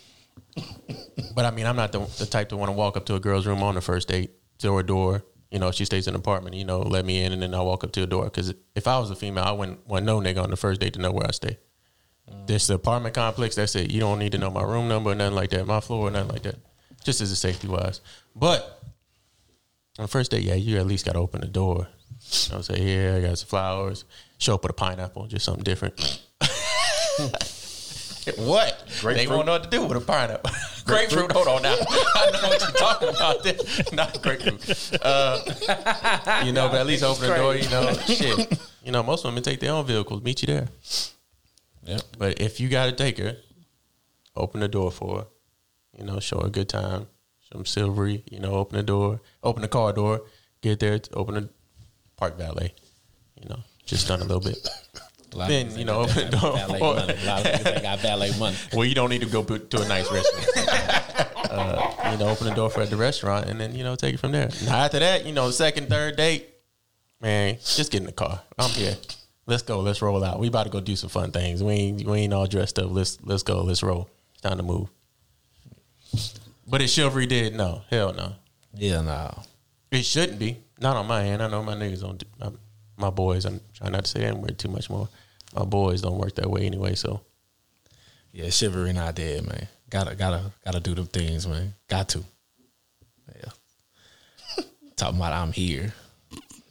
[1.35, 3.21] But I mean, I'm not the, the type to want to walk up to a
[3.21, 5.25] girl's room on the first date, door to door.
[5.51, 7.61] You know, she stays in an apartment, you know, let me in, and then I
[7.61, 8.25] walk up to the door.
[8.25, 10.95] Because if I was a female, I wouldn't want no nigga on the first date
[10.95, 11.59] to know where I stay.
[12.31, 12.47] Mm.
[12.47, 13.57] This the apartment complex.
[13.57, 13.91] That's it.
[13.91, 16.11] You don't need to know my room number, or nothing like that, my floor, or
[16.11, 16.57] nothing like that.
[17.05, 18.01] Just as a safety wise.
[18.37, 18.80] But
[20.01, 21.87] on the first date, yeah, you at least got to open the door.
[22.49, 24.07] You know, say, yeah, I got some flowers.
[24.39, 26.23] Show up with a pineapple, just something different.
[28.39, 28.89] what?
[29.03, 30.51] They won't know what to do with a pineapple.
[30.87, 31.33] grapefruit.
[31.33, 31.75] Hold on now.
[31.81, 33.43] I know what you're talking about.
[33.43, 33.93] This.
[33.93, 35.03] Not grapefruit.
[35.03, 35.43] Uh,
[36.47, 37.55] you know, but at least open the door.
[37.55, 38.59] You know, shit.
[38.83, 40.23] You know, most women take their own vehicles.
[40.23, 40.69] Meet you there.
[41.85, 42.03] Yep.
[42.17, 43.37] But if you got to take her,
[44.35, 45.27] open the door for her.
[45.99, 47.07] You know, show her a good time.
[47.53, 48.23] Some silvery.
[48.31, 50.23] You know, open the door, open the car door,
[50.61, 51.49] get there, open the
[52.17, 52.75] park valet.
[53.41, 54.69] You know, just done a little bit.
[55.33, 56.57] A Then you know, open the door.
[56.57, 57.15] Valet money.
[57.23, 58.57] A lot of got valet money.
[58.73, 60.69] well, you don't need to go to a nice restaurant.
[61.51, 64.15] uh, you know, open the door for at the restaurant, and then you know take
[64.15, 64.51] it from there.
[64.65, 66.49] Now after that, you know, second, third date,
[67.21, 68.41] man, just get in the car.
[68.59, 68.97] I'm here.
[69.47, 69.81] Let's go.
[69.81, 70.39] Let's roll out.
[70.39, 71.63] We about to go do some fun things.
[71.63, 72.91] We ain't we ain't all dressed up.
[72.91, 73.63] Let's let's go.
[73.63, 74.09] Let's roll.
[74.33, 74.89] It's time to move.
[76.71, 77.55] But is chivalry dead?
[77.55, 78.35] No, hell no.
[78.75, 79.43] Yeah, no.
[79.91, 80.57] It shouldn't be.
[80.79, 81.43] Not on my end.
[81.43, 82.17] I know my niggas don't.
[82.17, 82.51] Do, my,
[82.97, 83.45] my boys.
[83.45, 85.09] I'm trying not to say that word too much more.
[85.53, 86.95] My boys don't work that way anyway.
[86.95, 87.23] So
[88.33, 89.67] Yeah, chivalry not dead, man.
[89.91, 91.75] Gotta gotta gotta do them things, man.
[91.89, 92.25] Got to.
[93.35, 94.65] Yeah.
[94.97, 95.93] Talking about I'm here.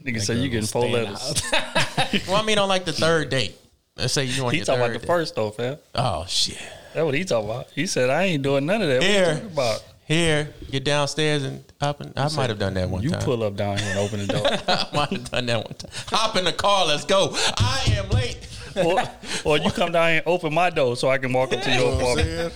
[0.01, 2.23] Nigga That say you girl getting four stand letters.
[2.30, 3.57] well, I mean, on like the third date.
[3.97, 5.07] Let's say you want He talking about the date.
[5.07, 5.77] first though, fam.
[5.93, 6.57] Oh shit!
[6.93, 7.67] That's what he talking about.
[7.76, 9.01] He said I ain't doing none of that.
[9.01, 9.84] What you talking about?
[10.10, 12.11] Here, get downstairs and hop in.
[12.18, 13.22] I might have done that one You time.
[13.22, 14.45] pull up down here and open the door.
[14.68, 15.91] I might have done that one time.
[16.07, 16.86] Hop in the car.
[16.88, 17.30] Let's go.
[17.57, 18.38] I am late.
[18.84, 19.02] or,
[19.45, 21.69] or you come down here and open my door so I can walk up to
[21.72, 22.53] your You know what apartment.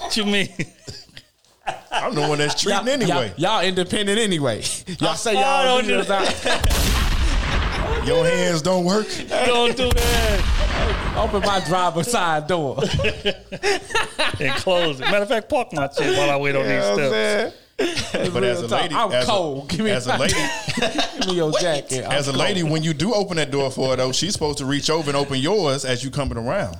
[0.00, 0.48] What you mean?
[1.90, 3.32] I'm the one that's treating Y'all- anyway.
[3.36, 4.62] Y'all, y'all independent anyway.
[5.00, 7.88] Y'all say y'all Oh, don't don't do do that.
[8.04, 9.06] Your hands don't work.
[9.28, 11.14] Don't do that.
[11.16, 12.78] Open my driver's side door.
[14.40, 15.02] And close it.
[15.04, 17.56] Matter of fact, park my shit while I wait on these steps.
[18.32, 18.82] But as a talk.
[18.82, 19.64] lady, I'm as cold.
[19.72, 20.34] A, Give me as a lady,
[20.76, 22.04] Give me your jacket.
[22.04, 22.40] I'm as a cold.
[22.42, 25.08] lady, when you do open that door for her, though, she's supposed to reach over
[25.10, 26.76] and open yours as you coming around.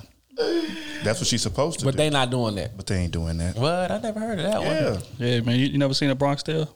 [1.03, 1.97] That's what she's supposed to But do.
[1.97, 2.75] they not doing that.
[2.77, 3.55] but they ain't doing that.
[3.57, 3.91] What?
[3.91, 5.01] I never heard of that Yeah, one.
[5.19, 5.55] Yeah, man.
[5.59, 6.73] You, you never seen a Bronx Tale?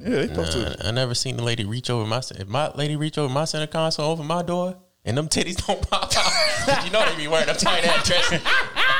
[0.00, 0.66] Yeah, they supposed to.
[0.66, 3.32] Uh, I, I never seen the lady reach over my if my lady reach over
[3.32, 6.84] my center console over my door and them titties don't pop out.
[6.84, 8.40] you know they be wearing them tight ass dresses.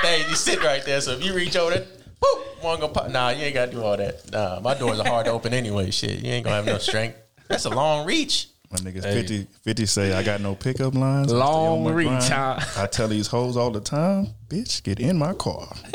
[0.02, 1.00] they you sit right there.
[1.00, 1.76] So if you reach over
[2.20, 3.10] boop, one gonna pop.
[3.10, 4.30] Nah, you ain't gotta do all that.
[4.30, 5.90] Nah, my doors are hard to open anyway.
[5.90, 7.18] Shit, you ain't gonna have no strength.
[7.48, 8.48] That's a long reach.
[8.74, 11.32] My niggas 50, 50 say I got no pickup lines.
[11.32, 12.58] Long on reach, huh?
[12.76, 15.68] I tell these hoes all the time, bitch, get in my car.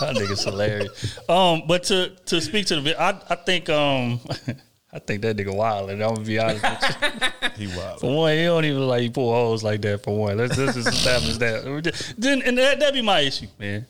[0.00, 1.18] That nigga's hilarious.
[1.28, 4.20] Um, but to to speak to the, I I think um,
[4.92, 5.90] I think that nigga wild.
[5.90, 7.66] And I'm gonna be honest with you.
[7.66, 8.00] He wild.
[8.00, 10.04] For one, he don't even like he pull hoes like that.
[10.04, 12.14] For one, let's, let's just establish that.
[12.16, 13.86] Then and that that be my issue, man.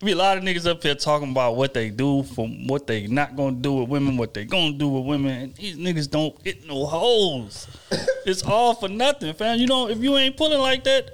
[0.00, 3.06] Be a lot of niggas up here talking about what they do for what they
[3.06, 6.36] not gonna do with women, what they gonna do with women, and these niggas don't
[6.42, 7.68] hit no hoes.
[8.26, 9.58] it's all for nothing, fam.
[9.58, 11.10] You know, if you ain't pulling like that,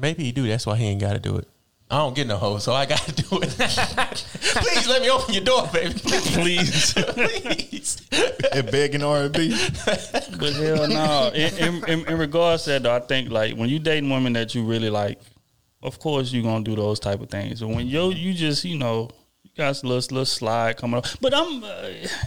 [0.00, 0.46] Maybe he do.
[0.46, 1.46] That's why he ain't got to do it.
[1.90, 3.48] I don't get no hoe, so I got to do it.
[3.58, 5.92] Please let me open your door, baby.
[5.98, 6.94] please.
[6.94, 8.00] Please.
[8.52, 9.50] And begging R&B.
[10.38, 11.32] But hell no.
[11.34, 14.32] In, in, in, in regards to that, though, I think like when you dating women
[14.34, 15.20] that you really like,
[15.82, 17.60] of course you're gonna do those type of things.
[17.60, 19.10] But when yo, you just you know.
[19.42, 21.64] You got a little, little slide coming up, but I'm.
[21.64, 21.68] Uh,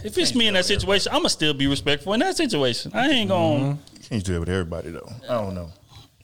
[0.04, 2.90] if it's me in that situation, I'ma still be respectful in that situation.
[2.94, 3.78] I ain't gonna.
[3.94, 5.08] you Can't do it with everybody though.
[5.28, 5.70] I don't know.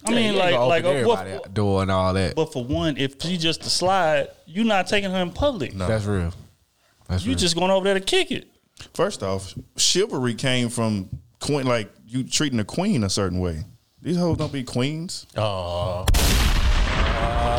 [0.05, 2.35] I mean, like, like, uh, what, everybody door and all that.
[2.35, 5.75] but for one, if she just a slide, you not taking her in public.
[5.75, 5.87] No.
[5.87, 6.33] That's real.
[7.09, 7.39] That's You real.
[7.39, 8.49] just going over there to kick it.
[8.93, 11.09] First off, chivalry came from
[11.39, 13.65] queen, like you treating a queen a certain way.
[14.03, 15.27] These hoes don't be queens.
[15.37, 16.05] Oh,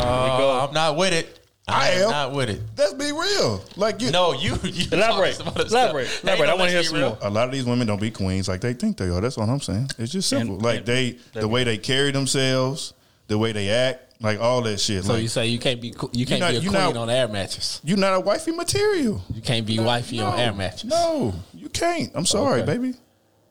[0.04, 1.38] Oh, I'm not with it.
[1.68, 2.10] I, I am am.
[2.10, 2.60] not with it.
[2.76, 3.62] Let's be real.
[3.76, 4.56] Like you, No, you.
[4.64, 5.36] you Elaborate.
[5.36, 6.08] talking Elaborate.
[6.08, 6.24] stuff.
[6.24, 6.40] Elaborate.
[6.40, 7.08] Ain't I wanna hear some real.
[7.10, 7.18] more.
[7.22, 9.20] a lot of these women don't be queens like they think they are.
[9.20, 9.90] That's all I'm saying.
[9.96, 10.56] It's just simple.
[10.56, 12.94] And- like and- they, the way they carry themselves,
[13.28, 15.04] the way they act, like all that shit.
[15.04, 16.96] so like you say you can't be co- you can't not- be a queen not-
[16.96, 17.80] on air mattress.
[17.84, 19.22] you're not a wifey material.
[19.32, 20.84] You can't be wifey on air mattress.
[20.84, 22.10] No, you can't.
[22.14, 22.72] I'm sorry, Okay.
[22.76, 22.94] baby.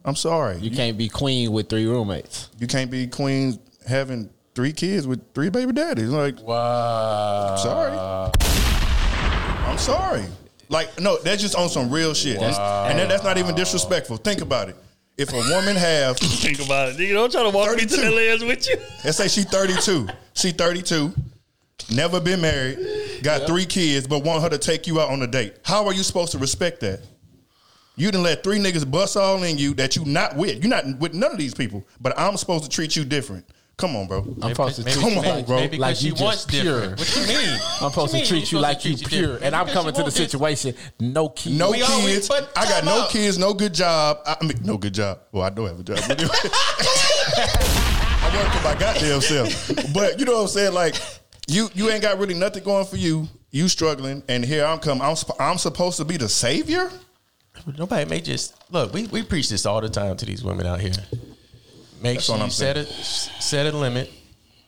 [0.04, 0.58] I'm sorry.
[0.58, 2.50] You can't be queen with three roommates.
[2.60, 3.58] You can't be queen
[3.88, 6.10] having three kids with three baby daddies.
[6.10, 7.56] Like, Wow.
[7.58, 7.98] sorry.
[9.66, 10.24] I'm sorry.
[10.70, 12.38] Like, no, that's just on some real shit.
[12.42, 14.18] and then that's not even disrespectful.
[14.18, 14.76] Think about it.
[15.18, 16.98] If a woman have, Think about it.
[16.98, 18.02] Nigga, don't try to walk me to 32.
[18.10, 18.78] the layers with you.
[19.04, 21.14] let's say she 32, she 32,
[21.94, 22.80] never been married,
[23.22, 25.56] got three kids, but want her to take you out on a date.
[25.64, 27.02] How are you supposed to respect that?
[27.98, 30.64] You didn't let three niggas bust all in you that you not with.
[30.64, 33.46] You're not with none of these people, but I'm supposed to treat you different.
[33.78, 34.20] Come on, bro.
[34.44, 35.56] I'm supposed to maybe- treat Come you on, like, bro.
[35.58, 36.80] Maybe like because you wants just pure.
[36.82, 37.00] different.
[37.00, 37.60] What you mean?
[37.82, 39.44] I'm supposed to treat you supposed like you pure, different?
[39.44, 40.32] and I'm coming to the wants different.
[40.32, 40.76] situation.
[41.00, 41.58] No kids.
[41.58, 42.30] No We kids.
[42.30, 43.10] I got no out.
[43.10, 44.20] kids, no good job.
[44.26, 45.22] I I mean, no good job.
[45.32, 45.98] Well, I do have a job.
[46.10, 46.30] Anyway.
[47.44, 49.94] I work for my goddamn self.
[49.94, 50.74] But you know what I'm saying?
[50.74, 50.96] Like,
[51.48, 53.28] you you ain't got really nothing going for you.
[53.50, 55.02] You struggling, and here I'm coming.
[55.02, 56.90] I'm I'm supposed to be the savior.
[57.78, 58.94] Nobody may just look.
[58.94, 60.94] We, we preach this all the time to these women out here.
[62.02, 64.12] Make That's sure you I'm set a set a limit.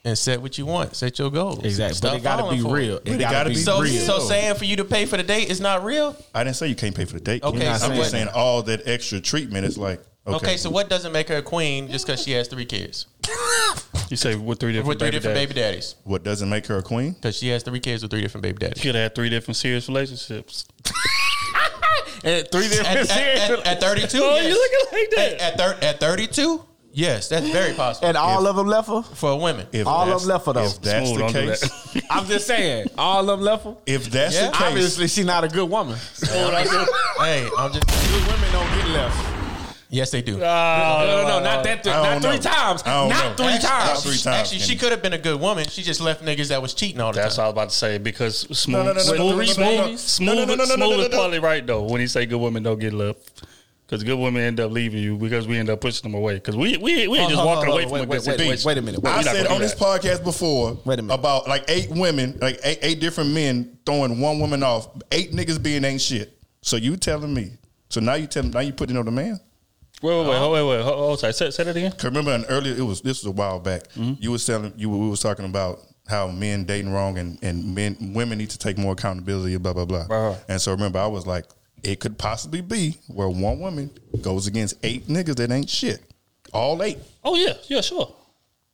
[0.05, 0.95] and set what you want.
[0.95, 1.63] Set your goals.
[1.63, 1.95] Exactly.
[1.97, 2.97] Stop but it got to be real.
[2.97, 3.07] It.
[3.07, 4.01] It, it got gotta be, be So, real.
[4.01, 6.15] so saying for you to pay for the date is not real.
[6.35, 7.43] I didn't say you can't pay for the date.
[7.43, 10.35] Okay, I'm so just what- saying all that extra treatment is like okay.
[10.35, 13.07] Okay, so what doesn't make her a queen just because she has three kids
[14.09, 15.47] You say with three different with three baby different daddies.
[15.53, 15.95] baby daddies?
[16.03, 17.13] What doesn't make her a queen?
[17.13, 18.81] Because she has three kids with three different baby daddies.
[18.81, 20.65] She could have had three different serious relationships.
[22.25, 24.47] And three different At, at, at, at 32, Oh, yes.
[24.47, 25.41] you looking like that?
[25.41, 26.63] At, at, thir- at 32,
[26.93, 29.01] yes, that's very possible and all of them left her.
[29.01, 29.67] for women.
[29.71, 30.63] If All of that's- them left her, though.
[30.63, 31.59] If that's Smooth, the don't do case,
[31.93, 32.03] that.
[32.09, 33.75] I'm just saying, all of them left her.
[33.85, 34.45] if that's Yeah.
[34.47, 35.97] the case, Obviously, she not a good woman.
[36.21, 39.27] hey, I'm just Good women don't get left.
[39.89, 40.33] yes, they do.
[40.37, 41.85] No, no, no, not that.
[41.87, 42.37] I not don't three know.
[42.55, 42.83] times.
[42.85, 43.43] I don't Not know.
[43.45, 43.89] three Actually- times.
[43.89, 44.79] Actually, Three times, actually, she Kenny.
[44.79, 45.65] could have been a good woman.
[45.69, 47.23] She just left niggas that was cheating all the time.
[47.25, 47.55] That's what I time.
[47.55, 49.57] was about to say because smooth, No, no, no, no, smooth, no, no, no, smooth,
[49.57, 49.95] no, no.
[49.97, 51.17] smooth, No, no, no, no, no, smooth no, is no.
[51.17, 53.19] probably right though when he say good women don't get left.
[53.85, 56.35] Because good women end up leaving you because we end up pushing them away.
[56.35, 58.05] Because we we we ain't just Hold on, walking hold away on, from wait, a
[58.05, 58.67] good wait, wait, situation.
[58.67, 59.03] wait a minute.
[59.03, 61.13] We I said on this podcast before Wait a minute.
[61.13, 65.61] about like eight women, like eight, eight different men throwing one woman off, eight niggas
[65.61, 66.37] being ain't shit.
[66.61, 67.51] So you telling me?
[67.89, 69.39] So now you tell now you putting on the man?
[70.01, 71.33] Wait, wait, wait, hold, wait, wait, hold, hold, sorry.
[71.33, 71.91] Say, say that again.
[71.91, 73.83] Cause remember an earlier it was this was a while back.
[73.89, 74.13] Mm-hmm.
[74.21, 78.13] You was telling you we was talking about how men dating wrong and and men
[78.13, 79.55] women need to take more accountability.
[79.57, 80.05] Blah blah blah.
[80.09, 80.43] Right, right.
[80.49, 81.45] And so remember I was like,
[81.83, 83.91] it could possibly be where one woman
[84.21, 86.01] goes against eight niggas that ain't shit.
[86.53, 86.97] All eight.
[87.23, 88.13] Oh yeah, yeah, sure,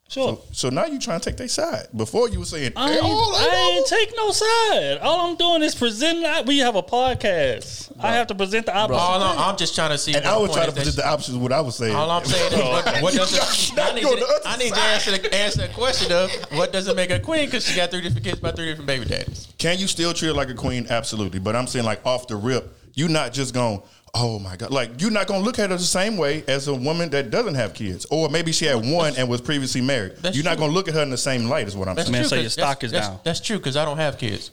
[0.10, 0.36] sure.
[0.38, 1.88] So, so now you trying to take their side.
[1.95, 4.98] Before you were saying I ain't, all eight I ain't take no side.
[5.02, 6.26] All I'm doing is presenting.
[6.26, 7.91] I- We have a podcast.
[7.99, 8.99] I have to present the opposite.
[8.99, 10.14] All I'm, I'm just trying to see.
[10.15, 11.95] And I the was point trying to present the opposite of what I was saying.
[11.95, 14.57] All I'm saying is, what, what does it, I need, Go you, the other I
[14.57, 17.65] need to answer the, answer the question of what does it make a queen because
[17.65, 19.48] she got three different kids by three different baby daddies.
[19.60, 20.88] Can you still treat her like a queen?
[20.90, 21.40] Absolutely.
[21.40, 23.82] But I'm saying like off the rip, you not just going,
[24.14, 24.72] oh my God.
[24.72, 27.56] Like you're not gonna look at her the same way as a woman that doesn't
[27.56, 28.06] have kids.
[28.10, 30.18] Or maybe she had one and was previously married.
[30.18, 32.07] That's you're not gonna look at her in the same light is what I'm That's
[32.07, 32.14] saying.
[32.14, 32.30] Man, true.
[32.30, 33.20] so 'cause your stock that's- is that's- down.
[33.24, 34.52] That's true because I don't have kids.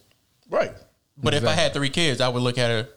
[0.51, 0.73] Right.
[1.19, 2.89] But if I had three kids, I would look at her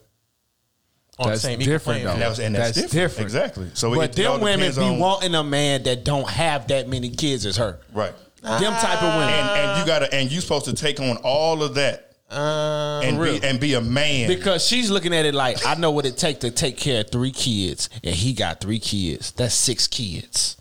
[1.18, 2.12] on That's the same equal different, playing though.
[2.12, 2.22] field.
[2.22, 3.10] And that's, and that's, That's different.
[3.12, 3.26] different.
[3.26, 3.68] Exactly.
[3.74, 6.88] So But it, it them women be on- wanting a man that don't have that
[6.88, 7.80] many kids as her.
[7.94, 8.14] Right.
[8.42, 9.34] Them type of women.
[9.34, 13.20] And and you gotta and you supposed to take on all of that Uh, and
[13.20, 13.40] real.
[13.40, 14.28] be and be a man.
[14.28, 17.10] Because she's looking at it like, I know what it takes to take care of
[17.12, 19.32] three kids, and he got three kids.
[19.32, 20.58] That's six kids,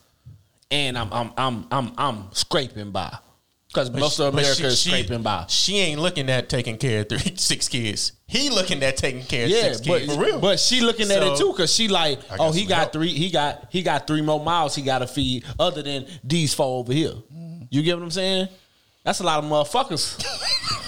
[0.71, 3.15] and I'm I'm I'm I'm I'm scraping by
[3.69, 5.45] because most of America she- is she- scraping by.
[5.49, 8.13] She ain't looking at taking care of three, six kids.
[8.27, 10.17] He looking at taking care of Yeah, six but kids.
[10.41, 12.93] but she looking at it too because she like, oh, he got help.
[12.93, 16.55] three, he got he got three more miles he got to feed other than these
[16.55, 17.13] four over here.
[17.71, 18.49] You get what I'm saying?
[19.05, 20.25] That's a lot of motherfuckers.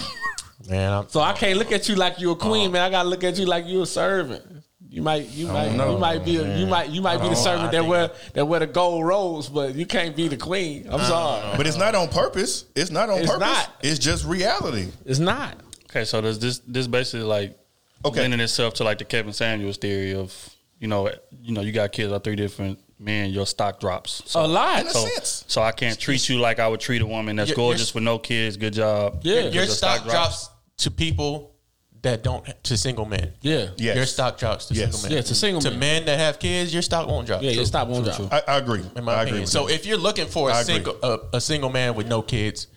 [0.69, 2.81] Man, I'm, So I can't look at you like you a queen, man.
[2.83, 4.43] I gotta look at you like you a servant.
[4.89, 7.35] You might, you might, know, you might be, a, you might, you might be the
[7.35, 10.85] servant that wear that wear the gold rose, but you can't be the queen.
[10.91, 12.65] I'm sorry, but it's not on purpose.
[12.75, 13.39] It's not on It's purpose.
[13.47, 13.73] not.
[13.81, 14.89] It's just reality.
[15.05, 15.55] it's not.
[15.89, 17.57] Okay, so does this this basically like
[18.03, 18.19] Okay.
[18.21, 20.33] lending itself to like the Kevin Samuels theory of
[20.79, 21.09] you know
[21.41, 24.21] you know you got kids by three different men, your stock drops.
[24.25, 24.81] So, A lot.
[24.81, 25.43] In a so, sense.
[25.47, 27.95] so I can't treat you like I would treat a woman that's Your- gorgeous your-
[27.95, 28.57] with no kids.
[28.57, 29.21] Good job.
[29.23, 29.35] Yeah.
[29.41, 31.55] Because your the stock drops to people
[32.03, 33.33] that don't to single men.
[33.41, 33.95] Yeah, Yes.
[33.95, 34.91] Your stock drops to Yes.
[34.93, 35.11] single men.
[35.17, 35.79] Yeah, to single to men.
[35.79, 37.43] men that have kids, your stock won't drop.
[37.43, 37.51] yeah.
[37.51, 38.43] Your stock won't True, drop.
[38.43, 38.43] true.
[38.47, 38.81] I, I agree.
[38.95, 39.21] in my I agree.
[39.23, 39.41] opinion.
[39.41, 39.73] with So that.
[39.75, 42.67] if you're looking for a I single a, a single man with no kids,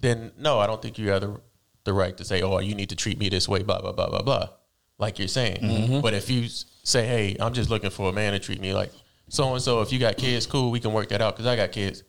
[0.00, 1.40] then no, I don't think you have the,
[1.84, 4.10] the right to say, "Oh, you need to treat me this way." Blah blah blah
[4.10, 4.48] blah blah,
[4.98, 5.58] like you're saying.
[5.60, 6.00] Mm-hmm.
[6.00, 6.46] But if you
[6.84, 8.92] say, "Hey, I'm just looking for a man to treat me like
[9.28, 11.56] so and so," if you got kids, cool, we can work that out because I
[11.56, 12.02] got kids.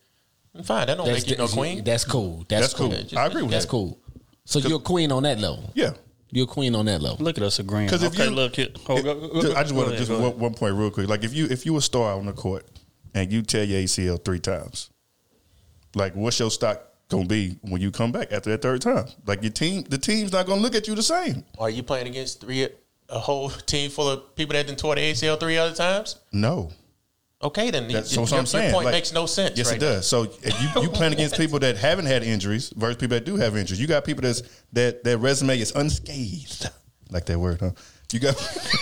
[0.54, 1.84] then Fine, that don't That's, make you no queen.
[1.84, 2.44] that's cool.
[2.48, 2.90] That's, That's cool.
[2.90, 3.18] cool.
[3.18, 3.56] I agree with that.
[3.56, 3.70] That's that.
[3.70, 3.98] cool.
[4.44, 5.70] So you're a queen on that level.
[5.74, 5.92] yeah.
[6.32, 7.24] You're a queen on that level.
[7.24, 7.88] Look at us agreeing.
[7.88, 8.68] 'Cause if okay, you- look, here.
[8.88, 11.08] Oh, go- go- Just- I just want to just one, one point real quick.
[11.08, 12.66] Like if you if you a star on the court
[13.14, 14.90] and you tear your ACL three times,
[15.94, 19.06] like what's your stock gonna be when you come back after that third time?
[19.26, 21.44] Like your team, the team's not gonna look at you the same.
[21.58, 22.68] Are you playing against three
[23.08, 26.16] a whole team full of people that done tore the ACL three other times?
[26.32, 26.70] No,
[27.42, 28.74] Okay, then that's your, what I'm your saying.
[28.74, 29.56] point Like, makes no sense.
[29.56, 30.06] Yes, right it does.
[30.06, 33.36] So if you you playing against people that haven't had injuries versus people that do
[33.36, 33.80] have injuries.
[33.80, 34.42] You got people that's
[34.74, 36.68] that their resume is unscathed.
[37.10, 37.70] Like that word, huh?
[38.12, 38.34] You got.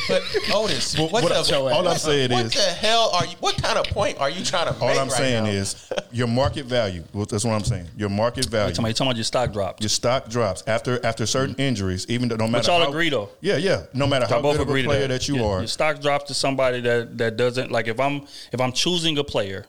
[0.09, 0.23] But
[0.55, 3.37] Otis, what, what- the, all I'm saying what is- the hell are you?
[3.41, 4.83] What kind of point are you trying to make?
[4.83, 5.51] All I'm right saying now?
[5.51, 7.05] is your market value.
[7.13, 7.89] Well, that's what I'm saying.
[7.97, 8.75] Your market value.
[8.75, 9.83] Somebody talking about your stock drops.
[9.83, 11.61] your stock drops after after certain mm-hmm.
[11.61, 12.59] injuries, even though no matter.
[12.61, 13.29] But y'all how, agree, though?
[13.41, 13.85] Yeah, yeah.
[13.93, 15.59] No matter how Y'all both good of a agree to player that, you Your- are,
[15.59, 17.89] Your stock drops to somebody that that doesn't like.
[17.89, 18.23] If I'm
[18.53, 19.67] if I'm choosing a player,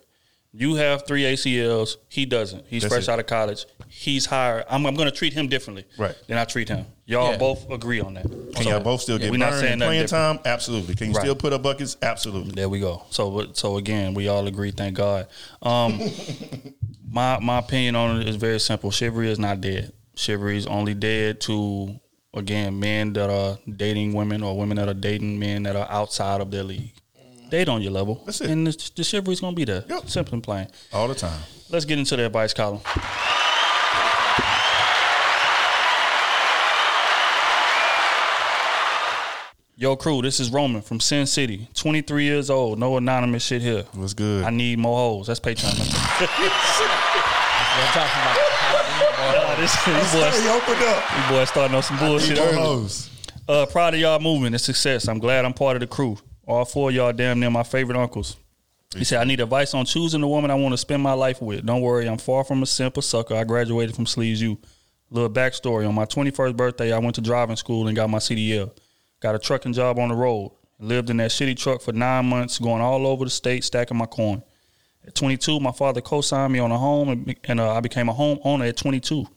[0.52, 1.98] you have three ACLs.
[2.08, 2.66] He doesn't.
[2.68, 3.10] He's That's fresh it.
[3.10, 3.66] out of college.
[3.88, 4.64] He's higher.
[4.70, 5.86] I'm, I'm going to treat him differently.
[5.98, 6.16] Right.
[6.28, 6.86] Then I treat him.
[7.06, 7.38] Y'all Yeah.
[7.38, 8.24] both agree on that.
[8.56, 10.42] can y'all both still get we're not burned saying in playing different.
[10.44, 10.52] time?
[10.52, 10.96] Absolutely.
[10.96, 11.22] Can you Right.
[11.22, 11.98] still put up buckets?
[12.02, 12.52] Absolutely.
[12.54, 13.04] There we go.
[13.10, 14.72] So so again, we all agree.
[14.72, 15.28] Thank God.
[15.62, 16.00] Um,
[17.12, 18.92] My my opinion on it is very simple.
[18.92, 19.92] Chivalry is not dead.
[20.16, 22.00] Chivalry is only dead to
[22.36, 26.40] again men that are dating women or women that are dating men that are outside
[26.42, 26.94] of their league.
[27.50, 28.22] Date on your level.
[28.26, 28.50] That's it.
[28.50, 29.84] And the, the chivalry is gonna be there.
[30.06, 30.68] Simple and plain.
[30.94, 31.40] All the time.
[31.70, 32.82] Let's get into the advice column.
[39.76, 41.70] Yo, crew, this is Roman from Sin City.
[41.74, 42.80] 23 years old.
[42.80, 43.86] No anonymous shit here.
[43.94, 44.44] What's good?
[44.44, 45.28] I need more hoes.
[45.28, 45.70] That's Patreon.
[49.20, 51.04] Nah, this, these boys, Hey, open up.
[51.16, 52.58] these boys starting on some bullshit More early.
[52.58, 53.10] hoes.
[53.48, 55.08] Uh, proud of y'all moving and success.
[55.08, 56.18] I'm glad I'm part of the crew.
[56.50, 58.36] All four of y'all damn near my favorite uncles.
[58.98, 61.44] He said, I need advice on choosing the woman I want to spend my life
[61.44, 61.64] with.
[61.64, 63.36] Don't worry, I'm far from a simple sucker.
[63.36, 64.58] I graduated from Sleeves U.
[65.12, 65.88] Little backstory.
[65.88, 68.72] On my 21st birthday, I went to driving school and got my CDL.
[69.20, 70.52] Got a trucking job on the road.
[70.80, 74.08] Lived in that shitty truck for nine months, going all over the state, stacking my
[74.08, 74.42] coin.
[75.06, 78.14] At 22, my father co-signed me on a home, and, and uh, I became a
[78.14, 79.28] homeowner at 22.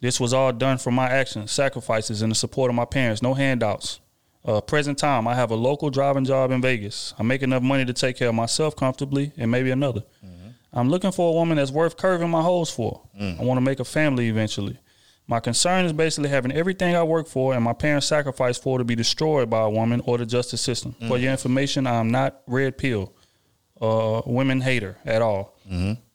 [0.00, 3.22] This was all done from my actions, sacrifices, and the support of my parents.
[3.22, 4.00] No handouts.
[4.44, 7.14] Uh, present time, I have a local driving job in Vegas.
[7.18, 10.02] I make enough money to take care of myself comfortably and maybe another.
[10.76, 13.00] I'm looking for a woman that's worth curving my holes for.
[13.18, 14.78] I want to make a family eventually.
[15.26, 18.84] My concern is basically having everything I work for and my parents sacrificed for to
[18.84, 20.94] be destroyed by a woman or the justice system.
[21.08, 23.14] For your information, I'm not red pill,
[23.80, 25.54] uh, women hater at all.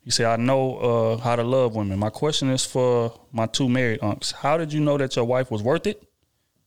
[0.04, 1.98] You say I know uh, how to love women.
[1.98, 4.34] My question is for my two married unks.
[4.34, 6.04] How did you know that your wife was worth it?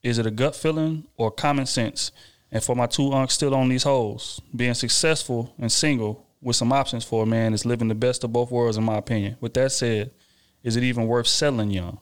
[0.03, 2.11] Is it a gut feeling or common sense?
[2.51, 6.73] And for my two unks still on these holes, being successful and single with some
[6.73, 9.37] options for a man is living the best of both worlds, in my opinion.
[9.41, 10.11] With that said,
[10.63, 11.99] is it even worth settling young?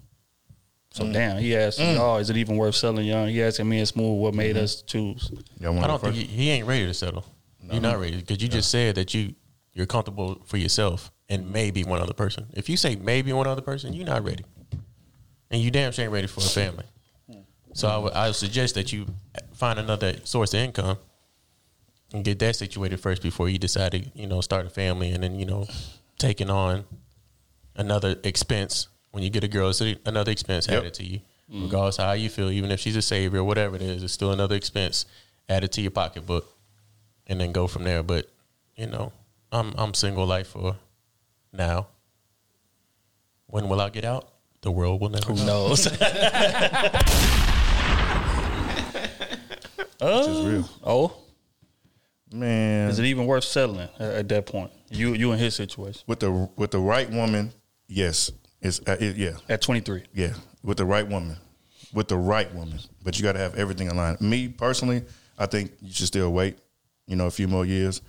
[0.93, 1.13] So mm.
[1.13, 4.21] damn, he asked, "Oh, is it even worth selling young?" He asking me and Smooth
[4.21, 4.65] what made mm-hmm.
[4.65, 5.31] us choose.
[5.61, 7.25] Y'all want I don't think he, he ain't ready to settle.
[7.71, 9.35] You're not ready because you just said that you
[9.73, 12.47] you're comfortable for yourself and maybe one other person.
[12.55, 14.45] If you say maybe one other person, you're not ready,
[15.53, 16.87] and you damn sure ain't ready for a family.
[17.73, 19.07] So I would I would suggest that you
[19.55, 20.99] find another source of income
[22.13, 25.23] and get that situated first before you decide to you know start a family and
[25.23, 25.67] then you know
[26.19, 26.85] taking on
[27.77, 29.71] another expense when you get a girl.
[29.71, 30.79] It's another expense Yep.
[30.79, 31.21] added to you,
[31.53, 31.63] mm.
[31.63, 32.51] regardless of how you feel.
[32.51, 35.07] Even if she's a savior or whatever it is, it's still another expense
[35.49, 36.47] added to your pocketbook,
[37.27, 38.03] and then go from there.
[38.03, 38.31] But
[38.77, 39.13] you know,
[39.51, 40.77] I'm I'm single life for
[41.53, 41.89] now.
[43.47, 44.30] When will I get out?
[44.63, 45.69] The world will never Who know.
[45.69, 45.87] knows?
[50.01, 50.69] Which is real.
[50.85, 51.13] oh,
[52.33, 54.71] Man, is it even worth settling at, at that point?
[54.91, 57.53] You you in his situation with the with the right woman,
[57.89, 58.31] yes,
[58.61, 60.05] it's uh, it, yeah, at 23.
[60.15, 61.37] yeah, with the right woman,
[61.93, 62.79] with the right woman.
[63.03, 64.21] But you got to have everything aligned.
[64.21, 65.03] Me personally,
[65.39, 66.59] I think you should still wait,
[67.07, 68.01] you know, a few more years.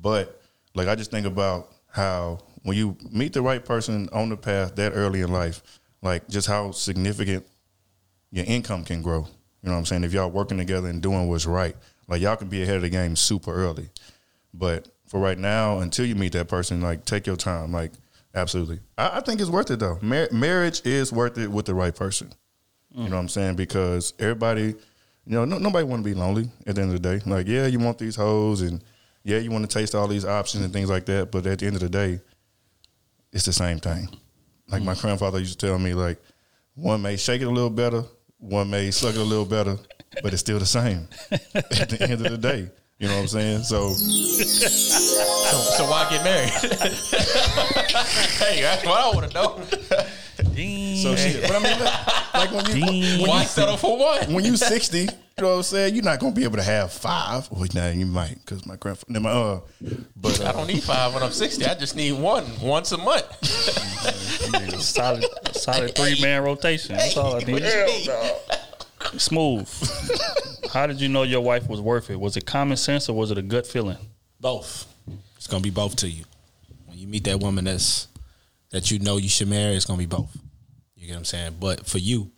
[0.00, 0.40] But
[0.74, 4.76] like I just think about how when you meet the right person on the path
[4.76, 5.62] that early in life,
[6.04, 7.44] like just how significant
[8.30, 9.26] your income can grow.
[9.62, 10.04] You know what I'm saying?
[10.04, 11.74] If y'all working together and doing what's right,
[12.06, 13.88] like y'all can be ahead of the game super early.
[14.52, 17.72] But for right now, until you meet that person, like take your time.
[17.72, 17.92] Like
[18.34, 19.98] absolutely, I, I think it's worth it though.
[20.02, 22.32] Mar- marriage is worth it with the right person.
[22.96, 23.56] You know what I'm saying?
[23.56, 24.74] Because everybody, you
[25.26, 27.28] know, no, nobody want to be lonely at the end of the day.
[27.28, 28.84] Like, yeah, you want these hoes, and
[29.24, 31.32] yeah, you want to taste all these options and things like that.
[31.32, 32.20] But at the end of the day,
[33.32, 34.08] it's the same thing.
[34.74, 36.18] Like my grandfather used to tell me, like
[36.74, 38.02] one may shake it a little better,
[38.38, 39.76] one may suck it a little better,
[40.20, 42.68] but it's still the same at the end of the day.
[42.98, 43.62] You know what I'm saying?
[43.62, 46.48] So So, so why get married?
[48.40, 49.62] hey, that's what I want to know.
[51.02, 51.42] so shit.
[51.42, 54.32] But I mean, like, like when you when Why you settle for one?
[54.32, 55.08] when you 60, you
[55.42, 55.94] know what I'm saying?
[55.94, 57.50] You're not gonna be able to have five.
[57.50, 59.60] Well, now you might, because my grandfather, my uh,
[60.16, 61.64] but uh, I don't need five when I'm 60.
[61.64, 63.24] I just need one once a month.
[64.80, 66.94] solid solid three man rotation.
[66.96, 67.64] That's all I need.
[69.18, 69.68] Smooth.
[70.72, 72.18] How did you know your wife was worth it?
[72.18, 73.98] Was it common sense or was it a gut feeling?
[74.40, 74.86] Both.
[75.36, 76.24] It's gonna be both to you.
[76.86, 78.08] When you meet that woman that's
[78.70, 80.36] that you know you should marry, it's gonna be both.
[80.96, 81.56] You get what I'm saying?
[81.60, 82.30] But for you,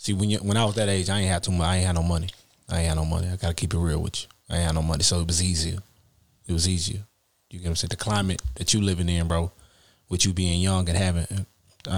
[0.00, 1.66] see when you when I was that age, I ain't had too much.
[1.66, 2.30] I ain't had no money.
[2.68, 3.28] I ain't had no money.
[3.28, 4.28] I gotta keep it real with you.
[4.48, 5.78] I ain't had no money, so it was easier.
[6.48, 7.02] It was easier.
[7.50, 7.90] You get what I'm saying?
[7.90, 9.52] The climate that you living in, bro,
[10.08, 11.46] with you being young and having,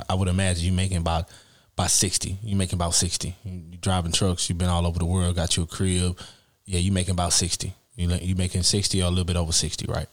[0.08, 1.28] I, would imagine you making about
[1.74, 2.38] about sixty.
[2.42, 3.36] You making about sixty.
[3.44, 4.48] You, driving trucks.
[4.48, 5.36] You've been all over the world.
[5.36, 6.18] Got you a crib.
[6.64, 7.72] Yeah, you making about sixty.
[7.94, 10.08] You you making sixty or a little bit over sixty, right?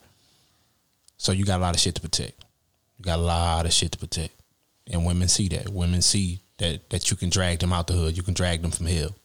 [1.17, 2.45] So you got a lot of shit to protect.
[2.97, 4.33] You got a lot of shit to protect,
[4.91, 5.69] and women see that.
[5.69, 8.15] Women see that that you can drag them out the hood.
[8.15, 9.15] You can drag them from hell.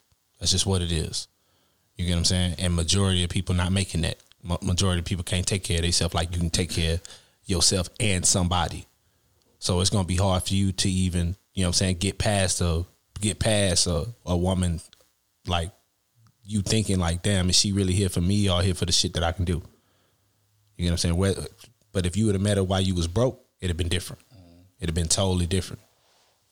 [0.40, 1.28] That's just what it is.
[1.96, 2.54] You get what I'm saying?
[2.58, 4.16] And majority of people not making that.
[4.42, 7.00] Ma- Majority of people can't take care of themselves like you can take care of
[7.46, 8.86] yourself and somebody.
[9.58, 12.18] So it's gonna be hard for you to even, you know what I'm saying, get
[12.18, 12.84] past a
[13.20, 14.80] get past a, a woman
[15.46, 15.70] like
[16.44, 19.14] you thinking like, damn, is she really here for me or here for the shit
[19.14, 19.62] that I can do?
[20.76, 21.46] You know what I'm saying?
[21.92, 24.20] But if you would have met her while you was broke, it'd have been different.
[24.78, 25.80] It'd have been totally different.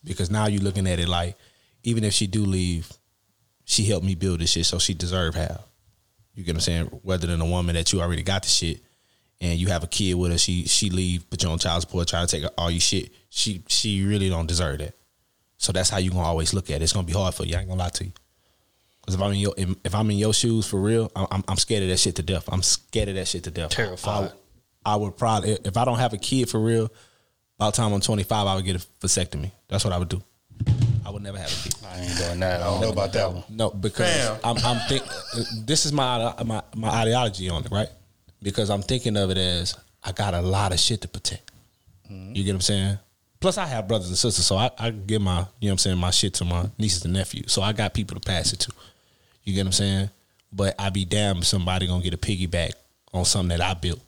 [0.04, 1.36] Because now you're looking at it like,
[1.84, 2.90] even if she do leave,
[3.64, 5.60] she helped me build this shit, so she deserve half.
[6.34, 6.86] You get what I'm saying?
[7.02, 8.80] Whether than a woman that you already got the shit
[9.40, 12.08] and you have a kid with her, she she leave, put you on child support,
[12.08, 13.12] try to take all your shit.
[13.28, 14.94] She she really don't deserve that.
[15.58, 16.82] So that's how you gonna always look at it.
[16.82, 17.54] It's gonna be hard for you.
[17.56, 18.12] I ain't gonna lie to you.
[19.00, 21.56] Because if I'm in your if, I'm in your shoes for real, I'm, I'm I'm
[21.56, 22.48] scared of that shit to death.
[22.50, 23.70] I'm scared of that shit to death.
[23.70, 24.32] Terrified.
[24.86, 26.90] I, I would probably if I don't have a kid for real,
[27.62, 29.52] by the time I'm 25, I would get a vasectomy.
[29.68, 30.20] That's what I would do.
[31.06, 31.76] I would never have a kid.
[31.86, 32.60] I ain't doing that.
[32.60, 33.44] I don't know about that one.
[33.48, 34.40] No, because Fam.
[34.42, 35.04] I'm, I'm think
[35.64, 37.86] this is my, my my ideology on it, right?
[38.42, 41.52] Because I'm thinking of it as I got a lot of shit to protect.
[42.10, 42.34] Mm-hmm.
[42.34, 42.98] You get what I'm saying?
[43.38, 45.78] Plus, I have brothers and sisters, so I, I give my you know what I'm
[45.78, 47.52] saying my shit to my nieces and nephews.
[47.52, 48.72] So I got people to pass it to.
[49.44, 50.10] You get what I'm saying?
[50.52, 52.72] But I be damned if somebody gonna get a piggyback
[53.14, 54.00] on something that I built.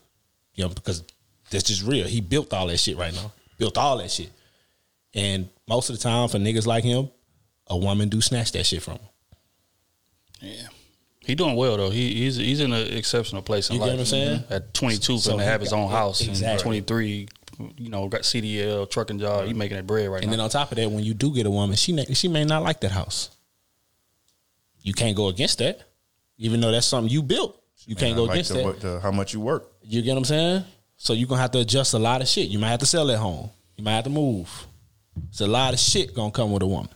[0.56, 1.04] You know, because
[1.52, 2.08] that's just real.
[2.08, 3.30] He built all that shit right now.
[3.64, 4.30] Built all that shit.
[5.14, 7.08] And most of the time, for niggas like him,
[7.66, 9.08] a woman do snatch that shit from him.
[10.42, 10.66] Yeah.
[11.20, 11.88] He doing well though.
[11.90, 13.94] He he's he's in an exceptional place in You get life.
[13.94, 14.44] what I'm saying?
[14.50, 16.20] At 22, So finna he have his own house.
[16.20, 16.76] exactly.
[16.78, 17.28] And 23,
[17.78, 19.46] you know, got CDL, trucking job.
[19.46, 20.32] He making that bread right And now.
[20.34, 22.28] And then on top of that, when you do get a woman, she may, she
[22.28, 23.30] may not like that house.
[24.82, 25.80] You can't go against that,
[26.36, 27.58] even though that's something you built.
[27.86, 28.80] You can't go like against the, that.
[28.80, 29.72] the- how much you work.
[29.82, 30.64] You get what I'm saying?
[30.96, 32.48] So you're gonna have to adjust a lot of shit.
[32.48, 33.50] You might have to sell that home.
[33.76, 34.66] You might have to move.
[35.28, 36.90] It's a lot of shit gonna come with a woman.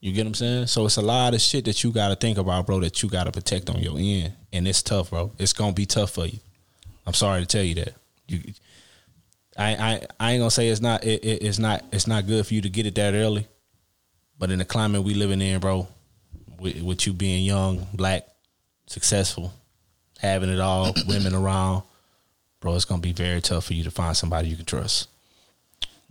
[0.00, 0.66] You get what I'm saying?
[0.68, 3.32] So it's a lot of shit that you gotta think about, bro, that you gotta
[3.32, 4.32] protect on your end.
[4.52, 5.32] And it's tough, bro.
[5.38, 6.38] It's gonna be tough for you.
[7.06, 7.94] I'm sorry to tell you that.
[8.28, 8.40] You
[9.56, 12.46] I I, I ain't gonna say it's not it, it, it's not it's not good
[12.46, 13.46] for you to get it that early.
[14.38, 15.88] But in the climate we living in, bro,
[16.60, 18.24] with, with you being young, black,
[18.86, 19.52] successful,
[20.18, 21.82] having it all, women around,
[22.60, 25.08] bro, it's gonna be very tough for you to find somebody you can trust.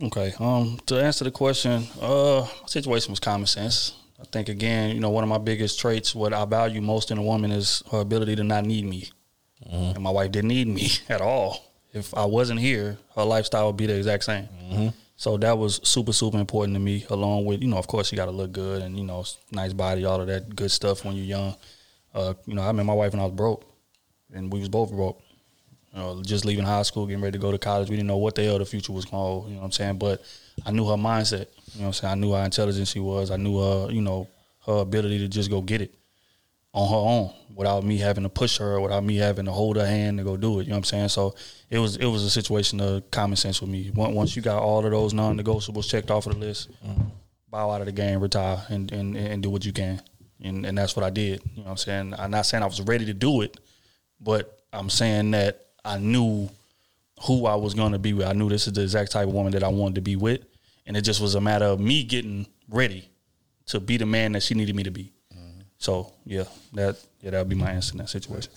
[0.00, 0.32] Okay.
[0.38, 3.94] Um, to answer the question, uh, my situation was common sense.
[4.20, 7.18] I think again, you know, one of my biggest traits, what I value most in
[7.18, 9.08] a woman is her ability to not need me.
[9.70, 11.64] And my wife didn't need me at all.
[11.92, 14.48] If I wasn't here, her lifestyle would be the exact same.
[15.16, 17.04] So that was super, super important to me.
[17.10, 19.72] Along with, you know, of course, you got to look good and you know, nice
[19.72, 21.56] body, all of that good stuff when you're young.
[22.14, 23.64] Uh, you know, I met my wife when I was broke,
[24.32, 25.20] and we was both broke.
[25.92, 27.88] You know, just leaving high school, getting ready to go to college.
[27.88, 29.48] We didn't know what the hell the future was going to hold.
[29.48, 29.98] You know what I'm saying?
[29.98, 30.22] But
[30.66, 31.46] I knew her mindset.
[31.74, 32.12] You know what I'm saying?
[32.12, 33.30] I knew how intelligent she was.
[33.30, 34.28] I knew her, you know,
[34.66, 35.94] her ability to just go get it
[36.74, 39.86] on her own without me having to push her, without me having to hold her
[39.86, 40.64] hand to go do it.
[40.64, 41.08] You know what I'm saying?
[41.08, 41.34] So
[41.70, 43.90] it was it was a situation of common sense with me.
[43.94, 47.04] Once you got all of those non-negotiables checked off of the list, mm-hmm.
[47.50, 50.00] bow out of the game, retire, and and, and do what you can.
[50.42, 51.42] And and that's what I did.
[51.54, 52.14] You know what I'm saying?
[52.18, 53.58] I'm not saying I was ready to do it,
[54.20, 56.50] but I'm saying that I knew
[57.26, 58.26] who I was going to be with.
[58.26, 60.44] I knew this is the exact type of woman that I wanted to be with,
[60.86, 63.08] and it just was a matter of me getting ready
[63.66, 65.12] to be the man that she needed me to be.
[65.78, 66.44] So yeah,
[66.74, 68.52] that yeah that would be my answer in that situation.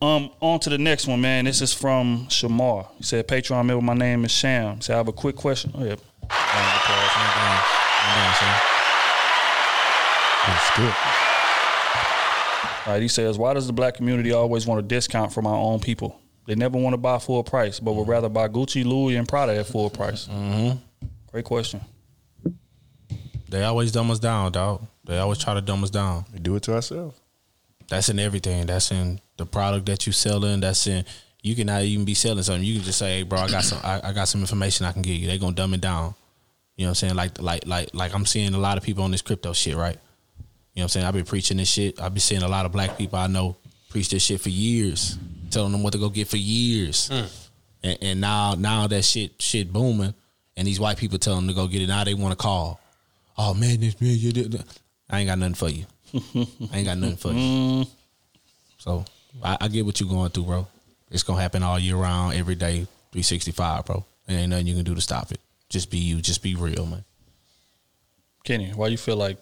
[0.00, 1.44] Um, on to the next one, man.
[1.44, 2.88] This is from Shamar.
[2.96, 5.72] He said, "Patreon member, my name is Sham." He said, "I have a quick question."
[5.74, 5.96] Oh yeah.
[10.48, 10.94] It's good.
[12.86, 15.56] All right, he says, "Why does the black community always want a discount from our
[15.56, 16.18] own people?
[16.46, 19.56] They never want to buy full price, but would rather buy Gucci, Louis, and Prada
[19.56, 20.78] at full price." Mm-hmm.
[21.30, 21.80] Great question.
[23.48, 24.86] They always dumb us down, dog.
[25.04, 26.24] They always try to dumb us down.
[26.32, 27.20] We do it to ourselves.
[27.88, 28.66] That's in everything.
[28.66, 30.60] That's in the product that you selling.
[30.60, 31.04] That's in
[31.42, 32.64] you can not even be selling something.
[32.64, 34.92] You can just say, hey, bro, I got some I, I got some information I
[34.92, 35.26] can give you.
[35.26, 36.14] They gonna dumb it down.
[36.76, 37.14] You know what I'm saying?
[37.14, 39.96] Like like like like I'm seeing a lot of people on this crypto shit, right?
[40.74, 41.06] You know what I'm saying?
[41.06, 42.00] I've been preaching this shit.
[42.00, 43.56] I've been seeing a lot of black people I know
[43.90, 45.18] preach this shit for years,
[45.50, 47.10] telling them what to go get for years.
[47.10, 47.48] Mm.
[47.82, 50.14] And, and now now that shit shit booming,
[50.56, 51.88] and these white people telling them to go get it.
[51.88, 52.80] Now they want to call.
[53.36, 54.64] Oh man, this man, you did.
[55.10, 55.84] I ain't got nothing for you.
[56.72, 57.34] I ain't got nothing for you.
[57.34, 57.90] Mm.
[58.78, 59.04] So
[59.42, 60.66] I, I get what you're going through, bro.
[61.10, 64.04] It's gonna happen all year round, every day, 365, bro.
[64.28, 65.40] And ain't nothing you can do to stop it.
[65.68, 66.20] Just be you.
[66.20, 67.04] Just be real, man.
[68.44, 69.38] Kenny, why you feel like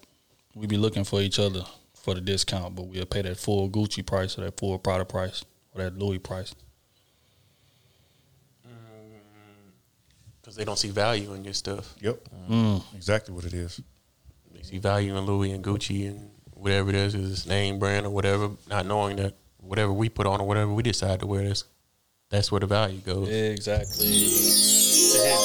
[0.54, 1.64] we be looking for each other
[2.08, 5.44] for the discount, but we'll pay that full Gucci price or that full Prada price
[5.74, 6.54] or that Louis price?
[8.66, 8.70] Mm,
[10.40, 11.94] because they don't see value in your stuff.
[12.00, 12.18] Yep.
[12.48, 12.78] Mm.
[12.80, 13.82] Mm, exactly what it is.
[14.54, 18.06] They see value in Louis and Gucci and whatever it is, is its name brand
[18.06, 21.46] or whatever, not knowing that whatever we put on or whatever we decide to wear,
[21.46, 21.64] that's
[22.30, 23.28] that's where the value goes.
[23.28, 24.08] Exactly.
[25.08, 25.44] Exactly.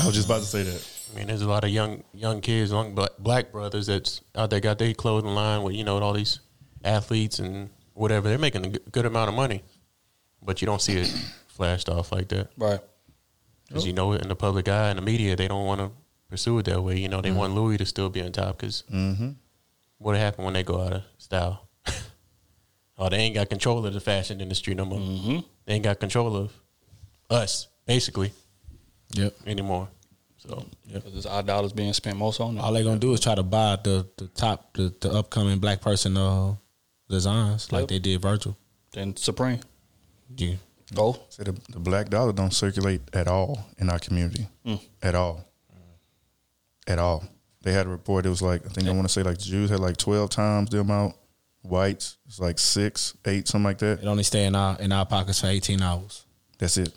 [0.00, 0.99] I was just about to say that.
[1.12, 4.60] I mean, there's a lot of young young kids, young black, brothers that's out there
[4.60, 6.40] got their clothing line with you know all these
[6.84, 8.28] athletes and whatever.
[8.28, 9.62] They're making a good, amount of money,
[10.42, 11.08] but you don't see it
[11.48, 12.80] flashed off like that, Right.
[13.68, 15.90] Because you know, in the public eye and the media, they don't want to
[16.28, 16.98] pursue it that way.
[16.98, 19.30] You know, they want Louis to still be on top because Mm-hmm.
[19.98, 21.68] what happened when they go out of style?
[22.98, 24.98] oh, they ain't got control of the fashion industry no more.
[24.98, 25.38] Mm-hmm.
[25.66, 26.52] They ain't got control of
[27.28, 28.32] us, basically,
[29.14, 29.34] Yep.
[29.46, 29.88] anymore.
[30.48, 32.60] So Because it's our dollars being spent most on it.
[32.60, 35.80] All they're gonna do is try to buy the the top the, the upcoming black
[35.80, 36.54] person uh
[37.08, 38.56] designs like they did Virgil.
[38.92, 39.60] Then Supreme.
[40.36, 40.56] You
[40.94, 41.16] Go.
[41.28, 44.48] Say the, the black dollar don't circulate at all in our community.
[45.02, 45.44] At all.
[46.86, 47.22] At all.
[47.62, 49.44] They had a report, it was like, I think I want to say like the
[49.44, 51.14] Jews had like 12 times the amount.
[51.62, 54.00] Whites, it's like six, eight, something like that.
[54.02, 56.24] it only stay in our in our pockets for eighteen hours.
[56.58, 56.90] That's it.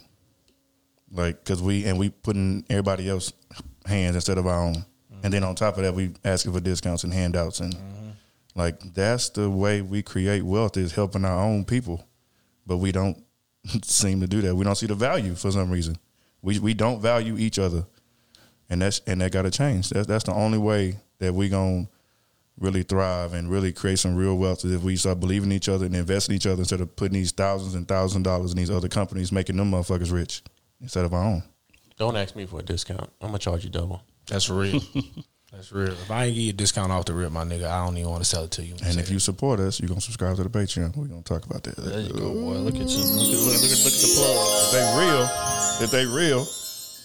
[1.14, 3.31] Like, cause we and we putting everybody else
[3.85, 4.84] hands instead of our own,
[5.22, 7.76] and then on top of that, we asking for discounts and handouts, and
[8.56, 12.03] like that's the way we create wealth is helping our own people,
[12.65, 13.23] but we don't
[13.84, 14.56] seem to do that.
[14.56, 15.99] We don't see the value for some reason.
[16.41, 17.85] We we don't value each other,
[18.68, 19.91] and that's and that got to change.
[19.91, 21.88] That's that's the only way that we gonna
[22.60, 25.69] really thrive and really create some real wealth is if we start believing in each
[25.69, 28.52] other and invest in each other instead of putting these thousands and thousands of dollars
[28.52, 30.41] in these other companies, making them motherfuckers rich
[30.84, 31.41] instead of our own.
[31.97, 33.10] don't ask me for a discount.
[33.22, 34.03] I'm gonna charge you double.
[34.27, 34.80] That's real.
[35.51, 35.89] That's real.
[35.91, 38.10] If I ain't give you a discount off the rip, my nigga, I don't even
[38.10, 38.76] want to sell it to you.
[38.84, 40.95] And if you support us, you're gonna subscribe to the Patreon.
[40.95, 41.76] We're gonna talk about that.
[41.77, 42.53] There you go, boy.
[42.57, 42.85] Look at you.
[42.85, 44.38] Look at, look, look at, look at the plug.
[44.64, 45.30] If they real,
[45.85, 46.47] if they real,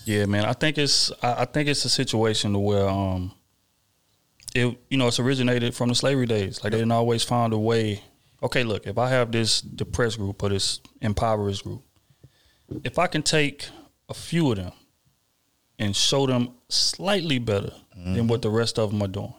[0.06, 0.44] Yeah, man.
[0.46, 3.32] I think it's I, I think it's a situation to where um
[4.54, 6.64] it you know, it's originated from the slavery days.
[6.64, 8.02] Like they didn't always find a way.
[8.42, 11.82] Okay, look, if I have this depressed group or this impoverished group,
[12.84, 13.68] if I can take
[14.08, 14.72] a few of them
[15.78, 19.34] and show them slightly better than what the rest of them are doing,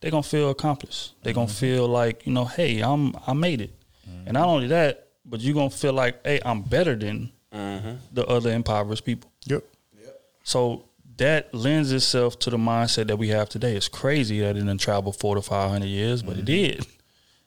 [0.00, 1.14] they're gonna feel accomplished.
[1.22, 1.54] They're gonna mm-hmm.
[1.54, 3.74] feel like, you know, hey, I'm I made it.
[4.08, 4.28] Mm-hmm.
[4.28, 7.96] And not only that, but you're gonna feel like, hey, I'm better than mm-hmm.
[8.12, 9.30] the other impoverished people.
[9.46, 9.64] yep.
[10.00, 10.20] yep.
[10.44, 10.84] So
[11.16, 13.74] that lends itself to the mindset that we have today.
[13.74, 16.86] It's crazy that it didn't travel four to five hundred years, but it did.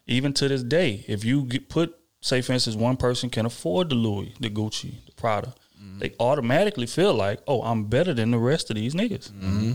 [0.07, 3.89] Even to this day, if you get put, say for instance, one person can afford
[3.89, 5.53] the Louis, the Gucci, the Prada,
[5.99, 9.31] they automatically feel like, oh, I'm better than the rest of these niggas.
[9.31, 9.73] Mm-hmm.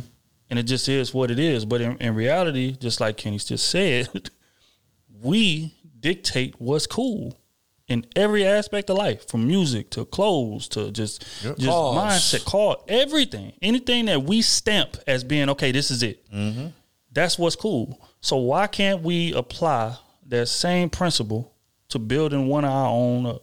[0.51, 1.65] And it just is what it is.
[1.65, 4.31] But in, in reality, just like Kenny's just said,
[5.23, 7.39] we dictate what's cool
[7.87, 11.97] in every aspect of life, from music to clothes to just just Cars.
[11.99, 15.71] mindset, call everything, anything that we stamp as being okay.
[15.71, 16.31] This is it.
[16.31, 16.69] Mm-hmm.
[17.13, 18.01] That's what's cool.
[18.23, 19.97] So why can't we apply
[20.29, 21.54] that same principle
[21.95, 23.43] to building one of our own up?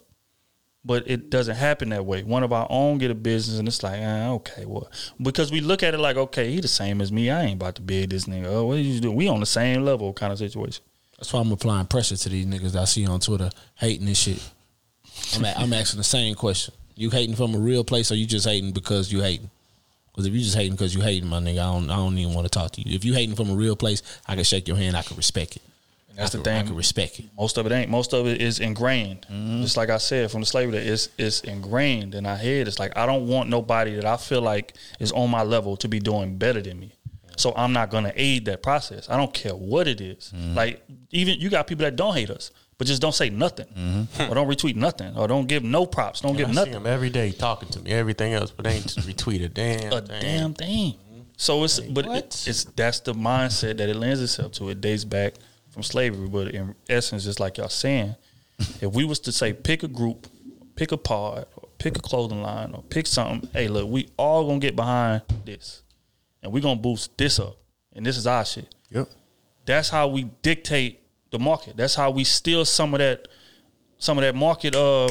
[0.83, 2.23] But it doesn't happen that way.
[2.23, 4.89] One of our own get a business, and it's like, ah, okay, well,
[5.21, 7.29] because we look at it like, okay, he the same as me.
[7.29, 8.47] I ain't about to bid this nigga.
[8.47, 9.11] Oh, what you do?
[9.11, 10.83] We on the same level, kind of situation.
[11.17, 14.43] That's why I'm applying pressure to these niggas I see on Twitter hating this shit.
[15.35, 16.73] I'm, a- I'm asking the same question.
[16.95, 19.51] You hating from a real place or you just hating because you hating?
[20.11, 22.33] Because if you just hating because you hating, my nigga, I don't, I don't even
[22.33, 22.95] want to talk to you.
[22.95, 24.97] If you hating from a real place, I can shake your hand.
[24.97, 25.61] I can respect it.
[26.11, 26.67] And that's I the can, I thing.
[26.67, 27.25] can respect it.
[27.37, 27.89] Most of it ain't.
[27.89, 29.25] Most of it is ingrained.
[29.31, 29.61] Mm-hmm.
[29.61, 32.67] Just like I said from the slavery day, it's it's ingrained in our head.
[32.67, 35.87] It's like I don't want nobody that I feel like is on my level to
[35.87, 36.93] be doing better than me.
[37.37, 39.09] So I'm not gonna aid that process.
[39.09, 40.31] I don't care what it is.
[40.35, 40.55] Mm-hmm.
[40.55, 44.31] Like even you got people that don't hate us, but just don't say nothing, mm-hmm.
[44.31, 46.73] or don't retweet nothing, or don't give no props, don't give I see nothing.
[46.73, 50.01] him every day talking to me, everything else, but they ain't retweet a damn a
[50.01, 50.21] thing.
[50.21, 50.95] damn thing.
[51.37, 54.69] So it's but it, it's that's the mindset that it lends itself to.
[54.69, 55.33] It dates back
[55.71, 58.15] from slavery, but in essence, just like y'all saying,
[58.81, 60.27] if we was to say pick a group,
[60.75, 64.45] pick a pod, or pick a clothing line, or pick something, hey, look, we all
[64.45, 65.81] gonna get behind this,
[66.43, 67.57] and we gonna boost this up,
[67.93, 68.73] and this is our shit.
[68.89, 69.09] Yep.
[69.65, 70.99] That's how we dictate
[71.31, 71.77] the market.
[71.77, 73.27] That's how we steal some of that,
[73.97, 74.75] some of that market.
[74.75, 75.09] Uh,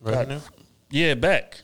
[0.00, 0.40] Revenue?
[0.90, 1.62] yeah, back.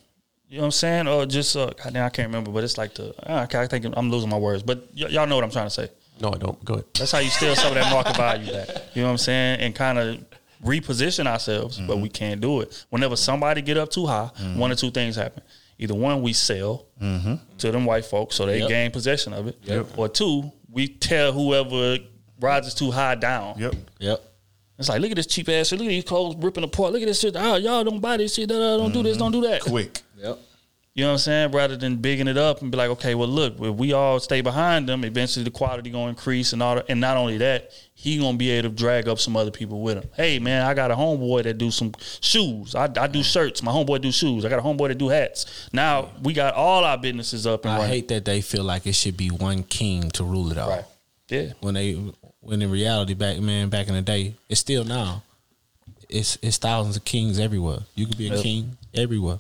[0.49, 1.09] You know what I'm saying?
[1.09, 4.11] Or just uh, goddamn, I can't remember, but it's like the uh, I think I'm
[4.11, 5.89] losing my words, but y- y'all know what I'm trying to say.
[6.21, 6.65] No, I don't.
[6.65, 6.87] Go ahead.
[6.99, 8.69] That's how you steal some of that market value back.
[8.95, 9.61] You know what I'm saying?
[9.61, 10.25] And kind of
[10.65, 12.87] reposition ourselves, but we can't do it.
[12.91, 14.59] Whenever somebody get up too high, mm-hmm.
[14.59, 15.43] one or two things happen.
[15.79, 17.35] Either one, we sell mm-hmm.
[17.59, 18.69] to them white folks so they Yep.
[18.69, 19.59] gain possession of it,
[19.97, 21.99] or two, we tell whoever
[22.39, 23.59] rises too high down.
[23.59, 23.75] Yep.
[23.99, 24.23] Yep.
[24.79, 25.79] It's like, look at this cheap ass shit.
[25.79, 26.93] Look at these clothes ripping apart.
[26.93, 27.35] Look at this shit.
[27.37, 28.49] Oh, y'all don't buy this shit.
[28.49, 29.17] Da, da, Don't do this.
[29.17, 29.63] Don't do that.
[29.63, 30.01] Quick.
[30.17, 30.39] Yep.
[30.95, 31.53] You know what I'm saying?
[31.53, 34.43] Rather than bigging it up and be like, okay, well, look, if we all stay
[34.43, 36.75] behind them, eventually the quality gonna increase, and all.
[36.75, 39.81] The, and not only that, he gonna be able to drag up some other people
[39.81, 40.11] with him.
[40.15, 42.75] Hey, man, I got a homeboy that do some shoes.
[42.75, 43.63] I, I do shirts.
[43.63, 44.45] My homeboy do shoes.
[44.45, 45.71] I got a homeboy that do hats.
[45.73, 47.91] Now we got all our businesses up and I running.
[47.91, 50.69] hate that they feel like it should be one king to rule it all.
[50.69, 50.85] Right.
[51.31, 51.53] Yeah.
[51.61, 51.95] When they
[52.41, 55.23] when in reality back man back in the day, it's still now.
[56.11, 57.79] It's it's thousands of kings everywhere.
[57.95, 58.43] You could be a Yep.
[58.43, 59.39] king everywhere.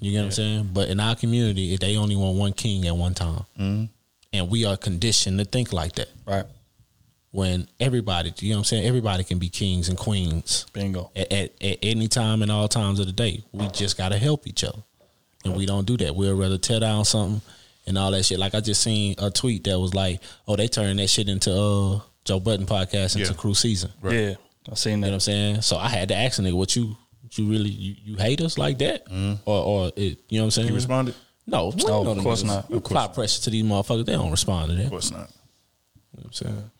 [0.00, 0.70] You get what I'm saying?
[0.72, 3.44] But in our community, they only want one king at one time,
[4.32, 6.08] and we are conditioned to think like that.
[6.26, 6.44] Right.
[7.30, 10.64] When everybody, you know what I'm saying, everybody can be kings and queens.
[10.72, 11.10] Bingo.
[11.14, 14.46] At, at, at any time and all times of the day, we just gotta help
[14.46, 14.82] each other,
[15.44, 16.16] and we don't do that.
[16.16, 17.42] We'll rather tear down something
[17.86, 18.38] and all that shit.
[18.38, 21.52] Like I just seen a tweet that was like, "Oh, they turned that shit into
[21.52, 23.36] uh Joe Budden podcast into Yeah.
[23.38, 24.14] Crew Season." Right.
[24.14, 24.34] Yeah.
[24.70, 25.06] I seen that.
[25.08, 25.14] You know what.
[25.14, 25.62] I'm saying?
[25.62, 26.96] So I had to ask a nigga, "What you, what
[27.36, 29.34] you really, you, you hate us like that, mm-hmm.
[29.44, 31.14] or, or it, you know what I'm saying?" He responded.
[31.46, 32.68] No, No, no, of course not.
[32.70, 34.04] You apply pressure to these motherfuckers.
[34.04, 34.84] They don't respond to that.
[34.84, 35.20] Of course not.
[35.20, 35.30] You know
[36.12, 36.70] what I'm saying?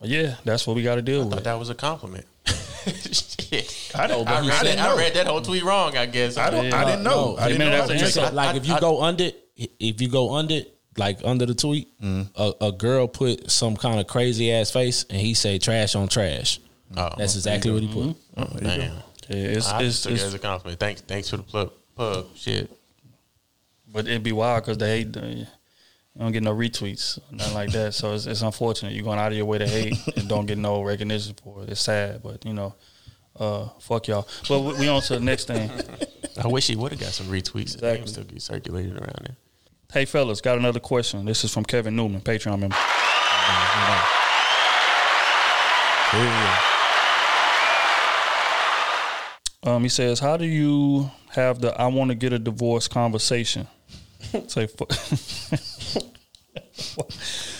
[0.00, 1.44] But yeah, that's what we got to deal thought with.
[1.44, 2.24] that was a compliment.
[2.46, 3.92] Shit.
[3.94, 4.94] I didn't, I, I, read I that, didn't know.
[4.94, 5.96] I read that whole tweet wrong.
[5.96, 6.36] I guess.
[6.38, 6.72] I don't.
[6.72, 7.34] I didn't know.
[7.34, 7.78] No, I didn't man, know.
[7.78, 10.34] that's I an was So, just- like if you I- go under, if you go
[10.34, 10.60] under,
[10.96, 12.22] like under the tweet, mm-hmm.
[12.36, 16.06] a, a girl put some kind of crazy ass face, and he said trash on
[16.08, 16.60] trash.
[16.96, 18.16] Oh, That's exactly what he put.
[18.36, 18.96] Oh, damn.
[19.30, 20.80] Yeah, it's, I it's, took it it's, as a compliment.
[20.80, 21.70] Thanks, thanks for the plug.
[21.94, 22.68] Pub shit.
[23.86, 25.12] but it'd be wild because they hate.
[25.12, 25.46] The, you
[26.18, 27.94] don't get no retweets, nothing like that.
[27.94, 28.92] So it's, it's unfortunate.
[28.92, 31.68] You're going out of your way to hate and don't get no recognition for it.
[31.68, 32.74] It's sad, but you know,
[33.38, 34.26] uh, fuck y'all.
[34.48, 35.70] But we, we on to the next thing.
[36.42, 37.74] I wish he would have got some retweets.
[37.74, 38.08] Exactly.
[38.08, 39.36] Still get circulated around there.
[39.92, 41.24] Hey fellas, got another question.
[41.24, 42.76] This is from Kevin Newman, Patreon member.
[49.62, 53.66] Um, he says, "How do you have the I want to get a divorce conversation?"
[54.48, 54.68] Say,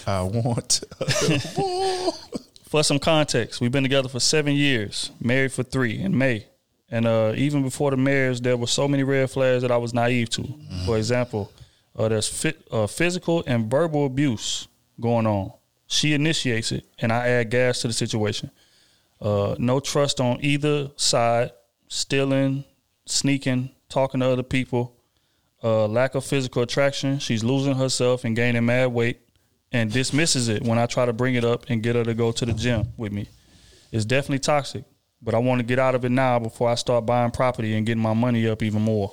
[0.06, 0.82] I want.
[2.68, 6.46] for some context, we've been together for seven years, married for three in May.
[6.90, 9.94] And uh, even before the marriage, there were so many red flags that I was
[9.94, 10.54] naive to.
[10.86, 11.52] For example,
[11.96, 14.66] uh, there's uh, physical and verbal abuse
[15.00, 15.52] going on.
[15.86, 18.50] She initiates it, and I add gas to the situation.
[19.20, 21.50] Uh, no trust on either side,
[21.90, 22.64] stealing,
[23.04, 24.96] sneaking, talking to other people,
[25.62, 27.18] uh, lack of physical attraction.
[27.18, 29.20] She's losing herself and gaining mad weight
[29.72, 32.32] and dismisses it when I try to bring it up and get her to go
[32.32, 33.28] to the gym with me.
[33.92, 34.84] It's definitely toxic,
[35.20, 37.84] but I want to get out of it now before I start buying property and
[37.84, 39.12] getting my money up even more.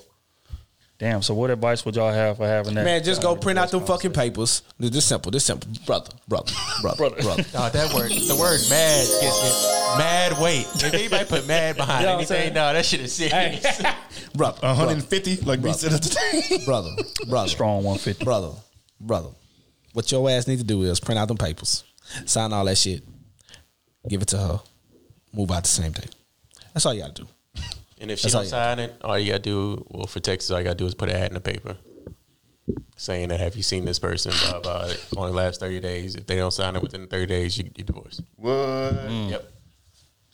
[1.00, 1.22] Damn.
[1.22, 2.84] So, what advice would y'all have for having that?
[2.84, 4.64] Man, just go print out them fucking papers.
[4.80, 5.32] This simple.
[5.32, 6.52] This simple, brother, brother,
[6.82, 7.22] brother, Brother.
[7.22, 7.44] brother.
[7.54, 10.66] No, that word, the word mad gets me mad weight.
[10.76, 13.82] If anybody put mad behind You know anything, no, that shit is serious.
[14.36, 16.66] brother, 150, like we said at the time.
[16.66, 16.90] brother,
[17.30, 18.26] brother, Strong 150.
[18.26, 18.52] brother,
[19.00, 19.30] brother.
[19.94, 21.84] What your ass need to do is print out them papers,
[22.26, 23.04] sign all that shit,
[24.10, 24.60] give it to her,
[25.34, 26.06] move out the same day.
[26.74, 27.28] That's all you got to do.
[28.00, 30.52] And if she That's don't you- sign it, all you gotta do, well, for Texas,
[30.52, 31.78] all you gotta do is put an ad in the paper
[32.96, 34.32] saying that have you seen this person?
[34.50, 34.90] Blah blah.
[35.16, 36.16] Only last thirty days.
[36.16, 38.22] If they don't sign it within thirty days, you you divorce.
[38.36, 38.52] What?
[39.10, 39.52] Yep.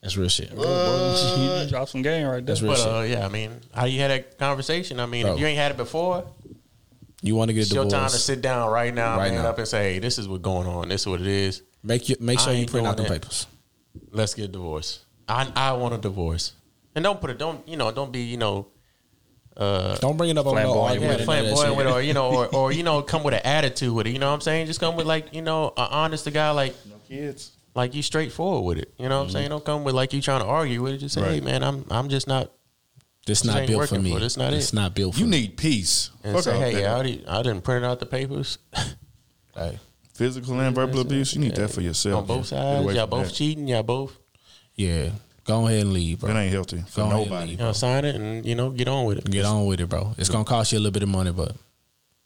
[0.01, 0.51] That's real shit.
[0.51, 2.41] You drop some game right there.
[2.41, 2.87] That's real But shit.
[2.87, 4.99] uh, yeah, I mean, how you had that conversation?
[4.99, 5.35] I mean, Bro.
[5.35, 6.25] if you ain't had it before,
[7.21, 8.23] You want to get it's a your time to divorce?
[8.25, 9.49] sit down right now, Right man, now.
[9.51, 10.89] up and say, hey, this is what's going on.
[10.89, 11.61] This is what it is.
[11.83, 13.47] Make you make I sure you ain't print out doing them papers.
[14.11, 14.99] Let's get divorced.
[15.29, 16.51] I I want a divorce.
[16.95, 17.37] And don't put it.
[17.37, 17.91] Don't you know?
[17.91, 18.67] Don't be you know.
[19.55, 21.11] Uh, Don't bring it up on no Flamboyant argument.
[21.11, 23.21] yeah, and none of that flamboyant with, or you know, or, or you know, come
[23.23, 24.09] with an attitude with it.
[24.09, 24.65] You know what I'm saying?
[24.65, 27.51] Just come with like you know, an honest to guy like No kids.
[27.75, 28.93] like you straightforward with it.
[28.97, 29.49] You know what I'm saying?
[29.49, 30.97] Don't come with like you trying to argue with it.
[30.97, 31.31] Just say, Right.
[31.33, 32.51] hey man, I'm I'm just not.
[33.27, 34.11] This This not built for me.
[34.13, 34.75] for- this not it's it.
[34.75, 35.41] not built for You me.
[35.41, 36.09] need peace.
[36.23, 36.85] And Fuck say, all hey, that.
[36.85, 38.57] I already I didn't print out the papers.
[39.55, 39.77] Hey,
[40.15, 41.35] Physical and verbal abuse.
[41.35, 42.21] You need that for yourself.
[42.21, 43.33] On both sides, y'all both that.
[43.35, 43.67] cheating.
[43.67, 44.17] Y'all both
[44.75, 45.11] yeah,
[45.45, 46.33] go ahead and leave, bro.
[46.33, 47.51] That ain't healthy for Go ahead and nobody.
[47.51, 49.29] you know sign it and you know get on with it.
[49.31, 50.13] Get on with it, bro.
[50.17, 51.55] It's gonna cost you a little bit of money, but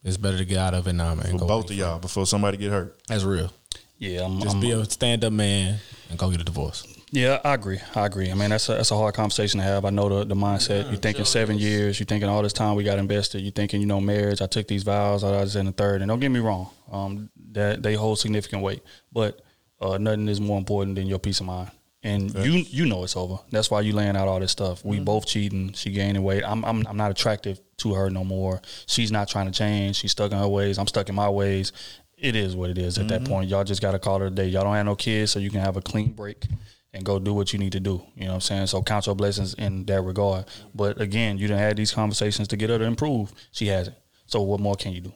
[0.04, 1.38] it's better to get out of it now, man.
[1.38, 1.72] For both ahead.
[1.72, 2.98] of y'all before somebody get hurt.
[3.08, 3.52] That's real.
[3.98, 5.80] Yeah, I'm, Just I'm- be a stand up man
[6.10, 6.86] and go get a divorce.
[7.10, 7.80] Yeah, I agree.
[7.96, 8.30] I agree.
[8.30, 9.86] I mean, that's a, that's a hard conversation to have.
[9.86, 10.90] I know the, the mindset.
[10.92, 11.98] You're thinking seven years.
[12.00, 13.40] You're thinking all this time we got invested.
[13.40, 14.42] You're thinking, you know, marriage.
[14.42, 15.24] I took these vows.
[15.24, 16.02] I was in the third.
[16.02, 18.84] And don't get me wrong, um, that they hold significant weight.
[19.14, 19.40] But
[19.80, 21.72] uh, nothing is more important than your peace of mind.
[22.04, 23.40] And you you know it's over.
[23.52, 24.86] That's why you laying out all this stuff.
[24.86, 25.06] We mm-hmm.
[25.06, 25.74] both cheating.
[25.74, 26.44] She gaining weight.
[26.46, 28.62] I'm, I'm I'm not attractive to her no more.
[28.86, 29.96] She's not trying to change.
[29.96, 30.78] She's stuck in her ways.
[30.78, 31.72] I'm stuck in my ways.
[32.18, 33.34] It is what it is at that mm-hmm.
[33.34, 33.50] point.
[33.50, 34.48] Y'all just got to call it a day.
[34.48, 36.46] Y'all don't have no kids, so you can have a clean break
[36.94, 38.02] and go do what you need to do.
[38.16, 38.68] You know what I'm saying?
[38.68, 40.46] So count your blessings in that regard.
[40.74, 43.32] But again, you didn't have these conversations to get her to improve.
[43.52, 43.98] She hasn't.
[44.26, 45.14] So what more can you do?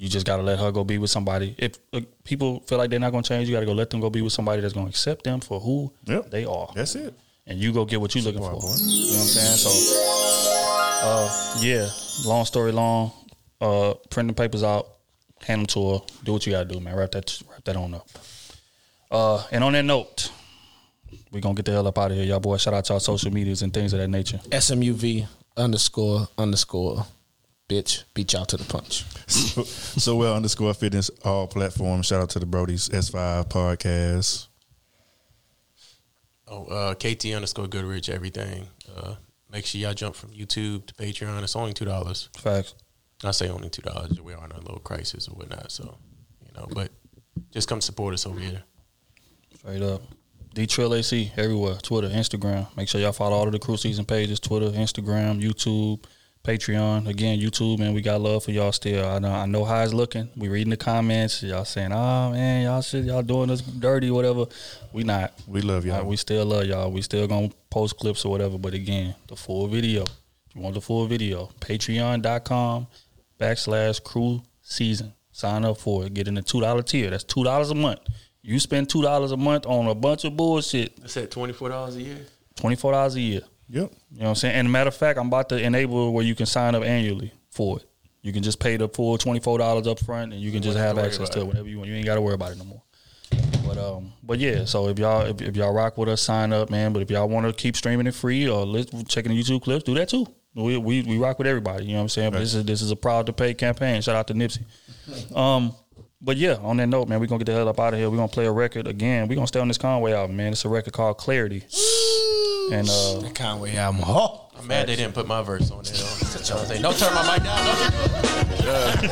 [0.00, 1.56] You just gotta let her go be with somebody.
[1.58, 4.08] If uh, people feel like they're not gonna change, you gotta go let them go
[4.08, 6.30] be with somebody that's gonna accept them for who Yep.
[6.30, 6.70] they are.
[6.74, 7.12] That's it.
[7.48, 8.52] And you go get what you're looking for.
[8.52, 8.58] Boy.
[8.58, 9.56] You know what I'm saying?
[9.56, 9.70] So,
[11.02, 11.88] uh, yeah.
[12.24, 13.10] Long story long.
[13.60, 14.86] Uh, print the papers out,
[15.42, 15.98] hand them to her.
[16.24, 16.94] Do what you gotta do, man.
[16.94, 18.08] Wrap that wrap that on up.
[19.10, 20.30] Uh, and on that note,
[21.32, 22.62] we gonna get the hell up out of here, y'all boys.
[22.62, 24.38] Shout out to our social medias and things of that nature.
[24.50, 25.26] SMUV
[25.56, 27.04] underscore underscore
[27.68, 29.04] bitch beat y'all to the punch.
[29.28, 32.06] So, so well underscore fitness all platforms.
[32.06, 34.46] Shout out to the Brody's S5 podcast.
[36.50, 38.68] Oh, uh, KT underscore Goodrich, everything.
[38.96, 39.16] Uh,
[39.52, 41.42] make sure y'all jump from YouTube to Patreon.
[41.42, 42.30] It's only two dollars.
[42.38, 42.74] Facts.
[43.22, 44.20] I say only two dollars.
[44.20, 45.98] We are in a little crisis or whatnot, so
[46.46, 46.66] you know.
[46.72, 46.90] But
[47.50, 48.62] just come support us over here.
[49.58, 50.02] Straight up.
[50.54, 51.74] D Trill AC everywhere.
[51.82, 52.74] Twitter, Instagram.
[52.76, 54.40] Make sure y'all follow all of the crew season pages.
[54.40, 56.04] Twitter, Instagram, YouTube,
[56.48, 57.06] Patreon.
[57.06, 59.06] Again, YouTube, man, we got love for y'all still.
[59.06, 60.30] I know I know how it's looking.
[60.34, 61.42] We reading the comments.
[61.42, 64.46] Y'all saying, oh man, y'all shit, y'all doing us dirty, whatever.
[64.94, 65.34] We not.
[65.46, 66.06] We love y'all.
[66.06, 66.90] We still love y'all.
[66.90, 68.56] We still gonna post clips or whatever.
[68.56, 70.04] But again, the full video.
[70.04, 72.86] If you want the full video, patreon.com
[73.38, 75.12] backslash crew season.
[75.30, 76.14] Sign up for it.
[76.14, 77.10] Get in the two dollar tier.
[77.10, 78.00] That's two dollars a month.
[78.40, 80.98] You spend two dollars a month on a bunch of bullshit.
[81.04, 82.24] I at twenty four dollars a year.
[82.56, 83.42] Twenty four dollars a year.
[83.70, 83.92] Yep.
[84.12, 84.54] You know what I'm saying?
[84.54, 87.32] And a matter of fact, I'm about to enable where you can sign up annually
[87.50, 87.84] for it.
[88.22, 90.76] You can just pay the full twenty four dollars up front, and you can just
[90.76, 91.46] have have to access to it it.
[91.46, 91.88] whenever you want.
[91.88, 92.82] You ain't got to worry about it no more.
[93.66, 94.64] But um, but yeah.
[94.64, 96.92] So if y'all if, if y'all rock with us, sign up, man.
[96.92, 99.84] But if y'all want to keep streaming it free or let, checking the YouTube clips,
[99.84, 100.26] do that too.
[100.54, 101.84] We, we we rock with everybody.
[101.84, 102.32] You know what I'm saying?
[102.32, 104.02] But this is this is a proud to pay campaign.
[104.02, 104.64] Shout out to Nipsey.
[105.34, 105.74] Um,
[106.20, 108.10] but yeah, on that note, man, we're gonna get the hell up out of here.
[108.10, 109.26] We're gonna play a record again.
[109.26, 110.52] We're gonna stay on this Conway album, man.
[110.52, 111.64] It's a record called Clarity.
[112.70, 114.02] And uh That Conway album.
[114.06, 115.94] Oh, I'm mad they didn't put my verse on there.
[115.94, 116.74] Though.
[116.74, 117.64] You know what Don't turn my mic down.
[118.58, 119.08] Don't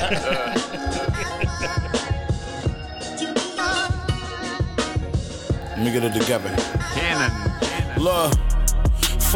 [5.77, 6.55] Let me get it together.
[6.95, 7.33] Cannon,
[8.03, 8.33] Look.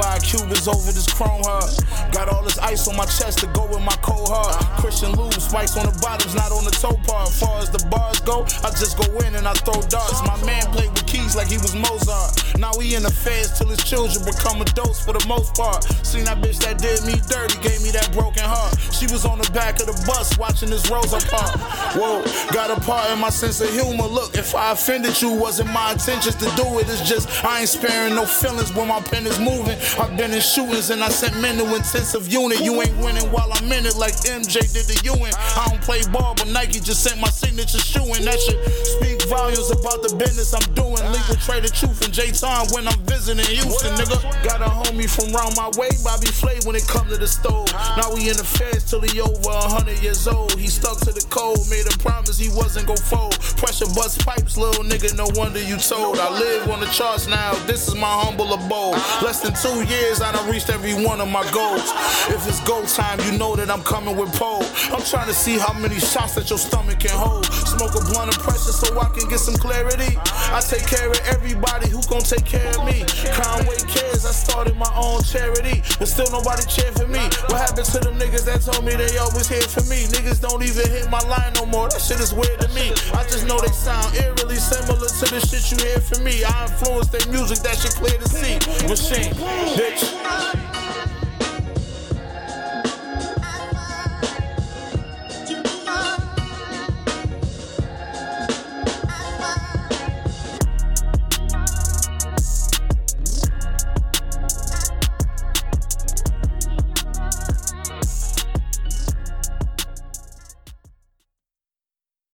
[0.01, 1.69] Five Cubans over this chrome heart.
[2.13, 4.57] Got all this ice on my chest to go with my cold heart.
[4.81, 7.29] Christian lube, spikes on the bottoms, not on the toe part.
[7.29, 10.25] Far as the bars go, I just go in and I throw darts.
[10.25, 12.57] My man played with keys like he was Mozart.
[12.59, 15.85] Now he in the feds till his children become adults for the most part.
[16.01, 18.81] Seen that bitch that did me dirty, gave me that broken heart.
[18.97, 21.61] She was on the back of the bus watching this Rosa Park.
[21.93, 22.25] Whoa,
[22.57, 24.09] got a part in my sense of humor.
[24.09, 26.89] Look, if I offended you, wasn't my intentions to do it.
[26.89, 29.77] It's just I ain't sparing no feelings when my pen is moving.
[29.99, 32.61] I've been in shootings and I sent men to intensive unit.
[32.61, 35.13] You ain't winning while I'm in it like MJ did to.
[35.13, 38.59] And I don't play ball, but Nike just sent my signature shoe and that shit
[38.87, 40.99] speak volumes about the business I'm doing.
[41.15, 44.19] Link with Trae tha Truth and J Time when I'm visiting Houston, nigga.
[44.43, 47.71] Got a homie from round my way, Bobby Flay, when it come to the stove.
[47.97, 50.59] Now we in the feds till he over a hundred years old.
[50.59, 53.39] He stuck to the code, made a promise he wasn't gon' fold.
[53.59, 56.19] Pressure bust pipes, little nigga, no wonder you told.
[56.19, 58.99] I live on the charts now, this is my humble abode.
[59.23, 61.93] Less than two years, I done reached every one of my goals.
[62.29, 64.65] If it's go time, you know that I'm coming with pole.
[64.93, 67.47] I'm trying to see how many shots that your stomach can hold.
[67.47, 70.17] Smoke a blunt of pressure so I can get some clarity.
[70.53, 73.05] I take care of everybody who gon' take care of me.
[73.33, 77.23] Conway cares, I started my own charity, but still nobody cheer for me.
[77.49, 80.09] What happened to them niggas that told me they always here for me?
[80.11, 81.89] Niggas don't even hit my line no more.
[81.89, 82.91] That shit is weird to me.
[83.15, 86.45] I just know they sound eerily similar to the shit you hear from me.
[86.45, 88.59] I influence their music, that shit clear to see.
[88.89, 89.33] Machine,
[89.69, 90.70] bitch.